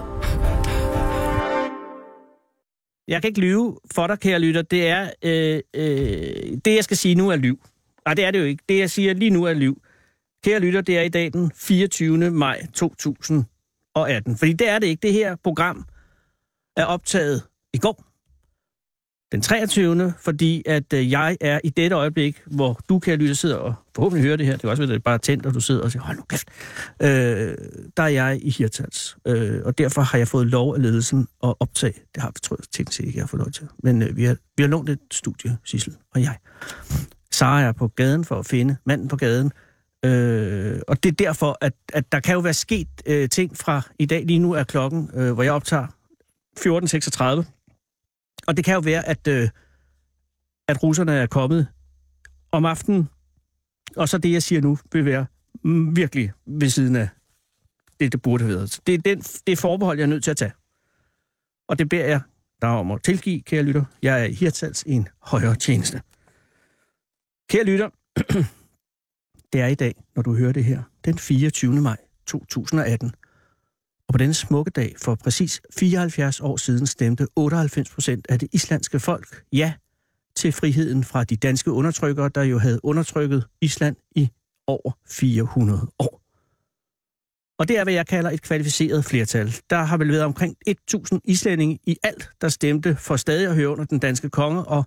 Jeg 3.08 3.22
kan 3.22 3.28
ikke 3.28 3.40
lyve 3.40 3.76
for 3.94 4.06
dig, 4.06 4.20
kære 4.20 4.38
lytter. 4.38 4.62
Det 4.62 4.88
er, 4.88 5.02
øh, 5.24 5.60
øh, 5.74 6.58
det 6.64 6.74
jeg 6.74 6.84
skal 6.84 6.96
sige 6.96 7.14
nu 7.14 7.28
er 7.30 7.36
lyv. 7.36 7.58
Nej, 8.04 8.14
det 8.14 8.24
er 8.24 8.30
det 8.30 8.38
jo 8.38 8.44
ikke. 8.44 8.62
Det 8.68 8.78
jeg 8.78 8.90
siger 8.90 9.14
lige 9.14 9.30
nu 9.30 9.44
er 9.44 9.52
lyv. 9.54 9.82
Kære 10.44 10.60
lytter, 10.60 10.80
det 10.80 10.98
er 10.98 11.02
i 11.02 11.08
dag 11.08 11.32
den 11.32 11.52
24. 11.54 12.30
maj 12.30 12.66
2018. 12.74 14.36
Fordi 14.36 14.52
det 14.52 14.68
er 14.68 14.78
det 14.78 14.86
ikke. 14.86 15.00
Det 15.02 15.12
her 15.12 15.36
program 15.44 15.84
er 16.76 16.84
optaget 16.84 17.42
i 17.74 17.78
går. 17.78 18.04
Den 19.32 19.40
23. 19.40 20.14
Fordi 20.18 20.62
at 20.66 20.92
øh, 20.92 21.10
jeg 21.10 21.36
er 21.40 21.60
i 21.64 21.68
dette 21.68 21.96
øjeblik, 21.96 22.42
hvor 22.46 22.80
du, 22.88 22.98
kære 22.98 23.16
lytter, 23.16 23.34
sidder 23.34 23.56
og 23.56 23.74
forhåbentlig 23.94 24.24
hører 24.24 24.36
det 24.36 24.46
her. 24.46 24.52
Det 24.52 24.60
kan 24.60 24.70
også 24.70 24.82
være, 24.82 24.86
at 24.86 24.88
det 24.88 24.96
er 24.96 25.02
bare 25.02 25.18
tændt, 25.18 25.46
og 25.46 25.54
du 25.54 25.60
sidder 25.60 25.82
og 25.82 25.92
siger, 25.92 26.02
hold 26.02 26.16
nu 26.16 26.22
kæft. 26.22 26.48
Øh, 27.02 27.08
der 27.96 28.02
er 28.02 28.08
jeg 28.08 28.38
i 28.42 28.50
Hirtals. 28.50 29.16
Øh, 29.26 29.60
og 29.64 29.78
derfor 29.78 30.02
har 30.02 30.18
jeg 30.18 30.28
fået 30.28 30.46
lov 30.46 30.74
af 30.74 30.82
ledelsen 30.82 31.28
at 31.44 31.54
optage. 31.60 31.94
Det 32.14 32.22
har 32.22 32.28
vi, 32.28 32.40
tror 32.42 32.56
jeg, 32.58 32.64
tænkt 32.72 32.94
sig 32.94 33.06
ikke, 33.06 33.16
jeg 33.16 33.22
har 33.22 33.28
fået 33.28 33.38
lov 33.38 33.50
til. 33.50 33.68
Men 33.82 34.02
øh, 34.02 34.16
vi, 34.16 34.24
har, 34.24 34.36
vi 34.56 34.62
har 34.62 34.68
lånt 34.68 34.88
et 34.88 34.98
studie, 35.10 35.58
Sissel 35.64 35.96
og 36.14 36.22
jeg. 36.22 36.36
Sara 37.30 37.62
er 37.62 37.72
på 37.72 37.88
gaden 37.88 38.24
for 38.24 38.38
at 38.38 38.46
finde 38.46 38.76
manden 38.86 39.08
på 39.08 39.16
gaden. 39.16 39.52
Øh, 40.04 40.80
og 40.88 41.02
det 41.02 41.08
er 41.08 41.24
derfor, 41.24 41.58
at, 41.60 41.72
at 41.92 42.12
der 42.12 42.20
kan 42.20 42.34
jo 42.34 42.40
være 42.40 42.54
sket 42.54 42.88
øh, 43.06 43.28
ting 43.28 43.56
fra 43.56 43.82
i 43.98 44.06
dag. 44.06 44.24
Lige 44.26 44.38
nu 44.38 44.52
er 44.52 44.64
klokken, 44.64 45.10
øh, 45.14 45.32
hvor 45.32 45.42
jeg 45.42 45.52
optager, 45.52 45.86
14.36. 46.58 48.44
Og 48.46 48.56
det 48.56 48.64
kan 48.64 48.74
jo 48.74 48.80
være, 48.80 49.08
at, 49.08 49.28
øh, 49.28 49.48
at 50.68 50.82
russerne 50.82 51.12
er 51.12 51.26
kommet 51.26 51.66
om 52.52 52.64
aftenen, 52.64 53.08
og 53.96 54.08
så 54.08 54.18
det, 54.18 54.32
jeg 54.32 54.42
siger 54.42 54.60
nu, 54.60 54.78
vil 54.92 55.04
være 55.04 55.26
mm, 55.64 55.96
virkelig 55.96 56.32
ved 56.46 56.70
siden 56.70 56.96
af 56.96 57.08
det, 58.00 58.12
det 58.12 58.22
burde 58.22 58.44
have 58.44 58.56
været. 58.56 58.70
Så 58.70 58.80
Det 58.86 58.94
er 58.94 58.98
den, 58.98 59.20
det 59.20 59.58
forbehold, 59.58 59.98
jeg 59.98 60.04
er 60.04 60.08
nødt 60.08 60.24
til 60.24 60.30
at 60.30 60.36
tage. 60.36 60.52
Og 61.68 61.78
det 61.78 61.88
beder 61.88 62.04
jeg 62.06 62.20
dig 62.62 62.68
om 62.68 62.90
at 62.90 63.02
tilgive, 63.02 63.40
kære 63.40 63.62
lytter. 63.62 63.84
Jeg 64.02 64.20
er 64.20 64.24
i 64.24 64.32
Hirtals 64.32 64.82
en 64.82 65.08
højere 65.22 65.54
tjeneste. 65.54 66.02
Kære 67.50 67.64
lytter, 67.64 67.90
det 69.52 69.60
er 69.60 69.66
i 69.66 69.74
dag, 69.74 69.94
når 70.16 70.22
du 70.22 70.34
hører 70.34 70.52
det 70.52 70.64
her, 70.64 70.82
den 71.04 71.18
24. 71.18 71.80
maj 71.80 71.96
2018. 72.26 73.12
Og 74.08 74.12
på 74.12 74.18
denne 74.18 74.34
smukke 74.34 74.70
dag 74.70 74.94
for 74.98 75.14
præcis 75.14 75.60
74 75.78 76.40
år 76.40 76.56
siden 76.56 76.86
stemte 76.86 77.26
98 77.36 77.90
procent 77.90 78.26
af 78.28 78.38
det 78.38 78.48
islandske 78.52 79.00
folk 79.00 79.44
ja 79.52 79.72
til 80.36 80.52
friheden 80.52 81.04
fra 81.04 81.24
de 81.24 81.36
danske 81.36 81.72
undertrykkere, 81.72 82.30
der 82.34 82.42
jo 82.42 82.58
havde 82.58 82.84
undertrykket 82.84 83.46
Island 83.60 83.96
i 84.16 84.30
over 84.66 84.92
400 85.08 85.86
år. 85.98 86.20
Og 87.58 87.68
det 87.68 87.78
er, 87.78 87.84
hvad 87.84 87.92
jeg 87.92 88.06
kalder 88.06 88.30
et 88.30 88.42
kvalificeret 88.42 89.04
flertal. 89.04 89.54
Der 89.70 89.76
har 89.76 89.96
vel 89.96 90.08
været 90.08 90.24
omkring 90.24 90.56
1000 90.66 91.20
islændinge 91.24 91.78
i 91.86 91.96
alt, 92.02 92.30
der 92.40 92.48
stemte 92.48 92.96
for 92.96 93.16
stadig 93.16 93.48
at 93.48 93.54
høre 93.54 93.68
under 93.68 93.84
den 93.84 93.98
danske 93.98 94.30
konge, 94.30 94.64
og 94.64 94.84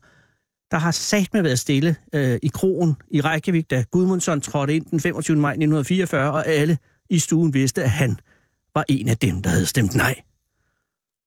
der 0.74 0.80
har 0.80 0.92
sat 0.92 1.34
med 1.34 1.42
været 1.42 1.60
stille 1.60 1.96
øh, 2.14 2.40
i 2.44 2.48
krogen 2.48 2.96
i 3.12 3.22
Reykjavik, 3.22 3.72
da 3.72 3.84
Gudmundsson 3.92 4.42
trådte 4.42 4.76
ind 4.76 4.86
den 4.86 5.00
25. 5.00 5.38
maj 5.38 5.52
1944, 5.52 6.32
og 6.32 6.48
alle 6.48 6.78
i 7.10 7.20
stuen 7.20 7.54
vidste, 7.54 7.84
at 7.84 7.90
han 7.90 8.20
var 8.76 8.86
en 8.90 9.10
af 9.10 9.18
dem, 9.18 9.42
der 9.42 9.50
havde 9.50 9.66
stemt 9.66 9.96
nej. 9.96 10.22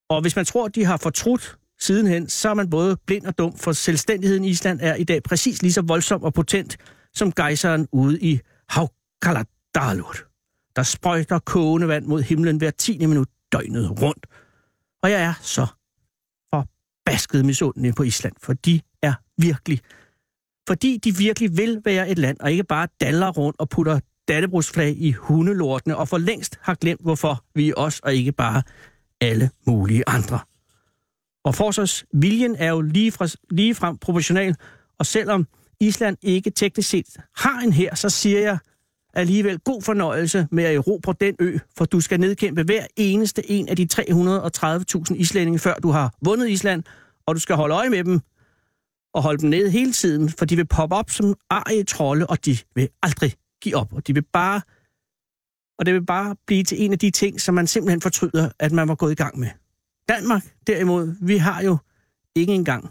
Og 0.09 0.21
hvis 0.21 0.37
man 0.37 0.45
tror, 0.45 0.67
at 0.67 0.75
de 0.75 0.85
har 0.85 0.97
fortrudt 0.97 1.59
sidenhen, 1.81 2.29
så 2.29 2.49
er 2.49 2.55
man 2.55 2.71
både 2.71 2.97
blind 3.07 3.27
og 3.27 3.39
dum, 3.39 3.57
for 3.57 3.73
selvstændigheden 3.73 4.45
i 4.45 4.49
Island 4.49 4.81
er 4.83 4.95
i 4.95 5.05
dag 5.05 5.23
præcis 5.23 5.63
lige 5.63 5.73
så 5.73 5.83
voldsom 5.83 6.23
og 6.23 6.35
potent 6.35 6.77
som 7.15 7.33
gejseren 7.33 7.89
ude 7.93 8.21
i 8.21 8.41
Havkaladalur, 8.69 10.15
der 10.77 10.83
sprøjter 10.83 11.39
kogende 11.39 11.89
vand 11.89 12.07
mod 12.07 12.23
himlen 12.23 12.57
hver 12.57 12.71
10. 12.71 13.07
minut 13.07 13.29
døgnet 13.53 14.03
rundt. 14.03 14.27
Og 15.03 15.11
jeg 15.11 15.23
er 15.23 15.35
så 15.43 15.67
forbasket 16.55 17.45
misundelig 17.45 17.95
på 17.95 18.03
Island, 18.03 18.33
for 18.43 18.53
de 18.53 18.81
virkelig, 19.39 19.81
fordi 20.69 20.97
de 20.97 21.17
virkelig 21.17 21.57
vil 21.57 21.81
være 21.85 22.09
et 22.09 22.19
land, 22.19 22.37
og 22.41 22.51
ikke 22.51 22.65
bare 22.65 22.89
daller 23.01 23.29
rundt 23.29 23.61
og 23.61 23.69
putter 23.69 24.01
dannebrugsflag 24.29 24.97
i 24.99 25.13
hundelortene, 25.13 25.97
og 25.97 26.09
for 26.09 26.19
længst 26.19 26.59
har 26.63 26.75
glemt, 26.75 27.03
hvorfor 27.03 27.45
vi 27.55 27.69
er 27.69 27.75
os, 27.77 28.01
og 28.01 28.15
ikke 28.15 28.33
bare 28.33 28.63
alle 29.21 29.51
mulige 29.67 30.03
andre. 30.07 30.39
Og 31.45 31.55
forsvarsviljen 31.55 32.57
er 32.57 32.71
jo 32.71 32.81
lige, 32.81 33.13
fra, 33.13 33.29
lige 33.51 33.75
frem 33.75 33.99
proportional, 33.99 34.55
og 34.99 35.07
selvom 35.07 35.47
Island 35.81 36.17
ikke 36.23 36.51
teknisk 36.51 36.89
set 36.89 37.07
har 37.37 37.61
en 37.61 37.73
her, 37.73 37.95
så 37.95 38.11
siger 38.11 38.41
jeg 38.41 38.59
alligevel 39.15 39.59
god 39.59 39.83
fornøjelse 39.83 40.49
med 40.51 40.65
at 40.65 40.75
erobre 40.75 41.15
den 41.21 41.35
ø, 41.41 41.59
for 41.77 41.85
du 41.85 42.01
skal 42.01 42.21
nedkæmpe 42.21 42.63
hver 42.63 42.87
eneste 42.97 43.51
en 43.51 43.69
af 43.69 43.77
de 43.77 43.89
330.000 43.93 45.15
islændinge, 45.15 45.59
før 45.59 45.75
du 45.75 45.91
har 45.91 46.15
vundet 46.25 46.49
Island, 46.49 46.83
og 47.27 47.35
du 47.35 47.41
skal 47.41 47.57
holde 47.57 47.75
øje 47.75 47.91
med 47.91 48.05
dem 48.05 48.21
og 49.17 49.23
holde 49.23 49.39
dem 49.43 49.51
nede 49.51 49.71
hele 49.71 49.93
tiden, 49.93 50.29
for 50.29 50.45
de 50.45 50.57
vil 50.57 50.67
poppe 50.67 50.97
op 50.97 51.11
som 51.11 51.35
arige 51.51 51.85
trolde, 51.85 52.27
og 52.27 52.45
de 52.45 52.59
vil 52.75 52.89
aldrig 53.03 53.35
give 53.63 53.77
op, 53.77 53.93
og 53.93 54.07
de 54.07 54.15
vil 54.15 54.25
bare 54.33 54.61
og 55.79 55.87
det 55.87 55.95
vil 55.95 56.07
bare 56.07 56.37
blive 56.47 56.65
til 56.65 56.83
en 56.83 56.93
af 56.93 56.99
de 56.99 57.11
ting, 57.11 57.41
som 57.41 57.55
man 57.55 57.67
simpelthen 57.67 58.01
fortryder, 58.01 58.51
at 58.59 58.73
man 58.73 58.89
var 58.89 58.95
gået 58.95 59.13
i 59.13 59.15
gang 59.15 59.39
med. 59.39 59.49
Danmark, 60.09 60.43
derimod, 60.67 61.15
vi 61.21 61.37
har 61.37 61.63
jo 61.63 61.77
ikke 62.35 62.55
engang, 62.55 62.91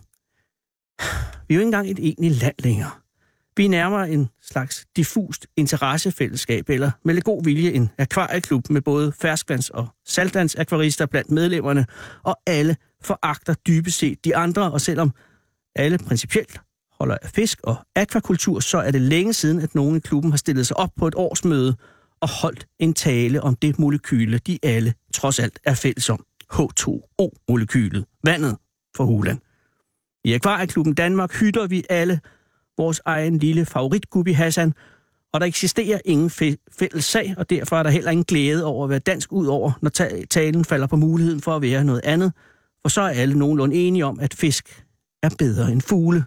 vi 1.47 1.53
er 1.53 1.55
jo 1.55 1.59
ikke 1.59 1.61
engang 1.61 1.89
et 1.89 1.99
egentligt 1.99 2.41
land 2.41 2.55
længere. 2.59 2.91
Vi 3.57 3.65
er 3.65 3.69
nærmere 3.69 4.11
en 4.11 4.29
slags 4.41 4.85
diffust 4.95 5.47
interessefællesskab, 5.57 6.69
eller 6.69 6.91
med 7.03 7.13
lidt 7.13 7.25
god 7.25 7.43
vilje 7.43 7.71
en 7.71 7.89
akvarieklub 7.97 8.69
med 8.69 8.81
både 8.81 9.13
ferskvands- 9.25 9.69
og 9.69 9.88
saltvandsakvarister 10.05 11.05
blandt 11.05 11.31
medlemmerne, 11.31 11.85
og 12.23 12.38
alle 12.47 12.77
foragter 13.01 13.53
dybest 13.53 13.97
set 13.97 14.25
de 14.25 14.35
andre, 14.35 14.71
og 14.71 14.81
selvom 14.81 15.11
alle 15.75 15.97
principielt 15.97 16.61
holder 16.99 17.17
af 17.21 17.29
fisk 17.29 17.59
og 17.63 17.75
akvakultur, 17.95 18.59
så 18.59 18.77
er 18.77 18.91
det 18.91 19.01
længe 19.01 19.33
siden, 19.33 19.59
at 19.59 19.75
nogen 19.75 19.95
i 19.95 19.99
klubben 19.99 20.31
har 20.31 20.38
stillet 20.38 20.67
sig 20.67 20.77
op 20.77 20.89
på 20.97 21.07
et 21.07 21.15
årsmøde 21.15 21.75
og 22.21 22.29
holdt 22.41 22.67
en 22.79 22.93
tale 22.93 23.41
om 23.41 23.55
det 23.55 23.79
molekyle, 23.79 24.38
de 24.38 24.59
alle 24.63 24.93
trods 25.13 25.39
alt 25.39 25.59
er 25.63 25.73
fælles 25.73 26.09
om. 26.09 26.25
H2O-molekylet. 26.53 28.05
Vandet 28.23 28.57
for 28.95 29.03
Huland. 29.03 29.39
I 30.23 30.33
Akvarieklubben 30.33 30.93
Danmark 30.93 31.33
hytter 31.39 31.67
vi 31.67 31.83
alle 31.89 32.19
vores 32.77 33.01
egen 33.05 33.38
lille 33.38 33.65
favoritgubbi 33.65 34.31
Hassan, 34.31 34.73
og 35.33 35.39
der 35.39 35.45
eksisterer 35.45 35.99
ingen 36.05 36.29
fælles 36.71 37.05
sag, 37.05 37.33
og 37.38 37.49
derfor 37.49 37.77
er 37.77 37.83
der 37.83 37.89
heller 37.89 38.11
ingen 38.11 38.25
glæde 38.25 38.65
over 38.65 38.83
at 38.83 38.89
være 38.89 38.99
dansk 38.99 39.31
ud 39.31 39.47
over, 39.47 39.71
når 39.81 39.89
talen 40.29 40.65
falder 40.65 40.88
på 40.88 40.95
muligheden 40.95 41.41
for 41.41 41.55
at 41.55 41.61
være 41.61 41.83
noget 41.83 42.01
andet, 42.03 42.33
for 42.81 42.89
så 42.89 43.01
er 43.01 43.09
alle 43.09 43.38
nogenlunde 43.39 43.75
enige 43.75 44.05
om, 44.05 44.19
at 44.19 44.33
fisk 44.33 44.85
er 45.25 45.35
bedre 45.38 45.71
end 45.71 45.81
fugle. 45.81 46.25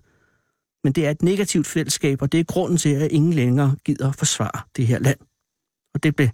Men 0.85 0.93
det 0.93 1.07
er 1.07 1.11
et 1.11 1.23
negativt 1.23 1.67
fællesskab, 1.67 2.23
og 2.23 2.33
det 2.33 2.41
er 2.41 2.45
grunden 2.45 2.79
til, 2.79 2.95
at 2.95 3.13
ingen 3.13 3.33
længere 3.33 3.77
gider 3.85 4.13
forsvare 4.13 4.63
det 4.77 4.87
her 4.87 4.99
land. 4.99 5.19
Og 5.95 6.03
det 6.03 6.17
blev 6.17 6.29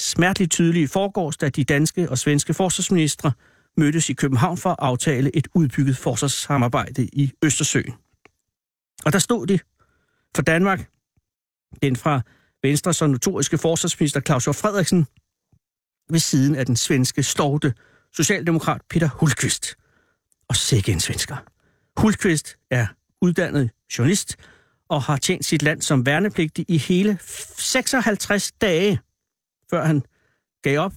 smerteligt 0.00 0.50
tydeligt 0.50 0.84
i 0.84 0.92
forgårs, 0.92 1.36
da 1.36 1.48
de 1.48 1.64
danske 1.64 2.10
og 2.10 2.18
svenske 2.18 2.54
forsvarsministre 2.54 3.32
mødtes 3.76 4.10
i 4.10 4.12
København 4.12 4.56
for 4.56 4.70
at 4.70 4.76
aftale 4.78 5.36
et 5.36 5.48
udbygget 5.54 5.96
forsvarssamarbejde 5.96 7.08
i 7.12 7.32
Østersøen. 7.44 7.94
Og 9.04 9.12
der 9.12 9.18
stod 9.18 9.46
det 9.46 9.60
for 10.34 10.42
Danmark, 10.42 10.90
den 11.82 11.96
fra 11.96 12.20
Venstre 12.62 12.94
så 12.94 13.06
notoriske 13.06 13.58
forsvarsminister 13.58 14.20
Claus 14.20 14.44
Hjort 14.44 14.56
Frederiksen, 14.56 15.06
ved 16.10 16.18
siden 16.18 16.56
af 16.56 16.66
den 16.66 16.76
svenske 16.76 17.22
storte 17.22 17.74
socialdemokrat 18.12 18.82
Peter 18.90 19.08
Hultqvist. 19.08 19.76
Og 20.48 20.56
sikke 20.56 20.92
en 20.92 21.00
svensker. 21.00 21.53
Hultqvist 21.96 22.56
er 22.70 22.86
uddannet 23.20 23.70
journalist 23.98 24.36
og 24.88 25.02
har 25.02 25.16
tjent 25.16 25.44
sit 25.44 25.62
land 25.62 25.82
som 25.82 26.06
værnepligtig 26.06 26.64
i 26.68 26.78
hele 26.78 27.18
56 27.56 28.52
dage, 28.52 29.00
før 29.70 29.84
han 29.84 30.02
gav 30.62 30.78
op 30.78 30.92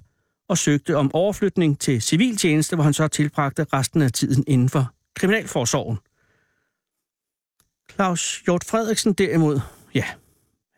og 0.49 0.57
søgte 0.57 0.95
om 0.97 1.13
overflytning 1.13 1.79
til 1.79 2.01
civiltjeneste, 2.01 2.75
hvor 2.75 2.83
han 2.83 2.93
så 2.93 3.07
tilbragte 3.07 3.65
resten 3.73 4.01
af 4.01 4.11
tiden 4.11 4.43
inden 4.47 4.69
for 4.69 4.93
Kriminalforsorgen. 5.15 5.97
Claus 7.91 8.41
Hjort 8.45 8.63
Frederiksen 8.63 9.13
derimod, 9.13 9.59
ja, 9.93 10.05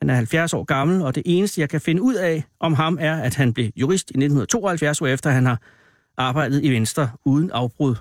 han 0.02 0.10
er 0.10 0.16
70 0.16 0.54
år 0.54 0.64
gammel, 0.64 1.02
og 1.02 1.16
det 1.16 1.24
eneste, 1.26 1.62
jeg 1.62 1.70
kan 1.70 1.82
finde 1.82 2.02
ud 2.02 2.16
af 2.16 2.44
om 2.60 2.74
ham, 2.74 2.98
er, 3.02 3.22
at 3.22 3.36
han 3.36 3.54
blev 3.54 3.72
jurist 3.76 4.12
i 4.12 4.18
1972, 4.18 5.02
efter 5.02 5.30
han 5.30 5.46
har 5.46 5.62
arbejdet 6.18 6.64
i 6.64 6.72
Venstre 6.72 7.12
uden 7.26 7.52
afbrud 7.52 7.96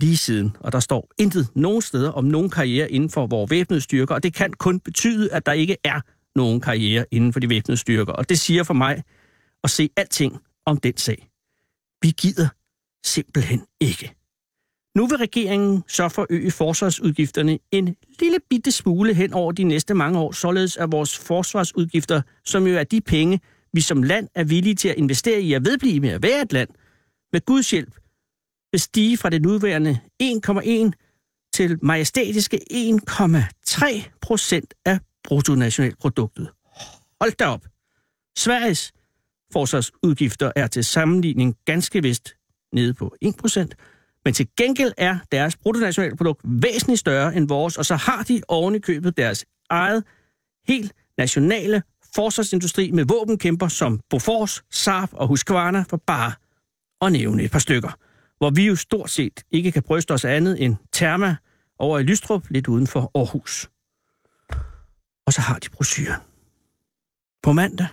lige 0.00 0.16
siden. 0.16 0.56
Og 0.60 0.72
der 0.72 0.80
står 0.80 1.10
intet 1.18 1.48
nogen 1.54 1.82
steder 1.82 2.10
om 2.10 2.24
nogen 2.24 2.50
karriere 2.50 2.92
inden 2.92 3.10
for 3.10 3.26
vores 3.26 3.50
væbnede 3.50 3.80
styrker, 3.80 4.14
og 4.14 4.22
det 4.22 4.34
kan 4.34 4.52
kun 4.52 4.80
betyde, 4.80 5.32
at 5.32 5.46
der 5.46 5.52
ikke 5.52 5.76
er 5.84 6.00
nogen 6.36 6.60
karriere 6.60 7.04
inden 7.10 7.32
for 7.32 7.40
de 7.40 7.48
væbnede 7.48 7.76
styrker. 7.76 8.12
Og 8.12 8.28
det 8.28 8.38
siger 8.38 8.62
for 8.62 8.74
mig 8.74 9.02
at 9.64 9.70
se 9.70 9.90
alting 9.96 10.38
om 10.66 10.76
den 10.76 10.96
sag. 10.96 11.28
Vi 12.02 12.10
gider 12.10 12.48
simpelthen 13.04 13.62
ikke. 13.80 14.14
Nu 14.96 15.06
vil 15.06 15.18
regeringen 15.18 15.82
så 15.88 16.08
forøge 16.08 16.50
forsvarsudgifterne 16.50 17.58
en 17.72 17.96
lille 18.20 18.38
bitte 18.50 18.72
smule 18.72 19.14
hen 19.14 19.32
over 19.32 19.52
de 19.52 19.64
næste 19.64 19.94
mange 19.94 20.18
år, 20.18 20.32
således 20.32 20.76
at 20.76 20.92
vores 20.92 21.18
forsvarsudgifter, 21.18 22.22
som 22.44 22.66
jo 22.66 22.76
er 22.76 22.84
de 22.84 23.00
penge, 23.00 23.40
vi 23.72 23.80
som 23.80 24.02
land 24.02 24.28
er 24.34 24.44
villige 24.44 24.74
til 24.74 24.88
at 24.88 24.96
investere 24.96 25.40
i 25.40 25.52
at 25.52 25.64
vedblive 25.64 26.00
med 26.00 26.10
at 26.10 26.22
være 26.22 26.42
et 26.42 26.52
land, 26.52 26.68
med 27.32 27.40
Guds 27.44 27.70
hjælp, 27.70 27.94
vil 28.72 28.80
stige 28.80 29.16
fra 29.16 29.30
det 29.30 29.42
nuværende 29.42 30.00
1,1 30.22 30.90
til 31.52 31.78
majestætiske 31.82 32.60
1,3 32.72 34.18
procent 34.22 34.74
af 34.84 34.98
bruttonationalproduktet. 35.24 36.50
Hold 37.20 37.36
da 37.36 37.46
op! 37.46 37.66
Sveriges 38.38 38.92
forsvarsudgifter 39.52 40.52
er 40.56 40.66
til 40.66 40.84
sammenligning 40.84 41.56
ganske 41.64 42.02
vist 42.02 42.34
nede 42.72 42.94
på 42.94 43.16
1 43.22 43.34
procent, 43.36 43.74
men 44.24 44.34
til 44.34 44.48
gengæld 44.56 44.92
er 44.96 45.18
deres 45.32 45.56
bruttonationalprodukt 45.56 46.40
væsentligt 46.44 47.00
større 47.00 47.36
end 47.36 47.48
vores, 47.48 47.76
og 47.76 47.86
så 47.86 47.96
har 47.96 48.22
de 48.22 48.42
oven 48.48 48.74
i 48.74 48.78
købet 48.78 49.16
deres 49.16 49.44
eget 49.70 50.04
helt 50.68 50.92
nationale 51.18 51.82
forsvarsindustri 52.14 52.90
med 52.90 53.04
våbenkæmper 53.04 53.68
som 53.68 54.00
Bofors, 54.10 54.64
Saab 54.70 55.08
og 55.12 55.28
Husqvarna 55.28 55.84
for 55.90 55.96
bare 55.96 56.32
at 57.06 57.12
nævne 57.12 57.42
et 57.42 57.50
par 57.50 57.58
stykker. 57.58 58.07
Hvor 58.38 58.50
vi 58.50 58.66
jo 58.66 58.76
stort 58.76 59.10
set 59.10 59.44
ikke 59.50 59.72
kan 59.72 59.82
bryste 59.82 60.14
os 60.14 60.24
andet 60.24 60.64
end 60.64 60.76
Therma 60.92 61.36
over 61.78 61.98
i 61.98 62.02
Lystrup, 62.02 62.46
lidt 62.50 62.68
uden 62.68 62.86
for 62.86 63.10
Aarhus. 63.14 63.70
Og 65.26 65.32
så 65.32 65.40
har 65.40 65.58
de 65.58 65.70
brosyren. 65.70 66.20
På 67.42 67.52
mandag 67.52 67.86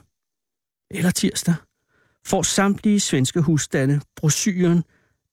eller 0.92 1.12
tirsdag 1.12 1.56
får 2.26 2.42
samtlige 2.42 3.00
svenske 3.00 3.42
husstande 3.42 4.02
brosyren 4.16 4.84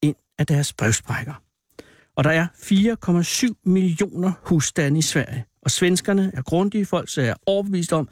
ind 0.01 0.15
af 0.37 0.47
deres 0.47 0.73
brevsprækker. 0.73 1.33
Og 2.15 2.23
der 2.23 2.29
er 2.31 2.47
4,7 2.47 3.61
millioner 3.65 4.31
husstande 4.43 4.99
i 4.99 5.01
Sverige, 5.01 5.45
og 5.61 5.71
svenskerne 5.71 6.31
er 6.33 6.41
grundige 6.41 6.85
folk, 6.85 7.09
så 7.09 7.21
jeg 7.21 7.29
er 7.29 7.35
overbevist 7.45 7.93
om, 7.93 8.09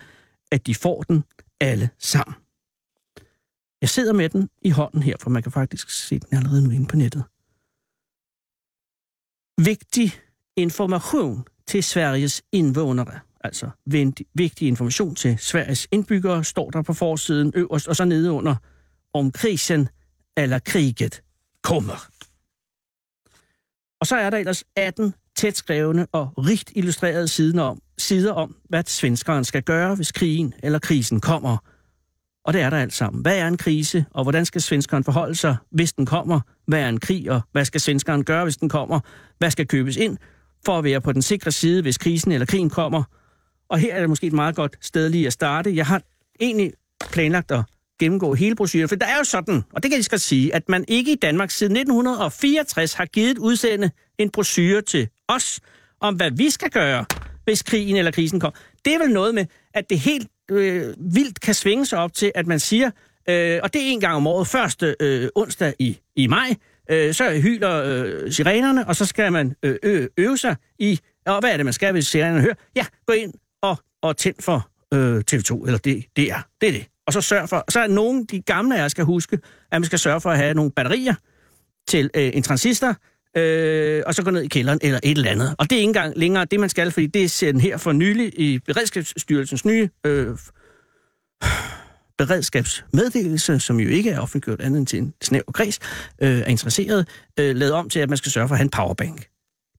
at 0.52 0.68
de 0.68 0.76
får 0.76 1.02
den 1.02 1.24
alle 1.60 1.90
sammen. 2.00 2.36
Jeg 3.82 3.90
sidder 3.90 4.14
med 4.14 4.30
den 4.30 4.50
i 4.62 4.70
hånden 4.70 5.04
her, 5.04 5.16
for 5.20 5.30
man 5.30 5.44
kan 5.44 5.52
faktisk 5.52 5.90
se 5.90 6.20
den 6.20 6.38
allerede 6.38 6.64
nu 6.64 6.70
inde 6.70 6.88
på 6.88 6.96
nettet. 6.96 7.24
Vigtig 9.66 10.14
information 10.56 11.46
til 11.68 11.84
Sveriges 11.84 12.42
indvånere. 12.52 13.20
Altså 13.44 13.70
vigtig 14.34 14.68
information 14.68 15.16
til 15.16 15.38
Sveriges 15.38 15.88
indbyggere, 15.92 16.44
står 16.44 16.70
der 16.70 16.82
på 16.82 16.94
forsiden 16.94 17.52
øverst, 17.56 17.88
og 17.88 17.96
så 17.96 18.06
nede 18.06 18.32
under 18.32 18.56
om 19.14 19.32
krisen 19.32 19.90
eller 20.38 20.60
kriget 20.60 21.24
kommer. 21.64 22.08
Og 24.00 24.08
så 24.08 24.16
er 24.16 24.30
der 24.30 24.38
ellers 24.38 24.64
18 24.76 25.14
tæt 25.36 25.58
skrevne 25.58 26.08
og 26.12 26.34
rigt 26.38 26.72
illustrerede 26.76 27.28
sider 27.28 27.64
om, 27.64 27.82
sider 27.98 28.34
om, 28.34 28.56
hvad 28.70 28.84
svenskeren 28.88 29.44
skal 29.44 29.64
gøre, 29.64 29.96
hvis 29.96 30.12
krigen 30.12 30.54
eller 30.64 30.80
krisen 30.80 31.22
kommer. 31.22 31.58
Og 32.46 32.54
det 32.54 32.62
er 32.62 32.70
der 32.70 32.78
alt 32.78 32.94
sammen. 32.94 33.22
Hvad 33.22 33.38
er 33.38 33.48
en 33.48 33.58
krise, 33.58 34.06
og 34.12 34.24
hvordan 34.24 34.46
skal 34.46 34.62
svenskeren 34.62 35.04
forholde 35.04 35.36
sig, 35.36 35.56
hvis 35.72 35.94
den 35.94 36.06
kommer? 36.06 36.40
Hvad 36.68 36.80
er 36.80 36.90
en 36.90 37.00
krig, 37.00 37.32
og 37.32 37.42
hvad 37.52 37.66
skal 37.66 37.82
svenskeren 37.82 38.24
gøre, 38.24 38.44
hvis 38.44 38.58
den 38.58 38.70
kommer? 38.70 39.00
Hvad 39.38 39.52
skal 39.52 39.68
købes 39.68 39.98
ind 39.98 40.18
for 40.66 40.78
at 40.78 40.84
være 40.84 41.02
på 41.02 41.12
den 41.12 41.22
sikre 41.22 41.52
side, 41.52 41.82
hvis 41.82 41.98
krisen 41.98 42.32
eller 42.32 42.46
krigen 42.46 42.70
kommer? 42.70 43.04
Og 43.70 43.80
her 43.80 43.96
er 43.96 44.00
det 44.00 44.10
måske 44.10 44.28
et 44.28 44.34
meget 44.34 44.56
godt 44.56 44.78
sted 44.82 45.10
lige 45.10 45.28
at 45.28 45.34
starte. 45.34 45.76
Jeg 45.76 45.86
har 45.86 46.02
egentlig 46.40 46.74
planlagt 47.12 47.52
at 47.52 47.64
gennemgå 48.00 48.34
hele 48.34 48.56
brochuren, 48.56 48.90
for 48.90 48.96
der 48.96 49.06
er 49.06 49.18
jo 49.18 49.24
sådan, 49.24 49.64
og 49.74 49.84
det 49.84 49.92
kan 49.92 49.98
jeg 49.98 50.06
skal 50.06 50.20
sige, 50.20 50.56
at 50.56 50.70
man 50.70 50.86
ikke 50.88 51.12
i 51.12 51.16
Danmark 51.16 51.52
siden 51.52 51.76
1964 51.76 52.94
har 52.94 53.06
givet 53.06 53.38
udsende 53.38 53.92
en 54.18 54.30
brochure 54.30 54.82
til 54.82 55.08
os, 55.28 55.60
om 56.00 56.16
hvad 56.16 56.32
vi 56.32 56.50
skal 56.50 56.70
gøre, 56.70 57.06
hvis 57.44 57.64
krigen 57.64 57.96
eller 57.96 58.12
krisen 58.12 58.40
kommer. 58.40 58.58
Det 58.86 58.94
er 58.94 59.00
vel 59.00 59.14
noget 59.14 59.36
med, 59.36 59.46
at 59.74 59.90
det 59.90 60.00
helt 60.00 60.28
øh, 60.52 60.94
vildt 60.98 61.42
kan 61.42 61.54
svinge 61.54 61.86
sig 61.86 62.00
op 62.00 62.14
til, 62.14 62.32
at 62.36 62.48
man 62.48 62.60
siger, 62.60 62.92
øh, 63.30 63.60
og 63.64 63.74
det 63.74 63.82
er 63.82 63.86
en 63.86 64.00
gang 64.00 64.16
om 64.16 64.28
året, 64.28 64.48
første 64.48 64.96
øh, 65.00 65.30
onsdag 65.36 65.74
i, 65.80 66.00
i 66.16 66.28
maj, 66.28 66.56
øh, 66.90 67.14
så 67.14 67.40
hyler 67.42 67.84
øh, 67.86 68.32
sirenerne, 68.32 68.88
og 68.88 68.96
så 68.96 69.06
skal 69.06 69.32
man 69.32 69.56
øh, 69.64 69.76
ø, 69.84 70.08
øve 70.18 70.38
sig 70.38 70.56
i, 70.80 71.00
og 71.26 71.40
hvad 71.40 71.52
er 71.52 71.58
det, 71.58 71.66
man 71.66 71.74
skal, 71.74 71.92
hvis 71.92 72.08
sirenerne 72.08 72.42
hører? 72.42 72.56
Ja, 72.76 72.86
gå 73.06 73.14
ind 73.14 73.34
og, 73.62 73.78
og 74.02 74.18
tænd 74.18 74.36
for 74.40 74.70
øh, 74.94 75.24
TV2, 75.32 75.66
eller 75.66 75.78
det, 75.78 76.06
det 76.16 76.32
er, 76.32 76.42
det 76.62 76.70
er 76.70 76.74
det. 76.74 76.88
Og 77.08 77.14
så 77.14 77.22
sørg 77.22 77.50
for, 77.50 77.64
så 77.70 77.80
er 77.80 77.88
nogen, 77.88 78.26
de 78.26 78.42
gamle 78.42 78.76
af 78.76 78.82
jer 78.82 78.88
skal 78.88 79.06
huske, 79.06 79.40
at 79.72 79.82
man 79.82 79.86
skal 79.86 80.00
sørge 80.00 80.22
for 80.22 80.30
at 80.30 80.38
have 80.38 80.54
nogle 80.54 80.72
batterier 80.72 81.16
til 81.88 82.10
øh, 82.16 82.32
en 82.34 82.44
transistor, 82.44 82.96
øh, 83.38 84.04
og 84.06 84.16
så 84.16 84.24
gå 84.24 84.32
ned 84.32 84.42
i 84.42 84.48
kælderen 84.48 84.80
eller 84.82 85.00
et 85.04 85.18
eller 85.18 85.32
andet. 85.32 85.56
Og 85.58 85.70
det 85.70 85.76
er 85.76 85.80
ikke 85.80 85.88
engang 85.88 86.18
længere 86.18 86.46
det, 86.46 86.60
man 86.60 86.70
skal, 86.70 86.92
fordi 86.92 87.08
det 87.08 87.24
er 87.24 87.30
sendt 87.30 87.62
her 87.62 87.78
for 87.78 87.92
nylig 87.92 88.40
i 88.40 88.60
Beredskabsstyrelsens 88.60 89.66
nye 89.66 89.90
øh, 90.06 90.38
beredskabsmeddelelse, 92.18 93.60
som 93.60 93.80
jo 93.80 93.90
ikke 93.90 94.10
er 94.10 94.20
offentliggjort 94.20 94.62
andet 94.62 94.80
end 94.80 94.88
til 94.88 95.00
en 95.00 95.14
snæv 95.22 95.44
kreds, 95.54 95.80
øh, 96.22 96.40
er 96.40 96.46
interesseret, 96.46 97.08
øh, 97.40 97.56
lavet 97.56 97.74
om 97.74 97.90
til, 97.90 98.00
at 98.00 98.10
man 98.10 98.18
skal 98.18 98.32
sørge 98.32 98.48
for 98.48 98.56
at 98.56 98.60
have 98.60 98.66
en 98.66 98.70
powerbank. 98.70 99.28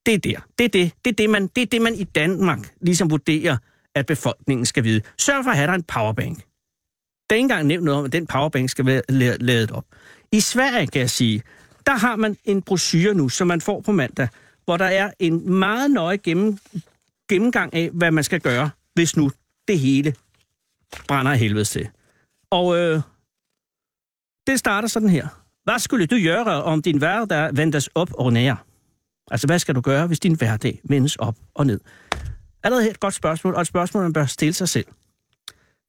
Det 0.06 0.14
er 0.14 0.18
der. 0.18 0.40
Det 0.58 0.64
er 0.64 0.68
det. 0.68 0.92
Det 1.04 1.10
er 1.10 1.14
det, 1.14 1.30
man, 1.30 1.46
det 1.46 1.62
er 1.62 1.66
det, 1.66 1.82
man 1.82 1.94
i 1.94 2.04
Danmark 2.04 2.74
ligesom 2.80 3.10
vurderer, 3.10 3.56
at 3.94 4.06
befolkningen 4.06 4.66
skal 4.66 4.84
vide. 4.84 5.00
Sørg 5.18 5.44
for 5.44 5.50
at 5.50 5.56
have 5.56 5.66
der 5.66 5.74
en 5.74 5.82
powerbank. 5.82 6.38
Der 7.30 7.34
er 7.34 7.34
ikke 7.34 7.44
engang 7.44 7.66
nævnt 7.66 7.84
noget 7.84 7.98
om, 7.98 8.04
at 8.04 8.12
den 8.12 8.26
powerbank 8.26 8.70
skal 8.70 8.86
være 8.86 9.02
lavet 9.40 9.70
op. 9.70 9.84
I 10.32 10.40
Sverige, 10.40 10.86
kan 10.86 11.00
jeg 11.00 11.10
sige, 11.10 11.42
der 11.86 11.96
har 11.96 12.16
man 12.16 12.36
en 12.44 12.62
brochure 12.62 13.14
nu, 13.14 13.28
som 13.28 13.46
man 13.46 13.60
får 13.60 13.80
på 13.80 13.92
mandag, 13.92 14.28
hvor 14.64 14.76
der 14.76 14.84
er 14.84 15.10
en 15.18 15.50
meget 15.50 15.90
nøje 15.90 16.16
gennem, 16.16 16.58
gennemgang 17.28 17.74
af, 17.74 17.90
hvad 17.92 18.10
man 18.10 18.24
skal 18.24 18.40
gøre, 18.40 18.70
hvis 18.94 19.16
nu 19.16 19.30
det 19.68 19.78
hele 19.78 20.14
brænder 21.08 21.32
af 21.32 21.38
helvede 21.38 21.64
til. 21.64 21.88
Og 22.50 22.78
øh, 22.78 23.00
det 24.46 24.58
starter 24.58 24.88
sådan 24.88 25.08
her. 25.08 25.28
Hvad 25.64 25.78
skulle 25.78 26.06
du 26.06 26.18
gøre, 26.22 26.62
om 26.62 26.82
din 26.82 26.98
hverdag 26.98 27.56
vendes 27.56 27.88
op 27.94 28.10
og 28.14 28.32
ned? 28.32 28.52
Altså, 29.30 29.46
hvad 29.46 29.58
skal 29.58 29.74
du 29.74 29.80
gøre, 29.80 30.06
hvis 30.06 30.20
din 30.20 30.34
hverdag 30.34 30.80
vendes 30.84 31.16
op 31.16 31.36
og 31.54 31.66
ned? 31.66 31.80
Allerede 32.62 32.90
et 32.90 33.00
godt 33.00 33.14
spørgsmål, 33.14 33.54
og 33.54 33.60
et 33.60 33.66
spørgsmål, 33.66 34.02
man 34.02 34.12
bør 34.12 34.26
stille 34.26 34.52
sig 34.52 34.68
selv. 34.68 34.86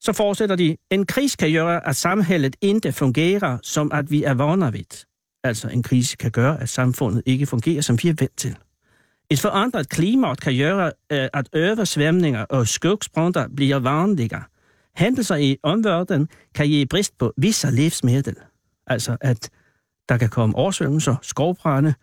Så 0.02 0.14
fortsætter 0.14 0.56
de, 0.56 0.78
en 0.92 1.06
kris 1.06 1.36
kan 1.36 1.52
gøre, 1.52 1.88
at 1.88 1.96
samhället 1.96 2.56
ikke 2.62 2.92
fungerer, 2.92 3.58
som 3.64 3.92
at 3.92 4.12
vi 4.12 4.24
er 4.24 4.34
vana 4.34 4.70
vid. 4.70 5.06
Altså, 5.44 5.68
en 5.68 5.84
krise 5.84 6.18
kan 6.18 6.32
gøre, 6.32 6.62
at 6.62 6.70
samfundet 6.70 7.24
ikke 7.26 7.46
fungerer, 7.46 7.82
som 7.82 7.98
vi 8.04 8.10
er 8.10 8.14
vant 8.20 8.38
til. 8.38 8.58
Et 9.30 9.40
forandret 9.40 9.90
klima 9.90 10.36
kan 10.36 10.58
gøre, 10.58 10.92
øh, 11.12 11.30
at 11.34 11.50
oversvømninger 11.56 12.42
og 12.42 12.68
skogsbrænder 12.68 13.48
bliver 13.56 13.80
vanligere. 13.80 14.44
Hændelser 14.96 15.36
i 15.36 15.58
omverdenen 15.64 16.28
kan 16.56 16.68
give 16.68 16.86
brist 16.86 17.18
på 17.18 17.34
visse 17.38 17.72
livsmiddel. 17.72 18.36
Altså, 18.88 19.18
at 19.22 19.50
der 20.10 20.18
kan 20.18 20.30
komme 20.30 20.56
oversvømmelser, 20.56 21.16
skovbrænde, 21.22 21.94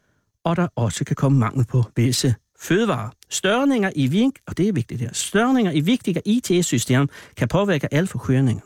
og 0.45 0.57
der 0.57 0.69
også 0.77 1.05
kan 1.05 1.17
komme 1.17 1.39
mangel 1.39 1.65
på 1.65 1.85
visse 1.97 2.35
fødevarer. 2.59 3.11
Størninger 3.31 3.91
i 3.97 4.07
vink, 4.07 4.39
og 4.47 4.57
det 4.57 4.69
er 4.69 4.73
vigtigt 4.73 5.01
her, 5.01 5.13
størninger 5.13 5.73
i 5.73 5.81
vigtige 5.81 6.23
IT-systemer 6.25 7.07
kan 7.37 7.49
påvirke 7.49 7.95
alle 7.95 8.07
forkørninger. 8.07 8.63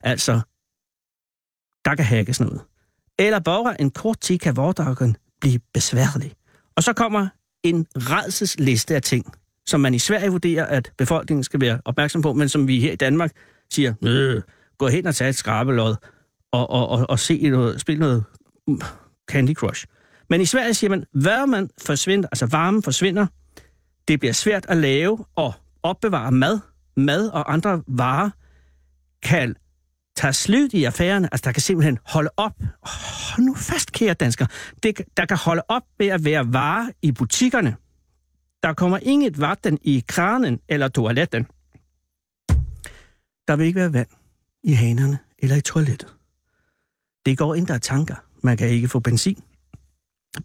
Altså, 0.00 0.40
der 1.84 1.94
kan 1.94 2.04
hackes 2.04 2.40
noget. 2.40 2.60
Eller 3.20 3.38
bare 3.38 3.80
en 3.80 3.90
kort 3.90 4.20
tid 4.20 4.38
kan 4.38 4.54
hverdagen 4.54 5.16
blive 5.40 5.60
besværlig. 5.74 6.32
Og 6.76 6.82
så 6.82 6.92
kommer 6.92 7.28
en 7.62 7.86
redselsliste 7.94 8.94
af 8.94 9.02
ting, 9.02 9.32
som 9.66 9.80
man 9.80 9.94
i 9.94 9.98
Sverige 9.98 10.30
vurderer, 10.30 10.66
at 10.66 10.92
befolkningen 10.98 11.44
skal 11.44 11.60
være 11.60 11.80
opmærksom 11.84 12.22
på, 12.22 12.32
men 12.32 12.48
som 12.48 12.68
vi 12.68 12.80
her 12.80 12.92
i 12.92 12.96
Danmark 12.96 13.30
siger, 13.72 13.94
øh, 14.04 14.42
gå 14.78 14.88
hen 14.88 15.06
og 15.06 15.14
tage 15.14 15.28
et 15.28 15.36
skrabelod 15.36 15.96
og, 16.52 16.70
og, 16.70 16.88
og, 16.88 17.06
og 17.08 17.18
se 17.18 17.48
noget, 17.50 17.80
spille 17.80 18.00
noget 18.00 18.24
mm, 18.66 18.80
Candy 19.30 19.54
Crush. 19.54 19.86
Men 20.30 20.40
i 20.40 20.44
Sverige 20.44 20.74
siger 20.74 20.90
man, 20.90 21.04
varmen 21.14 21.70
forsvinder, 21.82 22.28
altså 22.32 22.46
varmen 22.46 22.82
forsvinder, 22.82 23.26
det 24.08 24.20
bliver 24.20 24.32
svært 24.32 24.66
at 24.68 24.76
lave 24.76 25.24
og 25.36 25.52
opbevare 25.82 26.32
mad, 26.32 26.58
mad 26.96 27.28
og 27.28 27.52
andre 27.52 27.82
varer 27.86 28.30
kan 29.22 29.56
tager 30.16 30.32
slut 30.32 30.72
i 30.72 30.84
affæren, 30.84 31.24
altså 31.24 31.42
der 31.44 31.52
kan 31.52 31.62
simpelthen 31.62 31.98
holde 32.06 32.30
op, 32.36 32.52
hold 32.82 33.46
nu 33.46 33.54
fast, 33.54 33.92
kære 33.92 34.14
dansker, 34.14 34.46
det, 34.82 35.00
der 35.16 35.26
kan 35.26 35.36
holde 35.36 35.62
op 35.68 35.82
med 35.98 36.06
at 36.06 36.24
være 36.24 36.52
varer 36.52 36.90
i 37.02 37.12
butikkerne. 37.12 37.76
Der 38.62 38.72
kommer 38.72 38.98
inget 39.02 39.40
vatten 39.40 39.78
i 39.82 40.04
kranen 40.08 40.60
eller 40.68 40.88
toiletten. 40.88 41.46
Der 43.48 43.56
vil 43.56 43.66
ikke 43.66 43.80
være 43.80 43.92
vand 43.92 44.08
i 44.62 44.72
hanerne 44.72 45.18
eller 45.38 45.56
i 45.56 45.60
toilettet. 45.60 46.14
Det 47.26 47.38
går 47.38 47.54
ind, 47.54 47.66
der 47.66 47.74
er 47.74 47.78
tanker. 47.78 48.14
Man 48.42 48.56
kan 48.56 48.68
ikke 48.68 48.88
få 48.88 49.00
benzin. 49.00 49.42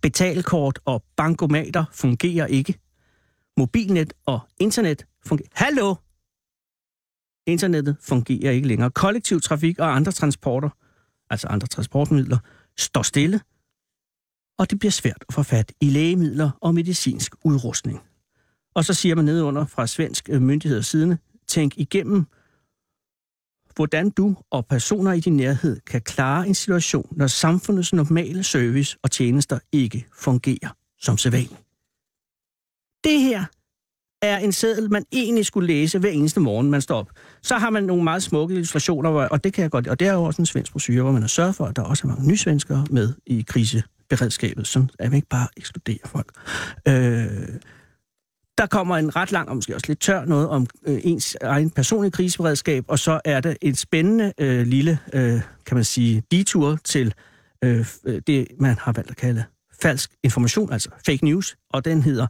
Betalkort 0.01 0.79
og 0.85 1.03
bankomater 1.15 1.85
fungerer 1.91 2.45
ikke. 2.45 2.75
Mobilnet 3.57 4.13
og 4.25 4.39
internet 4.59 5.05
fungerer. 5.25 5.49
Hallo! 5.53 5.95
Internettet 7.45 7.97
fungerer 8.01 8.51
ikke 8.51 8.67
længere. 8.67 8.91
Kollektiv 8.91 9.41
trafik 9.41 9.79
og 9.79 9.95
andre 9.95 10.11
transporter, 10.11 10.69
altså 11.29 11.47
andre 11.47 11.67
transportmidler, 11.67 12.37
står 12.77 13.01
stille, 13.01 13.39
og 14.57 14.69
det 14.69 14.79
bliver 14.79 14.91
svært 14.91 15.23
at 15.29 15.33
få 15.33 15.43
fat 15.43 15.71
i 15.81 15.89
lægemidler 15.89 16.51
og 16.61 16.75
medicinsk 16.75 17.35
udrustning. 17.43 18.01
Og 18.75 18.85
så 18.85 18.93
siger 18.93 19.15
man 19.15 19.25
nedunder 19.25 19.65
fra 19.65 19.87
svensk 19.87 20.29
øh, 20.29 20.41
myndigheders 20.41 20.87
side, 20.87 21.17
tænk 21.47 21.77
igennem, 21.77 22.25
hvordan 23.75 24.09
du 24.09 24.35
og 24.51 24.65
personer 24.65 25.13
i 25.13 25.19
din 25.19 25.37
nærhed 25.37 25.79
kan 25.79 26.01
klare 26.01 26.47
en 26.47 26.55
situation, 26.55 27.07
når 27.11 27.27
samfundets 27.27 27.93
normale 27.93 28.43
service 28.43 28.97
og 29.03 29.11
tjenester 29.11 29.59
ikke 29.71 30.07
fungerer 30.13 30.75
som 31.01 31.17
sædvanligt. 31.17 31.61
Det 33.03 33.21
her 33.21 33.45
er 34.25 34.37
en 34.37 34.51
seddel, 34.51 34.91
man 34.91 35.05
egentlig 35.11 35.45
skulle 35.45 35.67
læse 35.67 35.99
hver 35.99 36.09
eneste 36.09 36.39
morgen, 36.39 36.69
man 36.69 36.81
står 36.81 36.99
op. 36.99 37.09
Så 37.41 37.57
har 37.57 37.69
man 37.69 37.83
nogle 37.83 38.03
meget 38.03 38.23
smukke 38.23 38.53
illustrationer, 38.55 39.09
og 39.09 39.43
det 39.43 39.53
kan 39.53 39.61
jeg 39.61 39.71
godt 39.71 39.87
Og 39.87 39.99
det 39.99 40.07
er 40.07 40.13
jo 40.13 40.23
også 40.23 40.41
en 40.41 40.45
svensk 40.45 40.71
brochure, 40.71 41.01
hvor 41.01 41.11
man 41.11 41.21
har 41.21 41.27
sørget 41.27 41.55
for, 41.55 41.65
at 41.65 41.75
der 41.75 41.81
også 41.81 42.07
er 42.07 42.07
mange 42.07 42.27
nysvenskere 42.27 42.85
med 42.89 43.13
i 43.25 43.45
kriseberedskabet, 43.47 44.67
så 44.67 44.85
at 44.99 45.09
man 45.09 45.15
ikke 45.15 45.27
bare 45.27 45.47
ekskluderer 45.57 46.07
folk. 46.07 46.31
Øh, 46.87 47.47
der 48.57 48.65
kommer 48.65 48.97
en 48.97 49.15
ret 49.15 49.31
lang, 49.31 49.49
og 49.49 49.55
måske 49.55 49.75
også 49.75 49.87
lidt 49.87 49.99
tør, 49.99 50.25
noget 50.25 50.49
om 50.49 50.67
øh, 50.87 50.99
ens 51.03 51.37
egen 51.41 51.69
personlige 51.69 52.11
kriseberedskab, 52.11 52.85
og 52.87 52.99
så 52.99 53.21
er 53.25 53.39
der 53.39 53.53
et 53.61 53.77
spændende 53.77 54.33
øh, 54.39 54.67
lille, 54.67 54.99
øh, 55.13 55.41
kan 55.65 55.75
man 55.77 55.83
sige, 55.83 56.23
detur 56.31 56.79
til 56.83 57.13
øh, 57.63 57.85
øh, 58.05 58.21
det, 58.27 58.47
man 58.59 58.77
har 58.79 58.91
valgt 58.91 59.11
at 59.11 59.17
kalde 59.17 59.43
falsk 59.81 60.11
information, 60.23 60.73
altså 60.73 60.89
fake 61.05 61.25
news, 61.25 61.57
og 61.69 61.85
den 61.85 62.01
hedder 62.01 62.27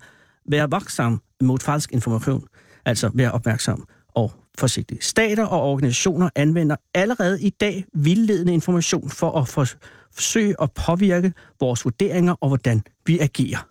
Vær 0.49 0.67
vaksam 0.67 1.21
mod 1.41 1.59
falsk 1.59 1.91
information, 1.91 2.47
altså 2.85 3.11
vær 3.13 3.29
opmærksom 3.29 3.87
og 4.07 4.31
forsigtig. 4.57 4.97
Stater 5.01 5.45
og 5.45 5.61
organisationer 5.61 6.29
anvender 6.35 6.75
allerede 6.93 7.41
i 7.41 7.49
dag 7.49 7.85
vildledende 7.93 8.53
information 8.53 9.09
for 9.09 9.31
at 9.41 9.47
forsøge 9.47 10.55
at 10.61 10.71
påvirke 10.71 11.33
vores 11.59 11.85
vurderinger 11.85 12.35
og 12.41 12.47
hvordan 12.47 12.83
vi 13.05 13.19
agerer. 13.19 13.67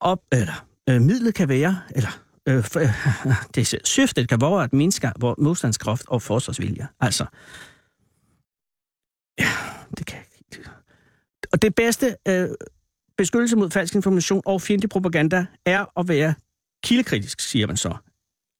Op, 0.00 0.18
eller 0.32 0.72
Øh, 0.88 1.00
midlet 1.02 1.34
kan 1.34 1.48
være, 1.48 1.82
eller 1.90 2.22
øh, 2.48 2.64
for, 2.64 2.80
øh, 2.80 2.88
det 3.54 3.80
syftet 3.84 4.28
kan 4.28 4.40
være 4.40 4.64
at 4.64 4.72
mindske 4.72 5.12
vores 5.20 5.38
modstandskraft 5.38 6.04
og 6.08 6.22
forsvarsvilje. 6.22 6.88
Altså, 7.00 7.26
ja, 9.38 9.48
det 9.98 10.06
kan 10.06 10.18
ikke. 10.38 10.70
Og 11.52 11.62
det 11.62 11.74
bedste 11.74 12.16
øh, 12.28 12.48
beskyttelse 13.22 13.56
mod 13.56 13.70
falsk 13.70 13.94
information 13.94 14.42
og 14.46 14.62
fjendtlig 14.62 14.90
propaganda 14.90 15.46
er 15.66 16.00
at 16.00 16.08
være 16.08 16.34
kildekritisk, 16.84 17.40
siger 17.40 17.66
man 17.66 17.76
så. 17.76 17.94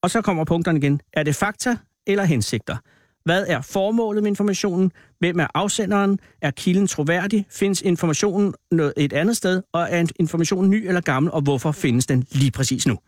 Og 0.02 0.10
så 0.10 0.20
kommer 0.20 0.44
punkterne 0.44 0.78
igen. 0.78 1.00
Er 1.12 1.22
det 1.22 1.36
fakta 1.36 1.76
eller 2.06 2.24
hensigter? 2.24 2.76
Hvad 3.24 3.46
er 3.48 3.60
formålet 3.60 4.22
med 4.22 4.30
informationen? 4.30 4.92
Hvem 5.18 5.38
er 5.40 5.46
afsenderen? 5.54 6.18
Er 6.42 6.50
kilden 6.50 6.86
troværdig? 6.86 7.46
Findes 7.50 7.82
informationen 7.82 8.54
noget 8.70 8.92
et 8.96 9.12
andet 9.12 9.36
sted? 9.36 9.62
Og 9.72 9.88
er 9.90 10.06
informationen 10.20 10.70
ny 10.70 10.86
eller 10.86 11.00
gammel? 11.00 11.32
Og 11.32 11.42
hvorfor 11.42 11.72
findes 11.72 12.06
den 12.06 12.26
lige 12.30 12.50
præcis 12.50 12.86
nu? 12.86 12.98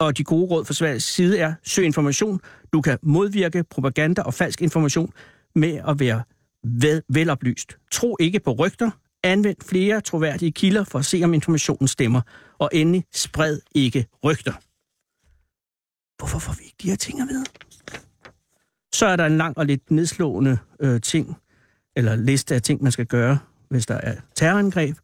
Og 0.00 0.18
de 0.18 0.24
gode 0.24 0.46
råd 0.46 0.64
fra 0.64 0.74
Sveriges 0.74 1.04
side 1.04 1.38
er, 1.38 1.54
søg 1.64 1.84
information. 1.84 2.40
Du 2.72 2.80
kan 2.80 2.98
modvirke 3.02 3.64
propaganda 3.70 4.22
og 4.22 4.34
falsk 4.34 4.62
information 4.62 5.12
med 5.54 5.80
at 5.88 6.00
være 6.00 6.22
veloplyst. 7.08 7.76
Tro 7.92 8.16
ikke 8.20 8.40
på 8.40 8.52
rygter. 8.52 8.90
Anvend 9.26 9.56
flere 9.68 10.00
troværdige 10.00 10.52
kilder 10.52 10.84
for 10.84 10.98
at 10.98 11.04
se, 11.04 11.20
om 11.24 11.34
informationen 11.34 11.88
stemmer. 11.88 12.20
Og 12.58 12.70
endelig, 12.72 13.04
spred 13.14 13.60
ikke 13.74 14.06
rygter. 14.24 14.52
Hvorfor 16.18 16.38
får 16.38 16.52
vi 16.52 16.64
ikke 16.64 16.76
de 16.82 16.88
her 16.88 16.96
ting 16.96 17.20
at 17.20 17.28
vide? 17.28 17.44
Så 18.94 19.06
er 19.06 19.16
der 19.16 19.26
en 19.26 19.36
lang 19.36 19.58
og 19.58 19.66
lidt 19.66 19.90
nedslående 19.90 20.58
øh, 20.80 21.00
ting, 21.00 21.36
eller 21.96 22.16
liste 22.16 22.54
af 22.54 22.62
ting, 22.62 22.82
man 22.82 22.92
skal 22.92 23.06
gøre, 23.06 23.38
hvis 23.68 23.86
der 23.86 23.94
er 23.94 24.16
terrorangreb. 24.34 24.96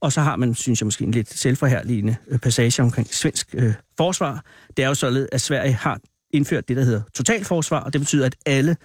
Og 0.00 0.12
så 0.12 0.20
har 0.20 0.36
man, 0.36 0.54
synes 0.54 0.80
jeg 0.80 0.86
måske, 0.86 1.04
en 1.04 1.10
lidt 1.10 1.28
selvforhærligende 1.28 2.16
øh, 2.28 2.38
passage 2.38 2.82
omkring 2.82 3.06
svensk 3.14 3.54
øh, 3.54 3.74
forsvar. 3.96 4.44
Det 4.76 4.84
er 4.84 4.88
jo 4.88 4.94
således, 4.94 5.28
at 5.32 5.40
Sverige 5.40 5.72
har 5.72 6.00
indført 6.30 6.68
det, 6.68 6.76
der 6.76 6.84
hedder 6.84 7.02
totalforsvar, 7.14 7.80
og 7.80 7.92
det 7.92 8.00
betyder, 8.00 8.26
at 8.26 8.36
alle 8.46 8.76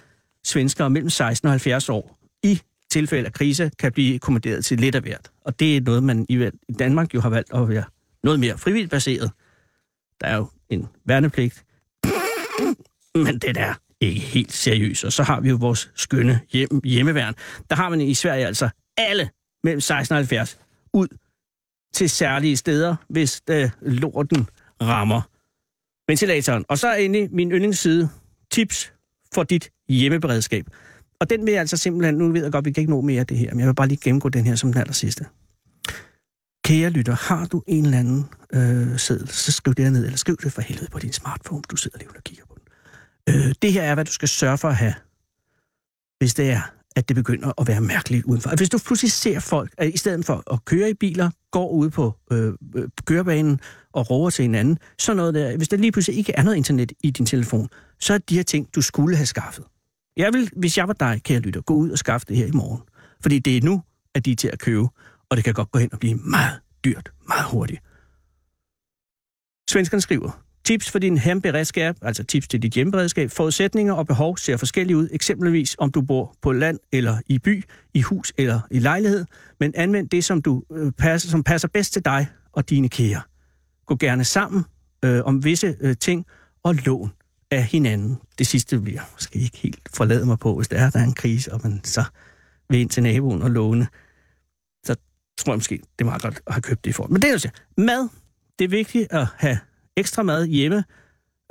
svenskere 0.44 0.90
mellem 0.90 1.10
16 1.10 1.46
og 1.46 1.52
70 1.52 1.88
år 1.88 2.19
tilfælde 2.90 3.26
af 3.26 3.32
krise 3.32 3.70
kan 3.78 3.92
blive 3.92 4.18
kommanderet 4.18 4.64
til 4.64 4.80
lidt 4.80 4.94
af 4.94 5.02
hvert. 5.02 5.30
Og 5.44 5.60
det 5.60 5.76
er 5.76 5.80
noget, 5.80 6.02
man 6.02 6.26
i 6.28 6.50
Danmark 6.78 7.14
jo 7.14 7.20
har 7.20 7.28
valgt 7.28 7.54
at 7.54 7.68
være 7.68 7.84
noget 8.24 8.40
mere 8.40 8.58
frivilligt 8.58 8.90
baseret. 8.90 9.30
Der 10.20 10.26
er 10.26 10.36
jo 10.36 10.46
en 10.68 10.88
værnepligt, 11.04 11.64
men 13.14 13.38
det 13.38 13.56
er 13.56 13.74
ikke 14.00 14.20
helt 14.20 14.52
seriøs. 14.52 15.04
Og 15.04 15.12
så 15.12 15.22
har 15.22 15.40
vi 15.40 15.48
jo 15.48 15.56
vores 15.60 15.90
skønne 15.94 16.40
hjem, 16.52 16.80
hjemmeværn. 16.84 17.34
Der 17.70 17.76
har 17.76 17.88
man 17.88 18.00
i 18.00 18.14
Sverige 18.14 18.46
altså 18.46 18.68
alle 18.96 19.30
mellem 19.64 19.80
16 19.80 20.12
og 20.12 20.18
70 20.18 20.58
ud 20.92 21.08
til 21.94 22.10
særlige 22.10 22.56
steder, 22.56 22.96
hvis 23.08 23.42
øh, 23.50 23.70
lorten 23.82 24.48
rammer 24.82 25.22
ventilatoren. 26.08 26.64
Og 26.68 26.78
så 26.78 26.88
er 26.88 27.28
min 27.32 27.52
yndlingsside 27.52 28.08
tips 28.50 28.92
for 29.34 29.42
dit 29.42 29.70
hjemmeberedskab. 29.88 30.66
Og 31.20 31.30
den 31.30 31.46
vil 31.46 31.52
jeg 31.52 31.60
altså 31.60 31.76
simpelthen, 31.76 32.14
nu 32.14 32.32
ved 32.32 32.42
jeg 32.42 32.52
godt, 32.52 32.64
vi 32.64 32.72
kan 32.72 32.80
ikke 32.80 32.92
nå 32.92 33.00
mere 33.00 33.20
af 33.20 33.26
det 33.26 33.38
her, 33.38 33.50
men 33.50 33.60
jeg 33.60 33.68
vil 33.68 33.74
bare 33.74 33.88
lige 33.88 34.00
gennemgå 34.04 34.28
den 34.28 34.46
her 34.46 34.54
som 34.54 34.72
den 34.72 34.80
aller 34.80 34.92
sidste. 34.92 35.26
Kære 36.64 36.90
lytter, 36.90 37.14
har 37.14 37.46
du 37.46 37.62
en 37.66 37.84
eller 37.84 37.98
anden 37.98 38.26
øh, 38.52 38.98
seddel, 38.98 39.28
så 39.28 39.52
skriv 39.52 39.74
det 39.74 39.92
ned, 39.92 40.04
eller 40.04 40.16
skriv 40.16 40.36
det 40.36 40.52
for 40.52 40.60
helvede 40.60 40.90
på 40.90 40.98
din 40.98 41.12
smartphone, 41.12 41.62
du 41.70 41.76
sidder 41.76 41.98
lige 41.98 42.08
og 42.16 42.24
kigger 42.24 42.44
på. 42.48 42.56
den. 43.26 43.34
Øh, 43.34 43.54
det 43.62 43.72
her 43.72 43.82
er, 43.82 43.94
hvad 43.94 44.04
du 44.04 44.12
skal 44.12 44.28
sørge 44.28 44.58
for 44.58 44.68
at 44.68 44.76
have, 44.76 44.94
hvis 46.18 46.34
det 46.34 46.50
er, 46.50 46.60
at 46.96 47.08
det 47.08 47.16
begynder 47.16 47.60
at 47.60 47.68
være 47.68 47.80
mærkeligt 47.80 48.24
udenfor. 48.24 48.56
Hvis 48.56 48.68
du 48.68 48.78
pludselig 48.78 49.12
ser 49.12 49.40
folk, 49.40 49.70
at 49.78 49.94
i 49.94 49.96
stedet 49.96 50.26
for 50.26 50.52
at 50.52 50.64
køre 50.64 50.90
i 50.90 50.94
biler, 50.94 51.30
går 51.50 51.70
ud 51.70 51.90
på 51.90 52.14
øh, 52.32 52.52
øh, 52.74 52.88
kørebanen 53.04 53.60
og 53.92 54.10
råber 54.10 54.30
til 54.30 54.42
hinanden, 54.42 54.78
så 54.98 55.14
noget 55.14 55.34
der, 55.34 55.56
hvis 55.56 55.68
der 55.68 55.76
lige 55.76 55.92
pludselig 55.92 56.18
ikke 56.18 56.32
er 56.32 56.42
noget 56.42 56.56
internet 56.56 56.92
i 57.02 57.10
din 57.10 57.26
telefon, 57.26 57.68
så 58.00 58.14
er 58.14 58.18
de 58.18 58.36
her 58.36 58.42
ting, 58.42 58.68
du 58.74 58.82
skulle 58.82 59.16
have 59.16 59.26
skaffet. 59.26 59.64
Jeg 60.16 60.32
vil, 60.32 60.50
hvis 60.56 60.78
jeg 60.78 60.88
var 60.88 60.94
dig, 60.94 61.20
kære 61.24 61.40
lytter, 61.40 61.60
gå 61.60 61.74
ud 61.74 61.90
og 61.90 61.98
skaffe 61.98 62.26
det 62.26 62.36
her 62.36 62.46
i 62.46 62.50
morgen. 62.50 62.82
Fordi 63.22 63.38
det 63.38 63.56
er 63.56 63.60
nu, 63.62 63.82
at 64.14 64.24
de 64.24 64.32
er 64.32 64.36
til 64.36 64.48
at 64.48 64.58
købe, 64.58 64.88
og 65.28 65.36
det 65.36 65.44
kan 65.44 65.54
godt 65.54 65.70
gå 65.70 65.78
hen 65.78 65.92
og 65.92 65.98
blive 65.98 66.14
meget 66.14 66.60
dyrt, 66.84 67.12
meget 67.28 67.44
hurtigt. 67.50 67.80
Svenskerne 69.70 70.00
skriver, 70.00 70.42
Tips 70.64 70.90
for 70.90 70.98
din 70.98 71.18
hjemberedskab, 71.18 71.94
altså 72.02 72.24
tips 72.24 72.48
til 72.48 72.62
dit 72.62 72.72
hjemberedskab. 72.72 73.30
Forudsætninger 73.30 73.94
og 73.94 74.06
behov 74.06 74.36
ser 74.36 74.56
forskellige 74.56 74.96
ud, 74.96 75.08
eksempelvis 75.12 75.76
om 75.78 75.90
du 75.90 76.02
bor 76.02 76.34
på 76.42 76.52
land 76.52 76.78
eller 76.92 77.16
i 77.26 77.38
by, 77.38 77.64
i 77.94 78.00
hus 78.02 78.32
eller 78.38 78.60
i 78.70 78.78
lejlighed. 78.78 79.24
Men 79.60 79.72
anvend 79.76 80.08
det, 80.08 80.24
som, 80.24 80.42
du, 80.42 80.62
øh, 80.72 80.92
passer, 80.92 81.28
som 81.28 81.42
passer 81.42 81.68
bedst 81.68 81.92
til 81.92 82.04
dig 82.04 82.26
og 82.52 82.70
dine 82.70 82.88
kære. 82.88 83.20
Gå 83.86 83.96
gerne 83.96 84.24
sammen 84.24 84.64
øh, 85.04 85.20
om 85.24 85.44
visse 85.44 85.76
øh, 85.80 85.96
ting 85.96 86.26
og 86.62 86.74
lån 86.74 87.12
af 87.50 87.64
hinanden. 87.64 88.18
Det 88.38 88.46
sidste 88.46 88.82
vil 88.82 88.92
jeg 88.92 89.02
måske 89.12 89.38
ikke 89.38 89.58
helt 89.58 89.88
forlade 89.94 90.26
mig 90.26 90.38
på, 90.38 90.56
hvis 90.56 90.68
der 90.68 90.76
er, 90.78 90.90
der 90.90 90.98
er 90.98 91.04
en 91.04 91.14
krise, 91.14 91.52
og 91.52 91.60
man 91.64 91.84
så 91.84 92.04
vil 92.68 92.80
ind 92.80 92.90
til 92.90 93.02
naboen 93.02 93.42
og 93.42 93.50
låne. 93.50 93.86
Så 94.84 94.96
tror 95.38 95.52
jeg 95.52 95.56
måske, 95.56 95.74
det 95.74 96.00
er 96.00 96.04
meget 96.04 96.22
godt 96.22 96.40
at 96.46 96.54
have 96.54 96.62
købt 96.62 96.84
det 96.84 96.94
for. 96.94 97.06
Men 97.06 97.22
det 97.22 97.28
er 97.28 97.32
jo 97.32 97.50
mad. 97.82 98.08
Det 98.58 98.64
er 98.64 98.68
vigtigt 98.68 99.12
at 99.12 99.26
have 99.36 99.58
ekstra 99.96 100.22
mad 100.22 100.46
hjemme, 100.46 100.84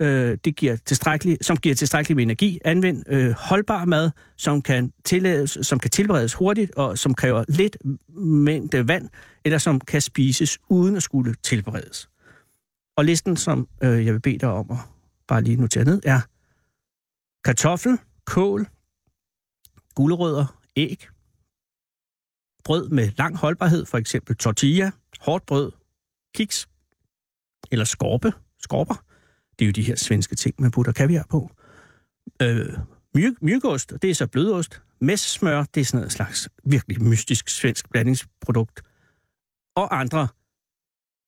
øh, 0.02 0.38
det 0.46 0.56
giver 0.56 0.76
tilstrækkelig, 0.76 1.38
som 1.42 1.58
giver 1.58 1.76
tilstrækkelig 1.76 2.16
med 2.16 2.24
energi. 2.24 2.60
Anvend 2.66 3.04
øh, 3.08 3.32
holdbar 3.32 3.86
mad, 3.86 4.12
som 4.38 4.62
kan, 4.62 4.94
tillades, 5.06 5.58
som 5.62 5.80
kan 5.80 5.92
tilberedes 5.92 6.34
hurtigt, 6.34 6.72
og 6.76 6.98
som 6.98 7.14
kræver 7.14 7.44
lidt 7.48 7.78
mængde 8.18 8.88
vand, 8.88 9.10
eller 9.46 9.58
som 9.58 9.80
kan 9.80 10.02
spises 10.02 10.60
uden 10.70 10.96
at 10.96 11.04
skulle 11.04 11.36
tilberedes. 11.44 12.10
Og 12.98 13.06
listen, 13.06 13.38
som 13.38 13.68
øh, 13.84 14.06
jeg 14.06 14.14
vil 14.14 14.20
bede 14.20 14.38
dig 14.38 14.50
om 14.50 14.72
at 14.72 14.78
bare 15.30 15.42
lige 15.42 15.58
noteret 15.58 15.88
ned, 15.88 16.02
er 16.06 16.22
kartoffel, 17.44 17.98
kål, 18.26 18.68
gulerødder, 19.96 20.60
æg, 20.76 21.08
brød 22.64 22.90
med 22.90 23.12
lang 23.18 23.38
holdbarhed, 23.38 23.86
for 23.86 23.98
eksempel 23.98 24.36
tortilla, 24.36 24.92
hårdt 25.20 25.46
brød, 25.46 25.72
kiks, 26.36 26.70
eller 27.72 27.86
skorpe, 27.86 28.34
skorper. 28.60 29.04
Det 29.60 29.66
er 29.66 29.70
jo 29.70 29.72
de 29.72 29.82
her 29.82 29.96
svenske 29.96 30.36
ting, 30.36 30.56
man 30.60 30.72
putter 30.72 30.92
kaviar 30.92 31.26
på. 31.30 31.52
Øh, 32.42 32.78
myg, 33.16 33.36
mygost, 33.42 33.94
det 34.02 34.10
er 34.10 34.16
så 34.16 34.28
blødost. 34.28 34.82
Messesmør, 35.02 35.64
det 35.64 35.82
er 35.82 35.86
sådan 35.86 35.98
noget 35.98 36.12
slags 36.12 36.50
virkelig 36.64 37.04
mystisk 37.04 37.50
svensk 37.50 37.90
blandingsprodukt. 37.90 38.82
Og 39.76 40.00
andre 40.00 40.28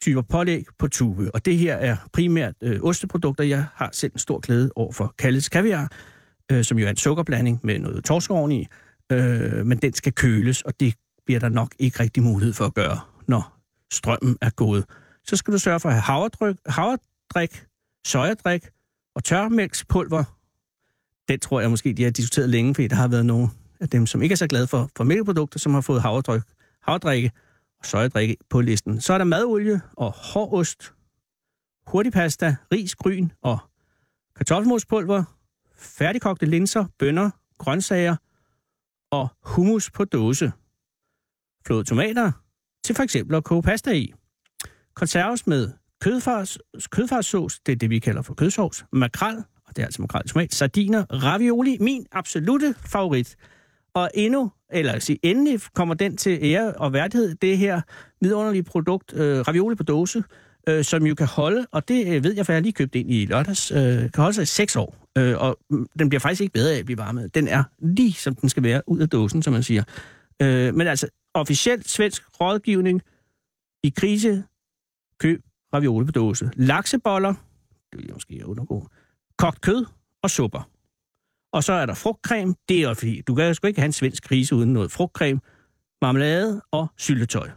typer 0.01 0.21
pålæg 0.21 0.65
på 0.79 0.87
tube. 0.87 1.35
Og 1.35 1.45
det 1.45 1.57
her 1.57 1.75
er 1.75 1.97
primært 2.13 2.53
øh, 2.61 2.79
osteprodukter. 2.83 3.43
Jeg 3.43 3.65
har 3.73 3.89
selv 3.93 4.11
en 4.13 4.19
stor 4.19 4.39
glæde 4.39 4.71
over 4.75 4.91
for 4.91 5.13
Kalles 5.17 5.49
Kaviar, 5.49 5.91
øh, 6.51 6.63
som 6.63 6.79
jo 6.79 6.85
er 6.85 6.89
en 6.89 6.97
sukkerblanding 6.97 7.59
med 7.63 7.79
noget 7.79 8.03
torskovn 8.03 8.51
i. 8.51 8.67
Øh, 9.11 9.65
men 9.65 9.77
den 9.77 9.93
skal 9.93 10.13
køles, 10.13 10.61
og 10.61 10.79
det 10.79 10.95
bliver 11.25 11.39
der 11.39 11.49
nok 11.49 11.75
ikke 11.79 11.99
rigtig 11.99 12.23
mulighed 12.23 12.53
for 12.53 12.65
at 12.65 12.73
gøre, 12.73 12.99
når 13.27 13.57
strømmen 13.91 14.37
er 14.41 14.49
gået. 14.49 14.85
Så 15.27 15.35
skal 15.35 15.53
du 15.53 15.57
sørge 15.57 15.79
for 15.79 15.89
at 15.89 15.95
have 15.95 16.01
havredryk, 16.01 16.55
havredrik, 16.65 17.65
sojadrik 18.05 18.67
og 19.15 19.23
tørmælkspulver. 19.23 20.23
Det 21.27 21.41
tror 21.41 21.61
jeg 21.61 21.69
måske, 21.69 21.93
de 21.93 22.03
har 22.03 22.11
diskuteret 22.11 22.49
længe, 22.49 22.75
fordi 22.75 22.87
der 22.87 22.95
har 22.95 23.07
været 23.07 23.25
nogle 23.25 23.49
af 23.79 23.89
dem, 23.89 24.05
som 24.05 24.21
ikke 24.21 24.33
er 24.33 24.37
så 24.37 24.47
glade 24.47 24.67
for, 24.67 24.89
for 24.97 25.03
mælkeprodukter, 25.03 25.59
som 25.59 25.73
har 25.73 25.81
fået 25.81 26.01
havredryk, 26.01 26.41
havredrikke 26.83 27.31
og 27.81 27.85
søjedrikke 27.85 28.37
på 28.49 28.61
listen. 28.61 29.01
Så 29.01 29.13
er 29.13 29.17
der 29.17 29.25
madolie 29.25 29.81
og 29.97 30.11
hårdost, 30.11 30.93
hurtigpasta, 31.87 32.55
ris, 32.71 32.95
gryn 32.95 33.29
og 33.41 33.57
kartoffelmospulver, 34.35 35.23
færdigkogte 35.75 36.45
linser, 36.45 36.85
bønner, 36.99 37.29
grøntsager 37.57 38.15
og 39.11 39.27
hummus 39.41 39.91
på 39.91 40.05
dåse. 40.05 40.51
Flåede 41.65 41.83
tomater 41.83 42.31
til 42.83 42.95
for 42.95 43.03
eksempel 43.03 43.35
at 43.35 43.43
koge 43.43 43.63
pasta 43.63 43.91
i. 43.91 44.13
Konserves 44.93 45.47
med 45.47 45.71
kødfars, 46.01 46.57
kødfarssauce, 46.91 47.61
det 47.65 47.71
er 47.71 47.75
det, 47.75 47.89
vi 47.89 47.99
kalder 47.99 48.21
for 48.21 48.33
kødsovs, 48.33 48.85
makrel, 48.91 49.37
og 49.37 49.75
det 49.75 49.81
er 49.81 49.85
altså 49.85 50.01
makrel 50.01 50.27
tomat, 50.27 50.53
sardiner, 50.53 51.05
ravioli, 51.05 51.77
min 51.79 52.05
absolute 52.11 52.75
favorit. 52.85 53.35
Og 53.93 54.11
endnu, 54.13 54.51
eller 54.71 54.99
sige, 54.99 55.19
endelig 55.23 55.59
kommer 55.75 55.95
den 55.95 56.17
til 56.17 56.39
ære 56.41 56.73
og 56.73 56.93
værdighed, 56.93 57.35
det 57.35 57.57
her 57.57 57.81
vidunderlige 58.21 58.63
produkt, 58.63 59.13
øh, 59.13 59.39
ravioli 59.39 59.75
på 59.75 59.83
dåse, 59.83 60.23
øh, 60.69 60.83
som 60.83 61.05
jo 61.05 61.15
kan 61.15 61.27
holde, 61.27 61.67
og 61.71 61.87
det 61.87 62.15
øh, 62.15 62.23
ved 62.23 62.33
jeg, 62.35 62.45
for 62.45 62.53
jeg 62.53 62.57
har 62.57 62.61
lige 62.61 62.73
købt 62.73 62.95
ind 62.95 63.11
i 63.11 63.25
lørdags, 63.25 63.71
øh, 63.71 63.77
kan 63.79 64.11
holde 64.17 64.33
sig 64.33 64.41
i 64.41 64.45
seks 64.45 64.75
år. 64.75 64.95
Øh, 65.17 65.37
og 65.37 65.57
mm, 65.69 65.87
den 65.99 66.09
bliver 66.09 66.19
faktisk 66.19 66.41
ikke 66.41 66.53
bedre 66.53 66.73
af 66.73 66.79
at 66.79 66.85
blive 66.85 66.97
varmet. 66.97 67.35
Den 67.35 67.47
er 67.47 67.63
lige 67.79 68.13
som 68.13 68.35
den 68.35 68.49
skal 68.49 68.63
være 68.63 68.81
ud 68.87 68.99
af 68.99 69.09
dåsen, 69.09 69.43
som 69.43 69.53
man 69.53 69.63
siger. 69.63 69.83
Øh, 70.41 70.75
men 70.75 70.87
altså, 70.87 71.07
officielt 71.33 71.89
svensk 71.89 72.23
rådgivning 72.41 73.01
i 73.83 73.89
krise, 73.89 74.43
køb 75.19 75.41
ravioli 75.73 76.05
på 76.05 76.11
dåse. 76.11 76.49
Lakseboller, 76.55 77.33
det 77.91 77.97
vil 77.97 78.05
jeg 78.05 78.13
måske 78.13 78.41
undergå, 78.45 78.87
kogt 79.37 79.61
kød 79.61 79.85
og 80.23 80.29
supper. 80.29 80.69
Og 81.53 81.63
så 81.63 81.73
er 81.73 81.85
der 81.85 81.93
frugtcreme, 81.93 82.55
det 82.69 82.81
er 82.81 82.93
fordi, 82.93 83.21
du 83.21 83.35
kan 83.35 83.55
sgu 83.55 83.67
ikke 83.67 83.79
have 83.79 83.85
en 83.85 83.93
svensk 83.93 84.23
krise 84.23 84.55
uden 84.55 84.73
noget 84.73 84.91
frugtcreme, 84.91 85.39
marmelade 86.01 86.61
og 86.71 86.87
syltetøj. 86.97 87.49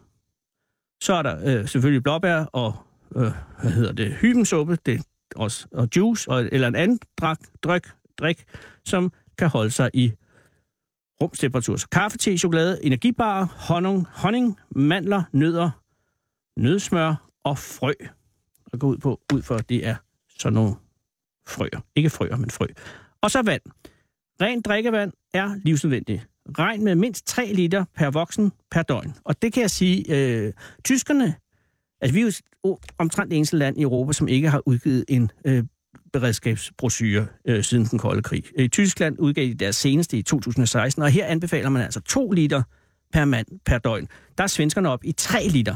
Så 1.02 1.14
er 1.14 1.22
der 1.22 1.58
øh, 1.58 1.68
selvfølgelig 1.68 2.02
blåbær 2.02 2.44
og, 2.44 2.74
øh, 3.16 3.32
hvad 3.60 3.70
hedder 3.70 3.92
det, 3.92 4.14
hybensuppe, 4.14 4.78
det 4.86 5.02
også, 5.36 5.66
og 5.72 5.88
juice, 5.96 6.30
og, 6.30 6.48
eller 6.52 6.68
en 6.68 6.74
anden 6.74 6.98
drak, 7.20 7.38
dryk, 7.62 7.94
drik, 8.18 8.44
som 8.84 9.12
kan 9.38 9.48
holde 9.48 9.70
sig 9.70 9.90
i 9.94 10.12
rumstemperatur. 11.20 11.76
Så 11.76 11.88
kaffe, 11.88 12.18
te, 12.18 12.38
chokolade, 12.38 12.84
energibar, 12.84 13.44
honning, 13.44 14.06
honning, 14.10 14.58
mandler, 14.70 15.22
nødder, 15.32 15.70
nødsmør 16.56 17.30
og 17.44 17.58
frø. 17.58 17.92
Og 18.72 18.78
gå 18.78 18.86
ud 18.86 18.98
på, 18.98 19.20
ud 19.34 19.42
for, 19.42 19.54
at 19.54 19.68
det 19.68 19.86
er 19.86 19.96
sådan 20.38 20.54
nogle 20.54 20.74
frøer. 21.46 21.80
Ikke 21.94 22.10
frøer, 22.10 22.36
men 22.36 22.50
frø. 22.50 22.66
Og 23.24 23.30
så 23.30 23.42
vand. 23.42 23.62
Rent 24.40 24.66
drikkevand 24.66 25.12
er 25.34 25.54
livsnødvendigt. 25.64 26.28
Regn 26.58 26.84
med 26.84 26.94
mindst 26.94 27.26
3 27.26 27.52
liter 27.52 27.84
per 27.96 28.10
voksen 28.10 28.52
per 28.70 28.82
døgn. 28.82 29.14
Og 29.24 29.42
det 29.42 29.52
kan 29.52 29.60
jeg 29.60 29.70
sige, 29.70 30.04
øh, 30.08 30.52
tyskerne, 30.84 31.34
altså 32.00 32.14
vi 32.14 32.20
er 32.20 32.40
jo 32.64 32.78
omtrent 32.98 33.30
det 33.30 33.36
eneste 33.36 33.56
land 33.56 33.78
i 33.78 33.82
Europa, 33.82 34.12
som 34.12 34.28
ikke 34.28 34.50
har 34.50 34.62
udgivet 34.66 35.04
en 35.08 35.30
øh, 35.44 35.64
beredskabsbrochure 36.12 37.26
øh, 37.44 37.64
siden 37.64 37.84
den 37.84 37.98
kolde 37.98 38.22
krig. 38.22 38.44
I 38.58 38.68
Tyskland 38.68 39.16
udgav 39.18 39.44
de 39.44 39.54
deres 39.54 39.76
seneste 39.76 40.18
i 40.18 40.22
2016, 40.22 41.02
og 41.02 41.10
her 41.10 41.26
anbefaler 41.26 41.68
man 41.68 41.82
altså 41.82 42.00
2 42.00 42.30
liter 42.30 42.62
per 43.12 43.24
mand 43.24 43.46
per 43.66 43.78
døgn. 43.78 44.08
Der 44.38 44.44
er 44.44 44.48
svenskerne 44.48 44.88
op 44.88 45.04
i 45.04 45.12
3 45.12 45.48
liter. 45.48 45.74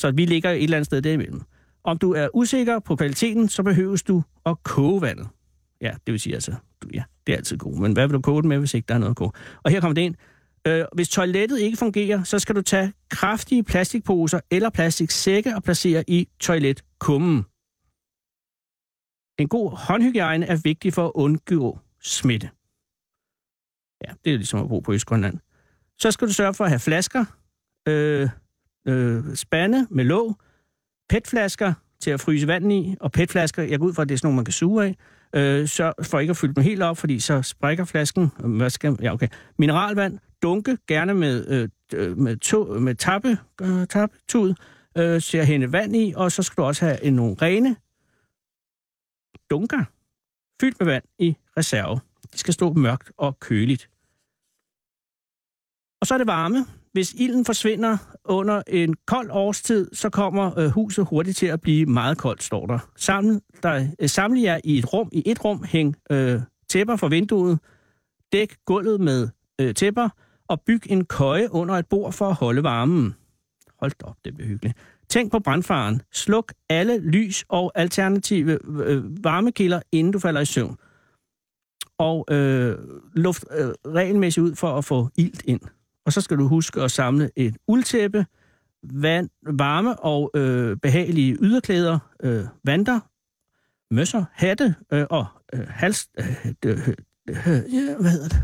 Så 0.00 0.10
vi 0.10 0.24
ligger 0.24 0.50
et 0.50 0.62
eller 0.62 0.76
andet 0.76 0.86
sted 0.86 1.02
derimellem. 1.02 1.42
Om 1.84 1.98
du 1.98 2.12
er 2.12 2.28
usikker 2.34 2.78
på 2.78 2.96
kvaliteten, 2.96 3.48
så 3.48 3.62
behøves 3.62 4.02
du 4.02 4.22
at 4.46 4.62
koge 4.62 5.02
vandet. 5.02 5.28
Ja, 5.84 5.90
det 6.06 6.12
vil 6.12 6.20
sige 6.20 6.34
altså, 6.34 6.54
du, 6.82 6.88
ja, 6.94 7.02
det 7.26 7.32
er 7.32 7.36
altid 7.36 7.56
godt. 7.56 7.78
Men 7.78 7.92
hvad 7.92 8.06
vil 8.06 8.14
du 8.14 8.20
koge 8.20 8.42
det 8.42 8.48
med, 8.48 8.58
hvis 8.58 8.74
ikke 8.74 8.86
der 8.86 8.94
er 8.94 8.98
noget 8.98 9.10
at 9.10 9.16
koge? 9.16 9.32
Og 9.62 9.70
her 9.70 9.80
kommer 9.80 9.94
det 9.94 10.02
ind. 10.02 10.14
Øh, 10.66 10.84
hvis 10.94 11.08
toilettet 11.08 11.60
ikke 11.60 11.76
fungerer, 11.76 12.22
så 12.22 12.38
skal 12.38 12.54
du 12.54 12.62
tage 12.62 12.92
kraftige 13.10 13.62
plastikposer 13.62 14.40
eller 14.50 14.70
plastiksække 14.70 15.56
og 15.56 15.62
placere 15.62 16.04
i 16.10 16.28
toiletkummen. 16.40 17.44
En 19.38 19.48
god 19.48 19.70
håndhygiejne 19.70 20.46
er 20.46 20.60
vigtig 20.64 20.92
for 20.92 21.06
at 21.06 21.12
undgå 21.14 21.78
smitte. 22.00 22.50
Ja, 24.04 24.12
det 24.24 24.32
er 24.32 24.36
ligesom 24.36 24.60
at 24.60 24.68
bo 24.68 24.80
på 24.80 24.92
Østgrønland. 24.92 25.38
Så 25.98 26.10
skal 26.10 26.28
du 26.28 26.32
sørge 26.32 26.54
for 26.54 26.64
at 26.64 26.70
have 26.70 26.78
flasker, 26.78 27.24
øh, 27.88 28.28
øh, 28.88 29.34
spande 29.34 29.86
med 29.90 30.04
låg, 30.04 30.36
petflasker 31.08 31.74
til 32.00 32.10
at 32.10 32.20
fryse 32.20 32.46
vand 32.46 32.72
i, 32.72 32.96
og 33.00 33.12
petflasker, 33.12 33.62
jeg 33.62 33.78
går 33.78 33.86
ud 33.86 33.94
fra, 33.94 34.02
at 34.02 34.08
det 34.08 34.14
er 34.14 34.18
sådan 34.18 34.26
nogle, 34.26 34.36
man 34.36 34.44
kan 34.44 34.52
suge 34.52 34.84
af, 34.84 34.96
øh, 35.34 35.68
så 35.68 35.92
for 36.02 36.18
ikke 36.18 36.30
at 36.30 36.36
fylde 36.36 36.54
dem 36.54 36.64
helt 36.64 36.82
op, 36.82 36.96
fordi 36.96 37.20
så 37.20 37.42
sprækker 37.42 37.84
flasken. 37.84 38.32
Hvad 38.38 38.70
skal, 38.70 38.98
ja, 39.02 39.12
okay. 39.12 39.28
Mineralvand, 39.58 40.18
dunke, 40.42 40.78
gerne 40.88 41.14
med, 41.14 41.46
øh, 41.48 41.68
øh 41.94 42.18
med, 42.18 42.36
to, 42.36 42.64
med 42.64 42.94
tappe, 42.94 43.38
øh, 43.62 43.86
tappetud, 43.86 44.54
øh, 44.98 45.22
til 45.22 45.38
at 45.38 45.46
hente 45.46 45.72
vand 45.72 45.96
i, 45.96 46.12
og 46.16 46.32
så 46.32 46.42
skal 46.42 46.62
du 46.62 46.66
også 46.66 46.84
have 46.84 47.04
en, 47.04 47.12
nogle 47.12 47.36
rene 47.42 47.76
dunker 49.50 49.84
fyldt 50.60 50.80
med 50.80 50.86
vand 50.86 51.04
i 51.18 51.36
reserve. 51.56 52.00
De 52.32 52.38
skal 52.38 52.54
stå 52.54 52.72
mørkt 52.72 53.12
og 53.16 53.40
køligt. 53.40 53.90
Og 56.00 56.06
så 56.06 56.14
er 56.14 56.18
det 56.18 56.26
varme. 56.26 56.66
Hvis 56.94 57.14
ilden 57.18 57.44
forsvinder 57.44 57.96
under 58.24 58.62
en 58.66 58.94
kold 59.06 59.30
årstid, 59.30 59.88
så 59.92 60.10
kommer 60.10 60.58
øh, 60.58 60.66
huset 60.66 61.06
hurtigt 61.06 61.36
til 61.36 61.46
at 61.46 61.60
blive 61.60 61.86
meget 61.86 62.18
koldt, 62.18 62.42
står 62.42 62.66
der. 62.66 62.78
Samle, 62.96 63.40
der 63.62 63.88
øh, 63.98 64.08
samle 64.08 64.42
jer 64.42 64.60
i 64.64 64.78
et 64.78 64.92
rum. 64.92 65.08
I 65.12 65.22
et 65.26 65.44
rum 65.44 65.64
hæng 65.64 65.96
øh, 66.10 66.40
tæpper 66.68 66.96
for 66.96 67.08
vinduet. 67.08 67.58
Dæk 68.32 68.56
gulvet 68.64 69.00
med 69.00 69.28
øh, 69.60 69.74
tæpper 69.74 70.08
og 70.48 70.60
byg 70.60 70.80
en 70.86 71.04
køje 71.04 71.52
under 71.52 71.74
et 71.74 71.86
bord 71.86 72.12
for 72.12 72.28
at 72.28 72.34
holde 72.34 72.62
varmen. 72.62 73.14
Hold 73.80 73.92
da 74.00 74.06
op, 74.06 74.16
det 74.24 74.34
bliver 74.34 74.48
hyggeligt. 74.48 74.78
Tænk 75.08 75.32
på 75.32 75.38
brandfaren. 75.38 76.02
Sluk 76.12 76.52
alle 76.68 76.98
lys 76.98 77.44
og 77.48 77.72
alternative 77.74 78.58
øh, 78.64 78.96
øh 78.96 79.24
varmekilder, 79.24 79.80
inden 79.92 80.12
du 80.12 80.18
falder 80.18 80.40
i 80.40 80.44
søvn. 80.44 80.76
Og 81.98 82.26
øh, 82.30 82.78
luft 83.14 83.44
øh, 83.58 83.92
regelmæssigt 83.94 84.44
ud 84.44 84.54
for 84.54 84.78
at 84.78 84.84
få 84.84 85.08
ilt 85.16 85.42
ind. 85.44 85.60
Og 86.06 86.12
så 86.12 86.20
skal 86.20 86.36
du 86.36 86.48
huske 86.48 86.82
at 86.82 86.90
samle 86.90 87.30
et 87.36 87.56
uldtæppe, 87.68 88.26
vand, 88.82 89.30
varme 89.42 90.00
og 90.00 90.30
øh, 90.34 90.76
behagelige 90.76 91.36
yderklæder, 91.40 91.98
øh, 92.22 92.44
vanter, 92.64 93.00
møsser, 93.94 94.24
hatte 94.32 94.74
øh, 94.92 95.06
og 95.10 95.26
øh, 95.52 95.68
hals... 95.68 96.08
Øh, 96.18 96.46
øh, 96.66 96.88
øh, 97.28 97.74
ja, 97.74 97.96
hvad 98.00 98.10
hedder 98.10 98.28
det? 98.28 98.42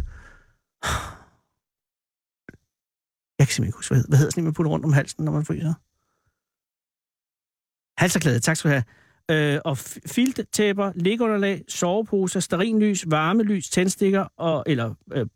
Jeg 3.39 3.47
kan 3.47 3.53
simpelthen 3.53 3.67
ikke 3.67 3.77
huske, 3.79 3.91
hvad 3.91 3.99
hedder, 3.99 4.09
hvad 4.09 4.19
hedder 4.19 4.31
sådan 4.31 4.45
man 4.45 4.53
putter 4.53 4.71
rundt 4.73 4.85
om 4.85 4.93
halsen, 4.93 5.25
når 5.25 5.33
man 5.33 5.45
fryser? 5.45 5.75
Halserklæde, 8.01 8.41
tak 8.41 8.57
skal 8.57 8.71
du 8.71 8.75
have. 8.75 8.85
Øh, 9.31 9.61
og 9.65 9.79
filttæpper, 10.07 10.93
liggeunderlag, 10.95 11.65
soveposer, 11.69 12.41
sterinlys, 12.41 13.11
varmelys, 13.11 13.71
tændstikker 13.71 14.27
og, 14.37 14.65
eller 14.67 14.95
øh, 15.13 15.27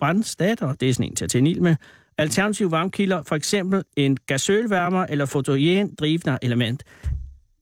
brandstater, 0.00 0.72
det 0.72 0.88
er 0.88 0.92
sådan 0.92 1.06
en 1.06 1.16
til 1.16 1.24
at 1.24 1.30
tænde 1.30 1.50
ild 1.50 1.60
med, 1.60 1.76
alternative 2.18 2.70
varmekilder, 2.70 3.22
for 3.22 3.36
eksempel 3.36 3.82
en 3.96 4.16
gasølværmer 4.26 5.06
eller 5.06 5.26
fotogen 5.26 5.94
drivende 5.94 6.38
element. 6.42 6.84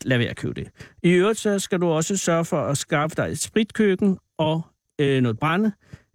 Lad 0.05 0.19
være 0.19 0.29
at 0.29 0.37
købe 0.37 0.55
det. 0.55 0.69
I 1.03 1.11
øvrigt 1.11 1.39
så 1.39 1.59
skal 1.59 1.81
du 1.81 1.87
også 1.87 2.17
sørge 2.17 2.45
for 2.45 2.61
at 2.61 2.79
skaffe 2.79 3.17
dig 3.17 3.29
et 3.29 3.39
spritkøkken 3.39 4.19
og 4.39 4.63
øh, 5.01 5.23
noget 5.23 5.39
brænde, 5.39 5.73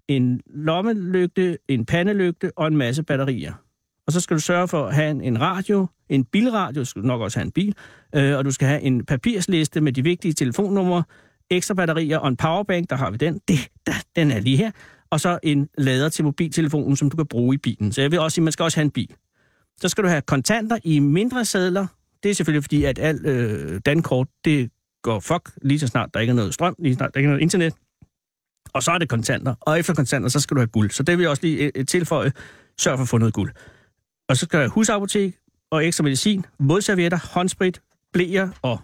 en 0.07 0.41
lommelygte, 0.45 1.57
en 1.67 1.85
pandelygte 1.85 2.51
og 2.57 2.67
en 2.67 2.77
masse 2.77 3.03
batterier. 3.03 3.53
Og 4.07 4.13
så 4.13 4.19
skal 4.19 4.35
du 4.35 4.41
sørge 4.41 4.67
for 4.67 4.85
at 4.85 4.95
have 4.95 5.11
en, 5.11 5.21
en 5.21 5.41
radio, 5.41 5.87
en 6.09 6.25
bilradio, 6.25 6.83
skal 6.83 7.01
du 7.01 7.07
nok 7.07 7.21
også 7.21 7.39
have 7.39 7.45
en 7.45 7.51
bil, 7.51 7.75
øh, 8.15 8.37
og 8.37 8.45
du 8.45 8.51
skal 8.51 8.67
have 8.67 8.81
en 8.81 9.05
papirsliste 9.05 9.81
med 9.81 9.93
de 9.93 10.03
vigtige 10.03 10.33
telefonnumre, 10.33 11.03
ekstra 11.49 11.73
batterier 11.73 12.17
og 12.17 12.27
en 12.27 12.37
powerbank, 12.37 12.89
der 12.89 12.95
har 12.95 13.11
vi 13.11 13.17
den. 13.17 13.41
Det, 13.47 13.57
der, 13.87 13.93
den 14.15 14.31
er 14.31 14.39
lige 14.39 14.57
her 14.57 14.71
og 15.11 15.19
så 15.19 15.39
en 15.43 15.69
lader 15.77 16.09
til 16.09 16.25
mobiltelefonen, 16.25 16.95
som 16.95 17.09
du 17.09 17.15
kan 17.17 17.27
bruge 17.27 17.55
i 17.55 17.57
bilen. 17.57 17.91
Så 17.91 18.01
jeg 18.01 18.11
vil 18.11 18.19
også 18.19 18.35
sige, 18.35 18.41
at 18.41 18.43
man 18.43 18.51
skal 18.51 18.63
også 18.63 18.77
have 18.77 18.85
en 18.85 18.91
bil. 18.91 19.15
Så 19.81 19.89
skal 19.89 20.03
du 20.03 20.09
have 20.09 20.21
kontanter 20.21 20.77
i 20.83 20.99
mindre 20.99 21.45
sædler. 21.45 21.87
Det 22.23 22.31
er 22.31 22.35
selvfølgelig 22.35 22.63
fordi, 22.63 22.83
at 22.83 22.99
alt 22.99 23.25
øh, 23.25 23.81
dankort, 23.85 24.27
det 24.45 24.71
går 25.01 25.19
fuck 25.19 25.51
lige 25.61 25.79
så 25.79 25.87
snart 25.87 26.13
der 26.13 26.19
ikke 26.19 26.31
er 26.31 26.35
noget 26.35 26.53
strøm, 26.53 26.75
lige 26.79 26.93
så 26.93 26.97
snart 26.97 27.13
der 27.13 27.19
ikke 27.19 27.27
er 27.27 27.31
noget 27.31 27.41
internet. 27.41 27.73
Og 28.73 28.83
så 28.83 28.91
er 28.91 28.97
det 28.97 29.09
kontanter. 29.09 29.55
Og 29.61 29.79
efter 29.79 29.93
kontanter, 29.93 30.29
så 30.29 30.39
skal 30.39 30.55
du 30.55 30.59
have 30.59 30.67
guld. 30.67 30.91
Så 30.91 31.03
det 31.03 31.17
vil 31.17 31.23
jeg 31.23 31.29
også 31.29 31.43
lige 31.43 31.71
øh, 31.75 31.85
tilføje. 31.85 32.31
Sørg 32.77 32.97
for 32.97 33.03
at 33.03 33.09
få 33.09 33.17
noget 33.17 33.33
guld. 33.33 33.51
Og 34.29 34.37
så 34.37 34.45
skal 34.45 34.59
der 34.59 34.67
husapotek 34.67 35.37
og 35.71 35.85
ekstra 35.85 36.03
medicin, 36.03 36.45
vådservietter, 36.59 37.19
håndsprit, 37.33 37.81
blæer 38.13 38.49
og 38.61 38.79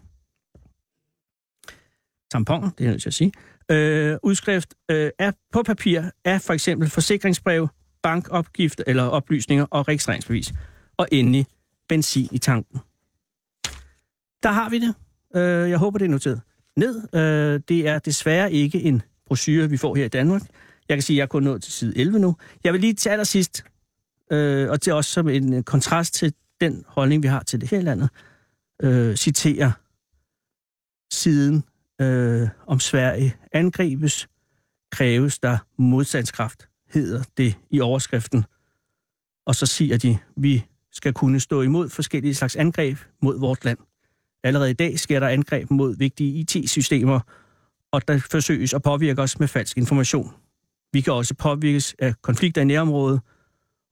tamponer, 2.32 2.70
det 2.70 2.80
er 2.80 2.86
jeg 2.86 2.92
nødt 2.92 3.02
til 3.02 3.10
at 3.10 3.14
sige. 3.14 3.32
Øh, 3.72 4.18
udskrift 4.24 4.74
øh, 4.92 5.10
er 5.20 5.32
på 5.52 5.64
papir 5.64 6.02
af 6.26 6.42
for 6.42 6.54
eksempel 6.54 6.90
forsikringsbrev, 6.90 7.68
bankopgift 8.04 8.82
eller 8.88 9.04
oplysninger 9.04 9.66
og 9.72 9.88
registreringsbevis. 9.88 10.54
Og 10.98 11.08
endelig 11.12 11.46
benzin 11.90 12.30
i 12.32 12.38
tanken. 12.38 12.80
Der 14.44 14.52
har 14.52 14.70
vi 14.70 14.80
det. 14.80 14.96
Øh, 15.36 15.70
jeg 15.70 15.78
håber, 15.78 15.98
det 15.98 16.06
er 16.06 16.10
noteret 16.10 16.42
ned. 16.76 17.14
Øh, 17.14 17.62
det 17.68 17.88
er 17.88 18.00
desværre 18.00 18.52
ikke 18.52 18.82
en 18.82 19.02
brochure, 19.26 19.70
vi 19.70 19.78
får 19.78 19.96
her 19.96 20.06
i 20.06 20.10
Danmark. 20.10 20.42
Jeg 20.90 20.98
kan 20.98 21.02
sige, 21.02 21.16
at 21.16 21.18
jeg 21.18 21.24
er 21.24 21.28
kun 21.28 21.44
nået 21.44 21.64
til 21.64 21.74
side 21.74 21.98
11 21.98 22.20
nu. 22.20 22.36
Jeg 22.64 22.74
vil 22.74 22.82
lige 22.82 22.94
til 22.94 23.10
allersidst, 23.10 23.66
øh, 24.32 24.70
og 24.70 24.82
til 24.82 24.94
også 24.94 25.12
som 25.12 25.30
en 25.30 25.64
kontrast 25.64 26.14
til 26.14 26.34
den 26.62 26.86
holdning, 26.88 27.24
vi 27.24 27.28
har 27.28 27.44
til 27.44 27.62
det 27.62 27.70
her 27.70 27.82
landet, 27.82 28.10
øh, 28.84 29.16
citere 29.16 29.74
siden 31.12 31.64
øh, 32.02 32.48
om 32.68 32.80
Sverige 32.80 33.36
angribes, 33.52 34.28
kræves 34.92 35.40
der 35.40 35.58
modstandskraft, 35.78 36.68
hedder 36.94 37.24
det 37.38 37.56
i 37.70 37.80
overskriften. 37.80 38.46
Og 39.46 39.56
så 39.56 39.66
siger 39.66 39.98
de, 39.98 40.18
vi 40.38 40.66
skal 40.92 41.14
kunne 41.14 41.40
stå 41.40 41.62
imod 41.62 41.90
forskellige 41.90 42.36
slags 42.36 42.56
angreb 42.56 42.98
mod 43.22 43.40
vort 43.40 43.66
land. 43.66 43.78
Allerede 44.44 44.70
i 44.70 44.74
dag 44.74 45.00
sker 45.00 45.20
der 45.20 45.28
angreb 45.28 45.72
mod 45.72 45.96
vigtige 45.98 46.40
IT-systemer, 46.40 47.20
og 47.92 48.08
der 48.08 48.20
forsøges 48.32 48.74
at 48.74 48.82
påvirke 48.82 49.22
os 49.22 49.40
med 49.40 49.48
falsk 49.48 49.78
information. 49.78 50.34
Vi 50.94 51.02
kan 51.02 51.14
også 51.14 51.34
påvirkes 51.34 51.96
af 52.00 52.14
konflikter 52.22 52.62
i 52.62 52.66
nærområdet, 52.66 53.22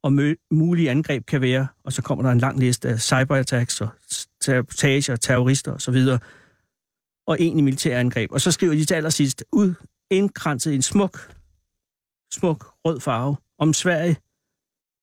og 0.04 0.14
mulige 0.52 0.92
angreb 0.92 1.26
kan 1.26 1.42
være, 1.42 1.68
og 1.84 1.94
så 1.94 2.02
kommer 2.02 2.24
der 2.24 2.32
en 2.32 2.40
lang 2.40 2.60
liste 2.60 2.90
af 2.90 3.00
cyberattacks 3.00 3.82
og 3.82 3.90
sabotage 4.42 5.14
og 5.14 5.22
terrorister 5.22 5.74
osv., 5.74 5.98
og 7.26 7.42
en 7.42 7.60
i 7.60 7.62
militærangreb. 7.62 8.32
Og 8.32 8.42
så 8.42 8.52
skriver 8.52 8.74
de 8.74 8.86
til 8.86 8.96
allersidst 8.96 9.44
ud, 9.52 9.74
indkranset 10.10 10.72
i 10.72 10.76
en 10.76 10.82
smuk, 10.82 11.36
smuk 12.34 12.74
rød 12.86 13.00
farve 13.00 13.36
om 13.58 13.74
Sverige. 13.74 14.18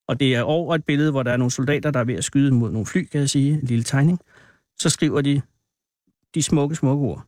Og 0.09 0.21
det 0.21 0.35
er 0.35 0.43
over 0.43 0.75
et 0.75 0.85
billede, 0.85 1.11
hvor 1.11 1.23
der 1.23 1.33
er 1.33 1.37
nogle 1.37 1.51
soldater, 1.51 1.91
der 1.91 2.01
er 2.01 2.05
ved 2.05 2.15
at 2.15 2.25
skyde 2.25 2.55
mod 2.55 2.71
nogle 2.71 2.87
fly, 2.87 3.05
kan 3.05 3.21
jeg 3.21 3.31
sige, 3.31 3.53
en 3.53 3.67
lille 3.67 3.85
tegning. 3.85 4.21
Så 4.79 4.91
skriver 4.91 5.21
de 5.21 5.43
de 6.35 6.43
smukke, 6.43 6.77
smukke 6.77 7.05
ord. 7.05 7.27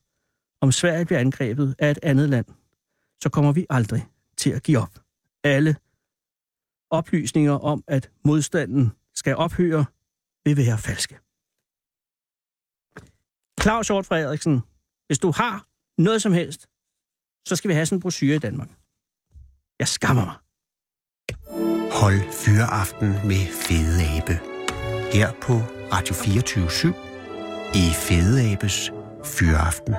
Om 0.61 0.73
Sverige 0.73 1.05
bliver 1.05 1.19
angrebet 1.19 1.75
af 1.79 1.91
et 1.91 1.99
andet 2.03 2.29
land, 2.29 2.47
så 3.23 3.29
kommer 3.29 3.53
vi 3.53 3.67
aldrig 3.71 4.09
til 4.37 4.51
at 4.51 4.63
give 4.63 4.79
op. 4.79 4.99
Alle 5.45 5.77
oplysninger 6.91 7.53
om, 7.53 7.85
at 7.87 8.11
modstanden 8.25 8.93
skal 9.15 9.37
ophøre, 9.37 9.85
vil 10.45 10.57
være 10.57 10.79
falske. 10.79 11.19
Claus 13.61 13.89
Hjort 13.89 14.07
Frederiksen, 14.07 14.63
hvis 15.15 15.19
du 15.19 15.31
har 15.31 15.67
noget 15.99 16.23
som 16.23 16.33
helst, 16.33 16.67
så 17.49 17.57
skal 17.57 17.69
vi 17.69 17.75
have 17.75 17.87
sådan 17.87 17.97
en 17.97 18.01
brochure 18.01 18.35
i 18.35 18.39
Danmark. 18.39 18.69
Jeg 19.79 19.89
skammer 19.89 20.25
mig. 20.25 20.37
Hold 21.93 22.33
fyreaften 22.33 23.09
med 23.09 23.47
Fede 23.65 24.03
Abe. 24.17 24.41
Her 25.13 25.33
på 25.43 25.53
Radio 25.93 26.15
24 26.15 26.95
i 27.75 27.85
Fede 27.95 28.53
Abes 28.53 28.91
Fyreaften. 29.25 29.95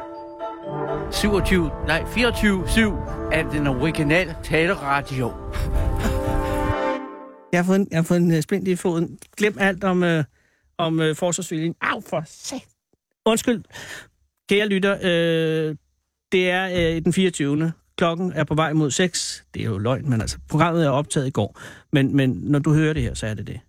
27, 1.12 1.70
nej, 1.88 2.02
24-7 2.02 3.32
af 3.32 3.46
den 3.52 3.68
originale 3.68 4.36
taleradio. 4.44 5.34
Jeg 7.52 7.60
har 7.60 7.64
fået 7.64 7.80
en, 7.80 7.88
jeg 7.92 7.98
har 7.98 8.04
fået 8.04 8.18
en 8.18 8.32
uh, 8.32 8.42
splint 8.42 8.68
i 8.68 8.76
foden. 8.76 9.20
Glem 9.38 9.58
alt 9.60 9.84
om, 9.84 10.04
uh, 10.04 10.24
om 10.78 11.00
uh, 11.00 11.16
forsvarsviljen. 11.16 11.76
Au, 11.82 12.02
for 12.02 12.24
sat. 12.26 12.68
Undskyld. 13.26 13.64
Kære 14.50 14.68
lytter, 14.68 14.98
øh, 15.02 15.76
det 16.32 16.50
er 16.50 16.96
øh, 16.96 17.02
den 17.02 17.14
24. 17.14 17.74
Klokken 17.98 18.34
er 18.34 18.44
på 18.44 18.56
vej 18.56 18.74
mod 18.74 18.92
6. 18.92 19.46
Det 19.54 19.62
er 19.62 19.66
jo 19.66 19.78
løgn, 19.78 20.10
men 20.10 20.22
altså, 20.22 20.38
programmet 20.50 20.86
er 20.86 20.90
optaget 20.90 21.28
i 21.28 21.32
går. 21.32 21.60
Men, 21.94 22.16
men 22.16 22.30
når 22.30 22.60
du 22.60 22.74
hører 22.74 22.94
det 22.94 23.02
her, 23.04 23.14
så 23.14 23.28
er 23.28 23.34
det 23.34 23.48
det. 23.48 23.60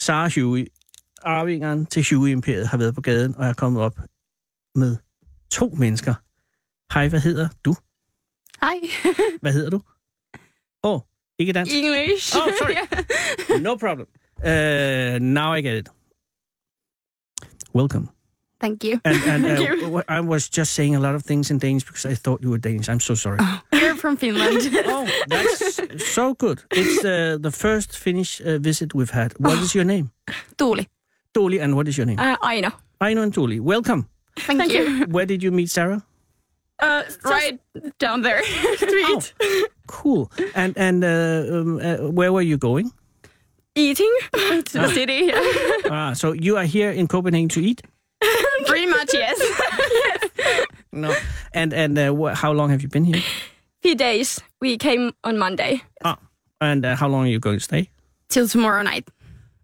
Sarah 0.00 0.30
Huey, 0.36 0.66
arvingeren 1.22 1.86
til 1.86 2.04
Huey-imperiet, 2.10 2.68
har 2.68 2.78
været 2.78 2.94
på 2.94 3.00
gaden, 3.00 3.36
og 3.36 3.46
er 3.46 3.52
kommet 3.52 3.82
op 3.82 3.98
med 4.74 4.96
to 5.50 5.74
mennesker. 5.78 6.14
Hej, 6.94 7.08
hvad 7.08 7.20
hedder 7.20 7.48
du? 7.64 7.74
Hi. 8.62 8.90
Hvad 9.42 9.52
hedder 9.52 9.70
du? 9.70 9.80
Åh, 10.82 10.94
oh, 10.94 11.00
ikke 11.38 11.52
dansk. 11.52 11.74
English. 11.74 12.36
Oh, 12.36 12.52
sorry. 12.58 12.74
Yeah. 13.50 13.62
No 13.62 13.76
problem. 13.76 14.06
Uh, 14.38 15.18
now 15.18 15.54
I 15.54 15.60
get 15.60 15.78
it. 15.78 15.88
Welcome. 17.74 18.15
Thank 18.58 18.84
you. 18.84 19.00
And, 19.04 19.16
and 19.24 19.44
Thank 19.44 19.58
uh, 19.58 19.62
you. 19.62 19.80
w- 19.82 20.04
I 20.08 20.20
was 20.20 20.48
just 20.48 20.72
saying 20.72 20.96
a 20.96 21.00
lot 21.00 21.14
of 21.14 21.22
things 21.22 21.50
in 21.50 21.58
Danish 21.58 21.84
because 21.84 22.06
I 22.06 22.14
thought 22.14 22.42
you 22.42 22.50
were 22.50 22.58
Danish. 22.58 22.88
I'm 22.88 23.00
so 23.00 23.14
sorry. 23.14 23.38
You're 23.72 23.94
from 23.96 24.16
Finland. 24.16 24.60
oh, 24.86 25.06
that's 25.28 26.12
so 26.14 26.34
good. 26.34 26.62
It's 26.70 27.04
uh, 27.04 27.36
the 27.40 27.50
first 27.50 27.96
Finnish 27.98 28.40
uh, 28.40 28.58
visit 28.58 28.94
we've 28.94 29.10
had. 29.10 29.34
What 29.38 29.58
is 29.58 29.74
your 29.74 29.84
name? 29.84 30.10
Tuuli. 30.56 30.86
Tuuli, 31.34 31.60
and 31.62 31.74
what 31.76 31.86
is 31.88 31.96
your 31.98 32.06
name? 32.06 32.18
Uh, 32.18 32.36
Aino. 32.42 32.70
Aino 33.00 33.22
and 33.22 33.32
Tuuli. 33.34 33.60
Welcome. 33.60 34.08
Thank, 34.38 34.72
you. 34.72 35.04
Where 35.10 35.26
did 35.26 35.42
you 35.42 35.50
meet 35.50 35.70
Sarah? 35.70 36.02
Uh, 36.78 37.02
right 37.24 37.58
down 37.98 38.22
there. 38.22 38.42
Street. 38.76 39.34
Cool. 39.86 40.30
And 40.54 40.76
and 40.76 41.04
uh, 41.04 41.56
um, 41.56 41.80
uh, 41.80 42.10
where 42.10 42.32
were 42.32 42.42
you 42.42 42.58
going? 42.58 42.90
Eating 43.74 44.12
to 44.32 44.62
the 44.72 44.88
city. 44.88 45.30
Ah, 45.90 46.12
so 46.14 46.32
you 46.32 46.56
are 46.58 46.64
here 46.66 46.90
in 46.90 47.06
Copenhagen 47.08 47.48
to 47.50 47.60
eat? 47.60 47.80
Pretty 48.66 48.86
much, 48.86 49.12
yes. 49.14 49.38
No. 50.92 51.14
And 51.52 51.72
and 51.74 51.98
uh, 51.98 52.34
how 52.34 52.52
long 52.52 52.70
have 52.70 52.80
you 52.82 52.88
been 52.88 53.04
here? 53.04 53.22
Few 53.82 53.94
days. 53.94 54.40
We 54.60 54.78
came 54.78 55.12
on 55.24 55.36
Monday 55.38 55.82
Ah, 56.04 56.16
and 56.60 56.84
uh, 56.86 56.96
how 56.96 57.08
long 57.08 57.24
are 57.26 57.30
you 57.30 57.38
going 57.40 57.58
to 57.58 57.64
stay? 57.64 57.90
till 58.28 58.48
tomorrow 58.48 58.82
night. 58.82 59.08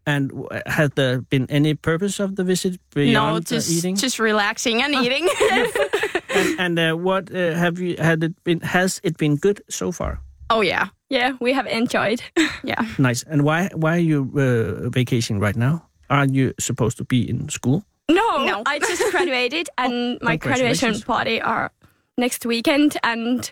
And 0.06 0.28
w- 0.30 0.48
has 0.66 0.90
there 0.94 1.20
been 1.30 1.46
any 1.50 1.74
purpose 1.74 2.20
of 2.22 2.34
the 2.36 2.44
visit 2.44 2.78
beyond 2.94 3.12
no, 3.14 3.36
uh, 3.36 3.40
just 3.40 3.70
eating? 3.70 3.96
just 3.96 4.18
relaxing 4.18 4.82
and 4.82 4.94
eating. 4.94 5.28
and 6.34 6.60
and 6.60 6.78
uh, 6.78 6.92
what 6.96 7.30
uh, 7.34 7.54
have 7.54 7.78
you 7.80 7.96
had 7.98 8.22
it 8.22 8.34
been? 8.44 8.60
Has 8.60 9.00
it 9.02 9.16
been 9.16 9.36
good 9.36 9.62
so 9.70 9.92
far? 9.92 10.18
oh 10.50 10.60
yeah, 10.62 10.88
yeah. 11.08 11.36
We 11.40 11.54
have 11.54 11.66
enjoyed. 11.66 12.20
yeah. 12.64 12.84
Nice. 12.98 13.24
And 13.30 13.42
why 13.42 13.70
why 13.74 13.96
are 13.96 14.04
you 14.04 14.28
uh, 14.36 14.90
vacationing 14.90 15.40
right 15.42 15.56
now? 15.56 15.80
Aren't 16.10 16.34
you 16.34 16.52
supposed 16.60 16.98
to 16.98 17.04
be 17.04 17.22
in 17.30 17.48
school? 17.48 17.82
No, 18.10 18.44
no. 18.44 18.62
I 18.66 18.78
just 18.78 19.02
graduated, 19.10 19.68
and 19.78 20.18
my 20.22 20.36
graduation 20.36 21.00
party 21.00 21.40
are 21.40 21.70
next 22.18 22.44
weekend, 22.46 22.96
and 23.02 23.50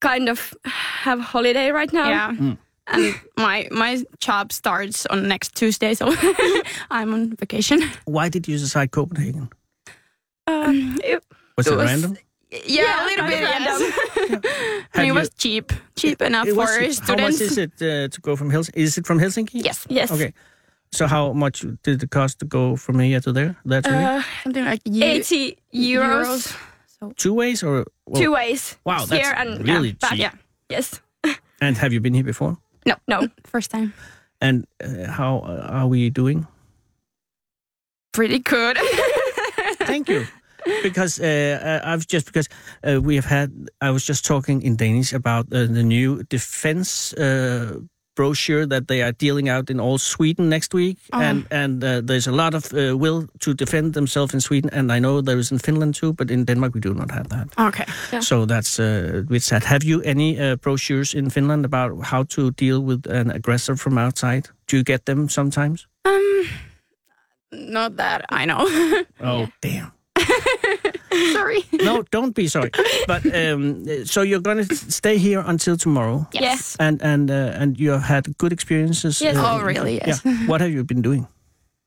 kind 0.00 0.28
of 0.28 0.54
have 0.64 1.20
holiday 1.20 1.70
right 1.70 1.92
now. 1.92 2.08
Yeah. 2.08 2.32
Mm. 2.32 2.58
And 2.88 3.14
my 3.36 3.68
my 3.70 4.02
job 4.18 4.52
starts 4.52 5.06
on 5.06 5.28
next 5.28 5.54
Tuesday, 5.54 5.94
so 5.94 6.14
I'm 6.90 7.12
on 7.14 7.36
vacation. 7.36 7.80
Why 8.06 8.28
did 8.28 8.48
you 8.48 8.58
decide 8.58 8.90
Copenhagen? 8.90 9.48
Um, 10.48 10.98
it, 11.04 11.22
Was 11.56 11.66
It 11.66 11.72
it, 11.72 11.76
was- 11.76 11.86
random? 11.86 12.16
Yeah, 12.66 13.02
a 13.02 13.06
little 13.06 13.26
bit 13.28 13.42
of 13.42 13.48
random. 13.48 14.42
Have 14.90 15.04
it 15.04 15.06
you- 15.06 15.14
was 15.14 15.30
cheap, 15.38 15.72
cheap 15.96 16.20
enough 16.20 16.46
It 16.46 16.50
for 16.54 16.66
was- 16.82 16.98
How 16.98 17.16
much 17.16 17.40
is 17.40 17.56
it 17.56 17.72
uh, 17.80 18.08
to 18.08 18.20
go 18.20 18.36
from 18.36 18.50
Helsinki? 18.50 18.76
Is 18.76 18.98
it 18.98 19.06
from 19.06 19.18
Helsinki? 19.18 19.64
Yes, 19.64 19.86
yes. 19.88 20.10
Okay. 20.12 20.34
So 20.92 21.06
how 21.06 21.32
much 21.32 21.64
did 21.82 22.02
it 22.02 22.10
cost 22.10 22.38
to 22.40 22.44
go 22.44 22.76
from 22.76 22.98
here 23.00 23.20
to 23.20 23.32
there? 23.32 23.56
That's 23.64 23.88
to? 23.88 23.94
Uh, 23.94 24.22
something 24.42 24.64
like 24.64 24.80
ye- 24.84 25.02
80 25.02 25.56
euros, 25.74 26.54
Two 27.16 27.34
ways 27.34 27.62
or 27.64 27.84
well, 28.06 28.22
two 28.22 28.32
ways. 28.32 28.76
Wow, 28.84 29.06
that's 29.06 29.10
here 29.26 29.34
and 29.36 29.66
really 29.66 29.96
yeah, 30.00 30.08
cheap. 30.10 30.18
Yeah, 30.18 30.32
Yes. 30.68 31.00
And 31.60 31.76
have 31.78 31.92
you 31.92 32.00
been 32.00 32.14
here 32.14 32.24
before? 32.24 32.56
no, 32.86 32.94
No. 33.08 33.28
first 33.44 33.70
time. 33.70 33.92
And 34.40 34.66
uh, 34.84 35.10
how 35.10 35.38
uh, 35.38 35.66
are 35.70 35.86
we 35.88 36.10
doing? 36.10 36.46
Pretty 38.12 38.38
good. 38.38 38.78
Thank 39.86 40.08
you. 40.08 40.26
Because 40.82 41.18
uh, 41.20 41.58
uh, 41.84 41.88
I've 41.92 42.06
just 42.06 42.26
because 42.26 42.48
uh, 42.86 43.00
we 43.00 43.16
have 43.16 43.24
had 43.24 43.50
I 43.80 43.90
was 43.90 44.04
just 44.06 44.24
talking 44.24 44.62
in 44.62 44.76
Danish 44.76 45.12
about 45.12 45.46
uh, 45.52 45.66
the 45.66 45.82
new 45.82 46.22
defense 46.28 47.12
uh, 47.14 47.80
brochure 48.14 48.66
that 48.66 48.86
they 48.86 49.02
are 49.02 49.12
dealing 49.18 49.48
out 49.48 49.70
in 49.70 49.80
all 49.80 49.98
Sweden 49.98 50.48
next 50.48 50.74
week, 50.74 50.96
and 51.12 51.46
and 51.50 51.82
uh, 51.84 52.00
there's 52.06 52.26
a 52.28 52.32
lot 52.32 52.54
of 52.54 52.72
uh, 52.72 52.96
will 52.98 53.26
to 53.38 53.54
defend 53.54 53.92
themselves 53.94 54.34
in 54.34 54.40
Sweden, 54.40 54.70
and 54.72 54.90
I 54.92 54.98
know 55.00 55.22
there 55.22 55.38
is 55.38 55.50
in 55.50 55.58
Finland 55.58 55.94
too, 55.94 56.12
but 56.12 56.30
in 56.30 56.44
Denmark 56.44 56.74
we 56.74 56.80
do 56.80 56.94
not 56.94 57.10
have 57.10 57.28
that. 57.28 57.48
okay. 57.68 57.84
So 58.20 58.46
that's 58.46 58.78
uh, 58.78 59.22
with 59.28 59.46
that. 59.48 59.64
Have 59.64 59.84
you 59.84 60.00
any 60.04 60.38
uh, 60.40 60.56
brochures 60.56 61.14
in 61.14 61.30
Finland 61.30 61.64
about 61.64 61.90
how 62.12 62.24
to 62.24 62.50
deal 62.56 62.80
with 62.86 63.06
an 63.10 63.30
aggressor 63.30 63.76
from 63.76 63.98
outside? 63.98 64.42
Do 64.66 64.76
you 64.76 64.84
get 64.84 65.04
them 65.04 65.28
sometimes? 65.28 65.86
Um, 66.04 66.46
not 67.50 67.96
that 67.96 68.24
I 68.42 68.44
know. 68.46 68.66
Oh 69.20 69.46
damn! 69.60 69.92
Sorry. 71.32 71.64
No, 71.72 72.02
don't 72.10 72.34
be 72.34 72.48
sorry. 72.48 72.70
But 73.06 73.24
um, 73.34 73.84
so 74.06 74.22
you're 74.22 74.40
going 74.42 74.66
to 74.68 74.74
stay 74.74 75.18
here 75.18 75.42
until 75.46 75.76
tomorrow, 75.76 76.26
Yes. 76.32 76.76
and 76.78 77.02
and 77.02 77.30
uh, 77.30 77.60
and 77.60 77.78
you 77.80 77.90
have 77.92 78.02
had 78.04 78.36
good 78.38 78.52
experiences. 78.52 79.20
Yes. 79.20 79.36
uh, 79.36 79.42
Oh, 79.44 79.60
really? 79.66 80.00
Yes. 80.06 80.20
Yeah. 80.24 80.46
What 80.48 80.60
have 80.60 80.70
you 80.72 80.84
been 80.84 81.02
doing? 81.02 81.26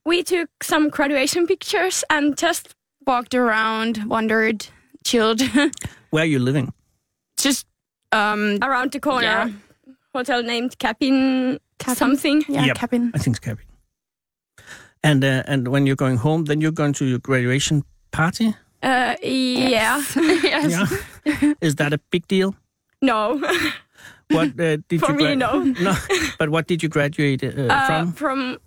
We 0.05 0.23
took 0.23 0.49
some 0.63 0.89
graduation 0.89 1.47
pictures 1.47 2.03
and 2.09 2.38
just 2.38 2.73
Walked 3.07 3.36
around, 3.36 4.03
wandered, 4.09 4.67
chilled. 5.03 5.39
Where 6.09 6.23
are 6.23 6.26
you 6.28 6.39
living? 6.39 6.73
Just 7.38 7.67
um 8.11 8.57
around 8.63 8.91
the 8.91 8.99
corner. 8.99 9.28
Yeah. 9.28 9.49
Hotel 10.13 10.41
named 10.43 10.78
Cabin, 10.80 11.59
Cabin. 11.78 11.95
something. 11.95 12.43
yeah, 12.49 12.65
Yep. 12.65 12.76
cabin. 12.78 13.11
I 13.13 13.19
think 13.19 13.38
it's 13.38 13.45
cabin. 13.45 13.63
And 15.03 15.23
uh, 15.23 15.43
and 15.45 15.67
when 15.67 15.86
you're 15.86 15.95
going 15.95 16.17
home, 16.17 16.45
then 16.45 16.61
you're 16.61 16.71
going 16.73 16.93
to 16.93 17.05
your 17.05 17.19
graduation 17.19 17.84
party. 18.11 18.55
Uh, 18.86 19.15
yeah. 19.23 19.97
yes. 20.15 20.93
Yeah. 21.25 21.53
Is 21.61 21.75
that 21.75 21.91
a 21.93 21.97
big 22.11 22.27
deal? 22.27 22.53
No. 23.01 23.41
What 24.29 24.59
uh, 24.59 24.77
did 24.89 25.01
For 25.01 25.11
you 25.11 25.17
me, 25.17 25.36
no. 25.36 25.63
no. 25.63 25.95
But 26.38 26.49
what 26.49 26.67
did 26.67 26.83
you 26.83 26.89
graduate 26.89 27.43
uh, 27.43 27.65
Uh, 27.69 27.86
from? 27.88 28.13
from 28.13 28.57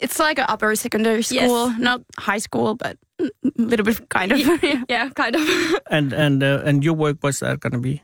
It's 0.00 0.18
like 0.18 0.38
an 0.38 0.46
upper 0.48 0.74
secondary 0.76 1.22
school, 1.22 1.70
not 1.78 2.02
high 2.18 2.38
school, 2.42 2.74
but 2.74 2.98
a 3.18 3.30
little 3.56 3.84
bit 3.86 4.08
kind 4.10 4.32
of. 4.32 4.38
yeah. 4.62 4.82
yeah, 4.90 5.08
kind 5.14 5.34
of. 5.36 5.42
And 5.90 6.12
and 6.12 6.42
uh, 6.42 6.60
and 6.68 6.84
your 6.84 6.94
work 6.94 7.16
what's 7.22 7.40
that 7.40 7.60
going 7.60 7.72
to 7.72 7.78
be? 7.80 8.02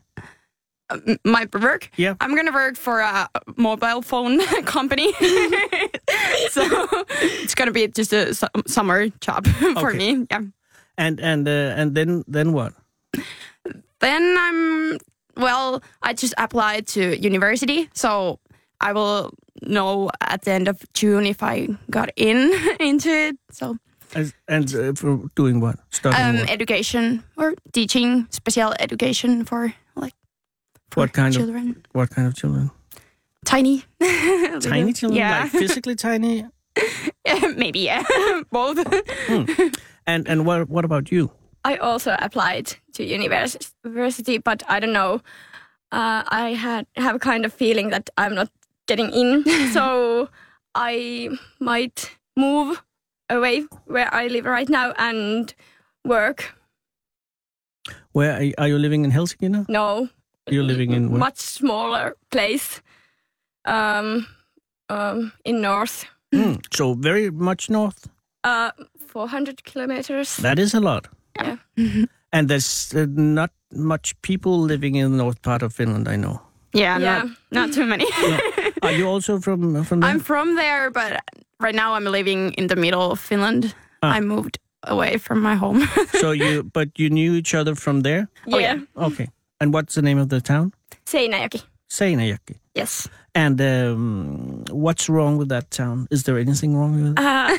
My 1.24 1.46
work. 1.52 1.88
Yeah. 1.96 2.14
I'm 2.20 2.36
gonna 2.36 2.52
work 2.52 2.76
for 2.76 3.00
a 3.00 3.28
mobile 3.56 4.02
phone 4.02 4.40
company, 4.64 5.12
so 6.50 6.62
it's 7.22 7.54
gonna 7.54 7.72
be 7.72 7.88
just 7.88 8.12
a 8.12 8.34
su- 8.34 8.46
summer 8.66 9.08
job 9.20 9.46
for 9.46 9.88
Okay. 9.88 9.98
me. 9.98 10.26
Yeah. 10.30 10.40
And 10.98 11.20
and 11.20 11.48
uh, 11.48 11.74
and 11.80 11.94
then 11.94 12.24
then 12.28 12.52
what? 12.52 12.74
Then 14.00 14.36
I'm 14.38 14.98
well. 15.36 15.82
I 16.02 16.12
just 16.12 16.34
applied 16.38 16.86
to 16.88 17.16
university, 17.18 17.88
so 17.94 18.38
I 18.80 18.92
will 18.92 19.30
know 19.62 20.10
at 20.20 20.42
the 20.42 20.52
end 20.52 20.68
of 20.68 20.82
June 20.92 21.24
if 21.26 21.42
I 21.42 21.68
got 21.90 22.10
in 22.16 22.52
into 22.80 23.08
it. 23.10 23.36
So 23.50 23.76
As, 24.14 24.34
and 24.48 24.74
uh, 24.74 24.92
for 24.94 25.20
doing 25.34 25.60
what? 25.60 25.76
Studying 25.90 26.22
um, 26.22 26.36
what? 26.40 26.50
education 26.50 27.22
or 27.36 27.54
teaching 27.72 28.26
special 28.30 28.74
education 28.80 29.44
for 29.44 29.72
like 29.96 30.14
for 30.90 31.00
What 31.04 31.12
kind 31.12 31.34
of- 31.34 31.40
children. 31.40 31.82
what 31.92 32.10
kind 32.10 32.26
of 32.28 32.34
children? 32.34 32.70
Tiny, 33.44 33.82
Tiny 34.60 34.92
children, 34.92 35.18
Yeah, 35.18 35.40
like 35.42 35.50
physically 35.50 35.96
tiny. 35.96 36.44
maybe 37.56 37.80
yeah, 37.80 38.02
both. 38.52 38.78
And 40.06 40.28
and 40.28 40.46
what 40.46 40.68
what 40.68 40.84
about 40.84 41.10
you? 41.12 41.30
I 41.64 41.76
also 41.76 42.16
applied 42.18 42.76
to 42.94 43.04
university, 43.04 44.38
but 44.38 44.62
I 44.68 44.80
don't 44.80 44.92
know. 44.92 45.20
Uh, 45.92 46.22
I 46.28 46.54
had 46.54 46.86
have 46.96 47.14
a 47.16 47.18
kind 47.18 47.44
of 47.44 47.52
feeling 47.52 47.90
that 47.90 48.10
I'm 48.18 48.34
not 48.34 48.48
getting 48.88 49.10
in, 49.12 49.44
so 49.72 50.28
I 50.74 51.28
might 51.60 52.10
move 52.36 52.82
away 53.30 53.64
where 53.86 54.12
I 54.14 54.26
live 54.28 54.44
right 54.44 54.68
now 54.68 54.92
and 54.98 55.54
work. 56.04 56.54
Where 58.12 58.32
are 58.36 58.42
you, 58.42 58.54
are 58.58 58.68
you 58.68 58.78
living 58.78 59.04
in 59.04 59.10
Helsinki 59.12 59.48
now? 59.48 59.64
No, 59.68 60.08
You're 60.50 60.64
living 60.64 60.92
in 60.92 61.10
where? 61.10 61.18
much 61.18 61.38
smaller 61.38 62.16
place. 62.30 62.82
Um, 63.64 64.26
um, 64.88 65.32
in 65.44 65.60
north, 65.60 66.04
Hmm, 66.32 66.54
so 66.74 66.94
very 66.94 67.30
much 67.30 67.70
north. 67.70 68.08
uh, 68.44 68.70
400 69.12 69.64
kilometers. 69.64 70.36
That 70.36 70.58
is 70.58 70.74
a 70.74 70.80
lot. 70.80 71.08
Yeah. 71.36 71.56
And 72.34 72.48
there's 72.48 72.94
uh, 72.94 73.06
not 73.10 73.50
much 73.74 74.14
people 74.22 74.52
living 74.66 74.94
in 74.96 75.10
the 75.10 75.16
north 75.18 75.42
part 75.42 75.62
of 75.62 75.74
Finland. 75.74 76.08
I 76.08 76.16
know. 76.16 76.40
Yeah, 76.74 76.98
Yeah. 77.00 77.22
Not, 77.22 77.28
not 77.50 77.74
too 77.74 77.84
many. 77.84 78.06
Are 78.82 78.92
you 78.98 79.06
also 79.06 79.38
from 79.38 79.84
from 79.84 80.00
there? 80.00 80.10
I'm 80.10 80.20
from 80.20 80.56
there, 80.56 80.90
but 80.90 81.20
right 81.60 81.74
now 81.74 81.94
I'm 81.96 82.12
living 82.12 82.54
in 82.56 82.66
the 82.68 82.76
middle 82.76 83.10
of 83.12 83.20
Finland. 83.20 83.74
Ah. 84.02 84.16
I 84.16 84.20
moved 84.20 84.58
away 84.82 85.18
from 85.18 85.42
my 85.42 85.54
home. 85.54 85.86
so 86.20 86.32
you 86.32 86.62
but 86.72 86.88
you 86.98 87.10
knew 87.10 87.34
each 87.36 87.54
other 87.54 87.74
from 87.76 88.02
there. 88.02 88.26
Yeah, 88.46 88.60
yeah. 88.60 89.06
Okay. 89.06 89.28
And 89.60 89.74
what's 89.74 89.94
the 89.94 90.02
name 90.02 90.20
of 90.22 90.28
the 90.28 90.40
town? 90.40 90.72
Seinäjoki. 91.04 91.62
Seinäjoki. 91.88 92.54
Yes. 92.74 93.08
And 93.34 93.60
um, 93.60 94.64
what's 94.70 95.08
wrong 95.08 95.38
with 95.38 95.48
that 95.48 95.70
town? 95.70 96.06
Is 96.10 96.22
there 96.24 96.38
anything 96.38 96.76
wrong 96.76 96.92
with 97.02 97.12
it? 97.12 97.18
Uh, 97.18 97.58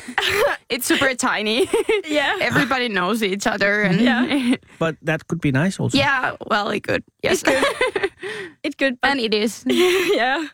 it's 0.68 0.86
super 0.86 1.14
tiny. 1.14 1.68
yeah. 2.08 2.36
Everybody 2.40 2.88
knows 2.88 3.22
each 3.22 3.46
other, 3.46 3.82
and 3.82 4.00
Yeah. 4.00 4.56
But 4.78 4.96
that 5.02 5.26
could 5.26 5.40
be 5.40 5.50
nice 5.52 5.78
also. 5.82 5.98
yeah, 5.98 6.36
well, 6.50 6.68
it 6.70 6.82
could. 6.82 7.02
Yes, 7.22 7.42
It's 7.46 8.10
it 8.62 8.76
could 8.78 8.98
and 9.02 9.20
it 9.20 9.34
is. 9.34 9.64
yeah. 9.66 10.46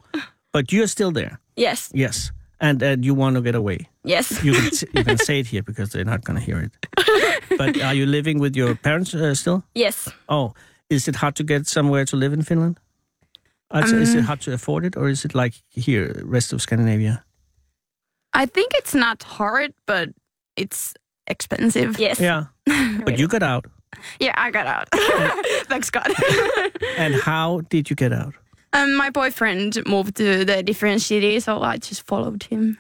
But 0.53 0.73
you're 0.73 0.89
still 0.89 1.13
there. 1.13 1.39
Yes. 1.57 1.91
Yes. 1.95 2.33
And 2.61 2.83
uh, 2.83 2.97
you 3.01 3.15
want 3.17 3.37
to 3.37 3.43
get 3.43 3.55
away. 3.55 3.89
Yes. 4.05 4.43
You 4.45 4.53
can, 4.53 4.71
you 4.95 5.05
can 5.05 5.17
say 5.19 5.41
it 5.41 5.47
here 5.47 5.63
because 5.63 5.91
they're 5.93 6.05
not 6.05 6.25
going 6.25 6.39
to 6.39 6.45
hear 6.45 6.61
it. 6.61 6.73
But 7.59 7.81
are 7.81 7.95
you 7.95 8.05
living 8.07 8.39
with 8.41 8.57
your 8.57 8.75
parents 8.75 9.15
uh, 9.15 9.35
still? 9.35 9.63
Yes. 9.75 10.09
Oh, 10.29 10.53
is 10.91 11.09
it 11.09 11.17
hard 11.17 11.35
to 11.37 11.43
get 11.45 11.67
somewhere 11.67 12.05
to 12.05 12.17
live 12.17 12.33
in 12.35 12.43
Finland? 12.43 12.79
So 13.73 13.97
is 13.97 14.15
it 14.15 14.23
hard 14.23 14.41
to 14.43 14.53
afford 14.53 14.85
it, 14.85 14.97
or 14.97 15.09
is 15.09 15.25
it 15.25 15.35
like 15.35 15.55
here, 15.71 16.21
rest 16.25 16.53
of 16.53 16.61
Scandinavia? 16.61 17.25
I 18.33 18.47
think 18.47 18.73
it's 18.75 18.95
not 18.95 19.23
hard, 19.23 19.73
but 19.87 20.09
it's 20.57 20.95
expensive. 21.27 21.99
Yes. 21.99 22.21
Yeah, 22.21 22.47
but 23.05 23.19
you 23.19 23.29
got 23.29 23.43
out. 23.43 23.67
Yeah, 24.21 24.35
I 24.37 24.51
got 24.51 24.67
out. 24.67 24.89
Thanks 25.69 25.91
God. 25.91 26.13
And 26.97 27.15
how 27.15 27.61
did 27.71 27.91
you 27.91 27.97
get 27.97 28.13
out? 28.13 28.35
um, 28.73 28.95
my 28.95 29.11
boyfriend 29.11 29.79
moved 29.87 30.17
to 30.17 30.45
the 30.45 30.63
different 30.63 31.01
city, 31.03 31.41
so 31.41 31.63
I 31.63 31.79
just 31.79 32.03
followed 32.07 32.43
him. 32.45 32.77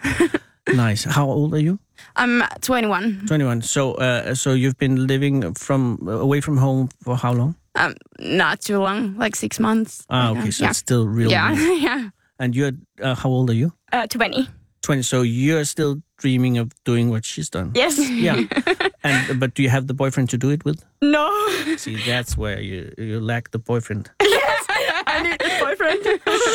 Nice. 0.74 1.05
How 1.05 1.26
old 1.30 1.55
are 1.55 1.59
you? 1.62 1.78
I'm 2.16 2.43
21. 2.61 3.26
Twenty-one. 3.26 3.62
So, 3.62 3.95
uh, 3.95 4.34
so 4.34 4.53
you've 4.53 4.78
been 4.78 5.07
living 5.07 5.55
from 5.55 5.99
away 6.09 6.41
from 6.41 6.57
home 6.59 6.88
for 7.03 7.16
how 7.16 7.32
long? 7.32 7.55
Um, 7.75 7.95
not 8.18 8.61
too 8.61 8.79
long, 8.79 9.16
like 9.16 9.37
six 9.37 9.61
months. 9.61 10.05
Ah, 10.11 10.29
right 10.29 10.35
now. 10.35 10.41
okay. 10.41 10.51
So 10.51 10.64
yeah. 10.64 10.71
it's 10.71 10.79
still 10.79 11.07
real. 11.07 11.31
yeah, 11.31 11.53
yeah. 11.75 12.11
And 12.39 12.57
you're 12.57 12.73
uh, 13.01 13.14
how 13.14 13.29
old 13.29 13.51
are 13.51 13.55
you? 13.55 13.73
Uh, 13.93 14.07
20. 14.07 14.49
Twenty. 14.83 15.03
So 15.03 15.23
you're 15.23 15.64
still 15.64 16.03
dreaming 16.16 16.57
of 16.59 16.73
doing 16.85 17.11
what 17.11 17.25
she's 17.25 17.51
done. 17.51 17.73
Yes. 17.75 17.99
Yeah. 17.99 18.45
and 19.05 19.39
but 19.39 19.55
do 19.55 19.62
you 19.62 19.68
have 19.68 19.87
the 19.87 19.95
boyfriend 19.95 20.31
to 20.31 20.39
do 20.39 20.51
it 20.51 20.64
with? 20.64 20.83
No. 21.03 21.29
See, 21.77 21.97
that's 22.07 22.37
where 22.37 22.61
you 22.61 22.93
you 22.97 23.21
lack 23.21 23.51
the 23.51 23.59
boyfriend. 23.59 24.11
yes. 24.23 24.64
I 25.07 25.23
need 25.23 25.43
a 25.43 25.59
boyfriend. 25.61 26.03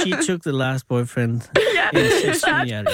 she 0.03 0.11
took 0.25 0.43
the 0.43 0.53
last 0.53 0.87
boyfriend 0.87 1.47
in 1.93 2.33
Sicilian. 2.33 2.87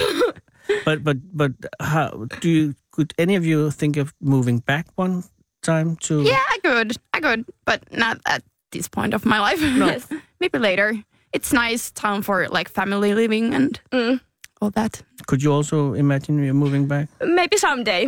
But 0.86 1.04
but 1.04 1.18
but 1.34 1.52
how 1.80 2.28
do 2.42 2.50
you 2.50 2.76
could 2.92 3.14
any 3.18 3.36
of 3.36 3.46
you 3.46 3.72
think 3.72 3.98
of 3.98 4.14
moving 4.20 4.60
back 4.60 4.88
one 4.96 5.24
time 5.62 5.96
to 6.08 6.22
Yeah, 6.24 6.40
I 6.50 6.58
could. 6.64 6.98
I 7.14 7.20
could, 7.20 7.46
but 7.66 7.82
not 7.92 8.20
at 8.26 8.44
this 8.72 8.88
point 8.88 9.14
of 9.14 9.26
my 9.26 9.40
life. 9.40 9.62
Yes. 9.62 10.08
Maybe 10.40 10.58
later. 10.60 10.94
It's 11.34 11.54
nice 11.54 11.92
town 11.92 12.22
for 12.24 12.48
like 12.50 12.70
family 12.70 13.14
living 13.14 13.54
and 13.54 13.80
Mm. 13.92 14.20
all 14.62 14.72
that. 14.72 15.02
could 15.28 15.42
you 15.44 15.54
also 15.54 15.94
imagine 15.94 16.44
you 16.44 16.54
moving 16.54 16.88
back? 16.88 17.08
Maybe 17.22 17.58
someday. 17.58 18.08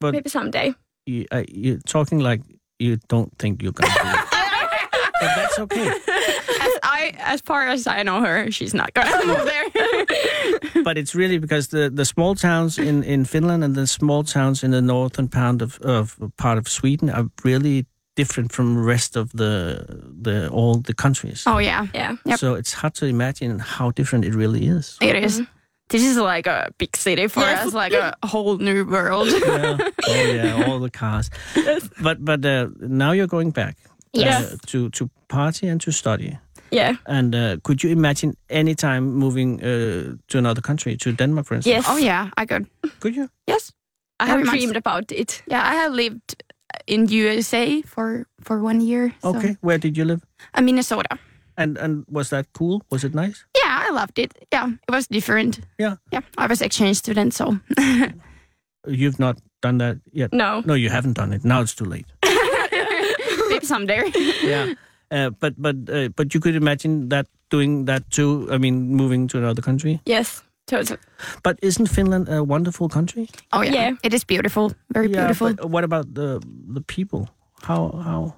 But- 0.00 0.12
Maybe 0.12 0.28
someday. 0.30 0.74
You, 1.06 1.24
uh, 1.32 1.44
you're 1.48 1.78
talking 1.86 2.18
like 2.20 2.42
you 2.78 2.98
don't 3.08 3.30
think 3.38 3.62
you're 3.62 3.72
gonna 3.72 3.92
do 3.92 4.08
it. 4.08 4.26
but 5.20 5.34
that's 5.36 5.58
okay. 5.58 5.88
As 5.88 6.72
I, 6.82 7.12
as 7.18 7.40
far 7.40 7.68
as 7.68 7.86
I 7.86 8.02
know 8.02 8.20
her, 8.20 8.50
she's 8.50 8.74
not 8.74 8.92
gonna 8.94 9.24
move 9.26 9.44
there. 9.46 9.64
But 10.84 10.96
it's 10.98 11.14
really 11.14 11.38
because 11.38 11.68
the, 11.68 11.90
the 11.96 12.04
small 12.04 12.34
towns 12.34 12.78
in, 12.78 13.02
in 13.04 13.24
Finland 13.24 13.64
and 13.64 13.74
the 13.74 13.86
small 13.86 14.24
towns 14.24 14.62
in 14.62 14.70
the 14.70 14.80
northern 14.82 15.28
part 15.28 15.62
of, 15.62 15.78
of 15.80 16.16
part 16.36 16.58
of 16.58 16.68
Sweden 16.68 17.10
are 17.10 17.26
really 17.44 17.86
different 18.16 18.52
from 18.52 18.74
the 18.74 18.80
rest 18.80 19.16
of 19.16 19.30
the 19.32 19.84
the 20.22 20.48
all 20.50 20.80
the 20.82 20.94
countries. 20.94 21.42
oh 21.46 21.58
yeah, 21.60 21.86
Yeah. 21.94 22.16
Yep. 22.24 22.38
So 22.38 22.54
it's 22.54 22.72
hard 22.74 22.94
to 22.94 23.06
imagine 23.06 23.58
how 23.78 23.90
different 23.92 24.24
it 24.24 24.34
really 24.34 24.66
is. 24.66 24.96
it 25.00 25.14
is. 25.24 25.42
This 25.88 26.02
is 26.02 26.16
like 26.16 26.48
a 26.50 26.70
big 26.78 26.96
city 26.96 27.28
for 27.28 27.40
Yes. 27.40 27.66
us, 27.66 27.74
like 27.74 27.92
a 27.92 28.14
whole 28.26 28.58
new 28.58 28.84
world. 28.84 29.28
yeah. 29.28 29.76
Oh 30.08 30.32
yeah, 30.34 30.64
all 30.66 30.80
the 30.80 30.90
cars. 30.90 31.30
But 32.02 32.24
but 32.24 32.44
uh, 32.44 32.68
now 32.80 33.12
you're 33.14 33.28
going 33.28 33.52
back. 33.52 33.76
Yes. 34.12 34.52
Uh, 34.52 34.56
to 34.66 34.88
to 34.90 35.08
party 35.28 35.68
and 35.70 35.80
to 35.84 35.90
study. 35.92 36.38
Yeah. 36.70 36.96
And 37.06 37.34
uh, 37.34 37.56
could 37.62 37.82
you 37.84 37.90
imagine 37.92 38.34
any 38.50 38.74
time 38.74 39.00
moving 39.14 39.60
uh, 39.62 40.16
to 40.28 40.38
another 40.38 40.60
country, 40.62 40.96
to 40.96 41.12
Denmark, 41.12 41.46
for 41.46 41.54
instance? 41.56 41.76
Yes. 41.76 41.86
oh 41.88 41.96
yeah, 41.98 42.28
I 42.36 42.46
could. 42.46 42.66
Could 43.00 43.16
you? 43.16 43.28
Yes. 43.46 43.72
I 44.20 44.26
have 44.26 44.40
much. 44.44 44.50
dreamed 44.50 44.76
about 44.76 45.12
it. 45.12 45.42
Yeah, 45.50 45.62
I 45.72 45.74
have 45.74 45.92
lived 45.96 46.42
in 46.86 47.06
USA 47.08 47.82
for 47.82 48.24
for 48.44 48.62
one 48.64 48.80
year. 48.80 49.12
so- 49.22 49.36
Okay. 49.36 49.56
Where 49.60 49.78
did 49.78 49.96
you 49.96 50.04
live? 50.06 50.20
Uh, 50.58 50.62
Minnesota. 50.64 51.18
And 51.58 51.78
and 51.78 52.04
was 52.08 52.28
that 52.28 52.46
cool? 52.58 52.80
Was 52.90 53.02
it 53.04 53.14
nice? 53.14 53.44
Yeah, 53.64 53.88
I 53.88 53.90
loved 53.94 54.18
it. 54.18 54.32
Yeah, 54.54 54.68
it 54.88 54.92
was 54.94 55.06
different. 55.08 55.60
Yeah. 55.80 55.96
Yeah, 56.12 56.22
I 56.38 56.46
was 56.48 56.60
exchange 56.62 56.94
student, 56.96 57.34
so 57.34 57.58
You've 58.88 59.18
not 59.18 59.38
done 59.62 59.78
that 59.78 59.96
yet. 60.12 60.32
No. 60.32 60.62
No, 60.64 60.74
you 60.74 60.90
haven't 60.90 61.14
done 61.18 61.32
it. 61.36 61.44
Now 61.44 61.60
it's 61.62 61.74
too 61.74 61.84
late. 61.90 62.06
maybe 63.50 63.66
someday. 63.66 64.12
yeah. 64.44 64.74
Uh, 65.10 65.30
but 65.40 65.54
but 65.56 65.76
uh, 65.88 66.08
but 66.16 66.34
you 66.34 66.40
could 66.40 66.54
imagine 66.56 67.08
that 67.08 67.26
doing 67.50 67.86
that 67.86 68.02
too. 68.10 68.48
I 68.50 68.58
mean, 68.58 68.94
moving 68.96 69.28
to 69.28 69.38
another 69.38 69.62
country. 69.62 70.00
Yes, 70.06 70.42
totally. 70.66 70.98
But 71.42 71.58
isn't 71.62 71.86
Finland 71.88 72.28
a 72.28 72.42
wonderful 72.42 72.88
country? 72.88 73.28
Oh 73.52 73.62
yeah. 73.62 73.72
Yeah. 73.74 73.92
it 74.02 74.12
is 74.14 74.24
beautiful, 74.24 74.72
very 74.94 75.08
beautiful. 75.08 75.54
But 75.54 75.70
what 75.70 75.84
about 75.84 76.14
the 76.14 76.40
the 76.74 76.80
people? 76.82 77.28
How 77.62 77.90
how? 78.04 78.34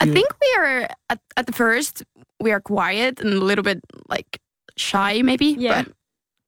I 0.00 0.04
you- 0.06 0.12
think 0.12 0.26
we 0.40 0.50
are 0.58 0.88
at, 1.08 1.20
at 1.36 1.46
the 1.46 1.52
first 1.52 2.02
we 2.42 2.50
are 2.52 2.60
quiet 2.60 3.20
and 3.20 3.32
a 3.34 3.44
little 3.44 3.64
bit 3.64 3.78
like 4.10 4.38
shy, 4.76 5.22
maybe. 5.22 5.54
Yeah. 5.58 5.82
But 5.84 5.92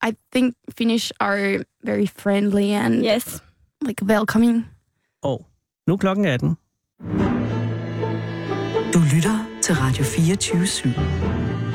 I 0.03 0.17
think 0.33 0.55
Finnish 0.77 1.13
are 1.21 1.65
very 1.85 2.07
friendly 2.07 2.73
and 2.75 3.05
Yes. 3.05 3.41
like 3.87 4.03
welcoming. 4.05 4.65
Oh, 5.23 5.47
nu 5.87 5.93
er 5.95 5.99
klokken 5.99 6.25
18. 6.25 6.57
Du 8.93 8.99
lytter 9.15 9.40
til 9.71 9.79
Radio 9.79 10.05
24 10.05 10.63
/7. 10.65 11.70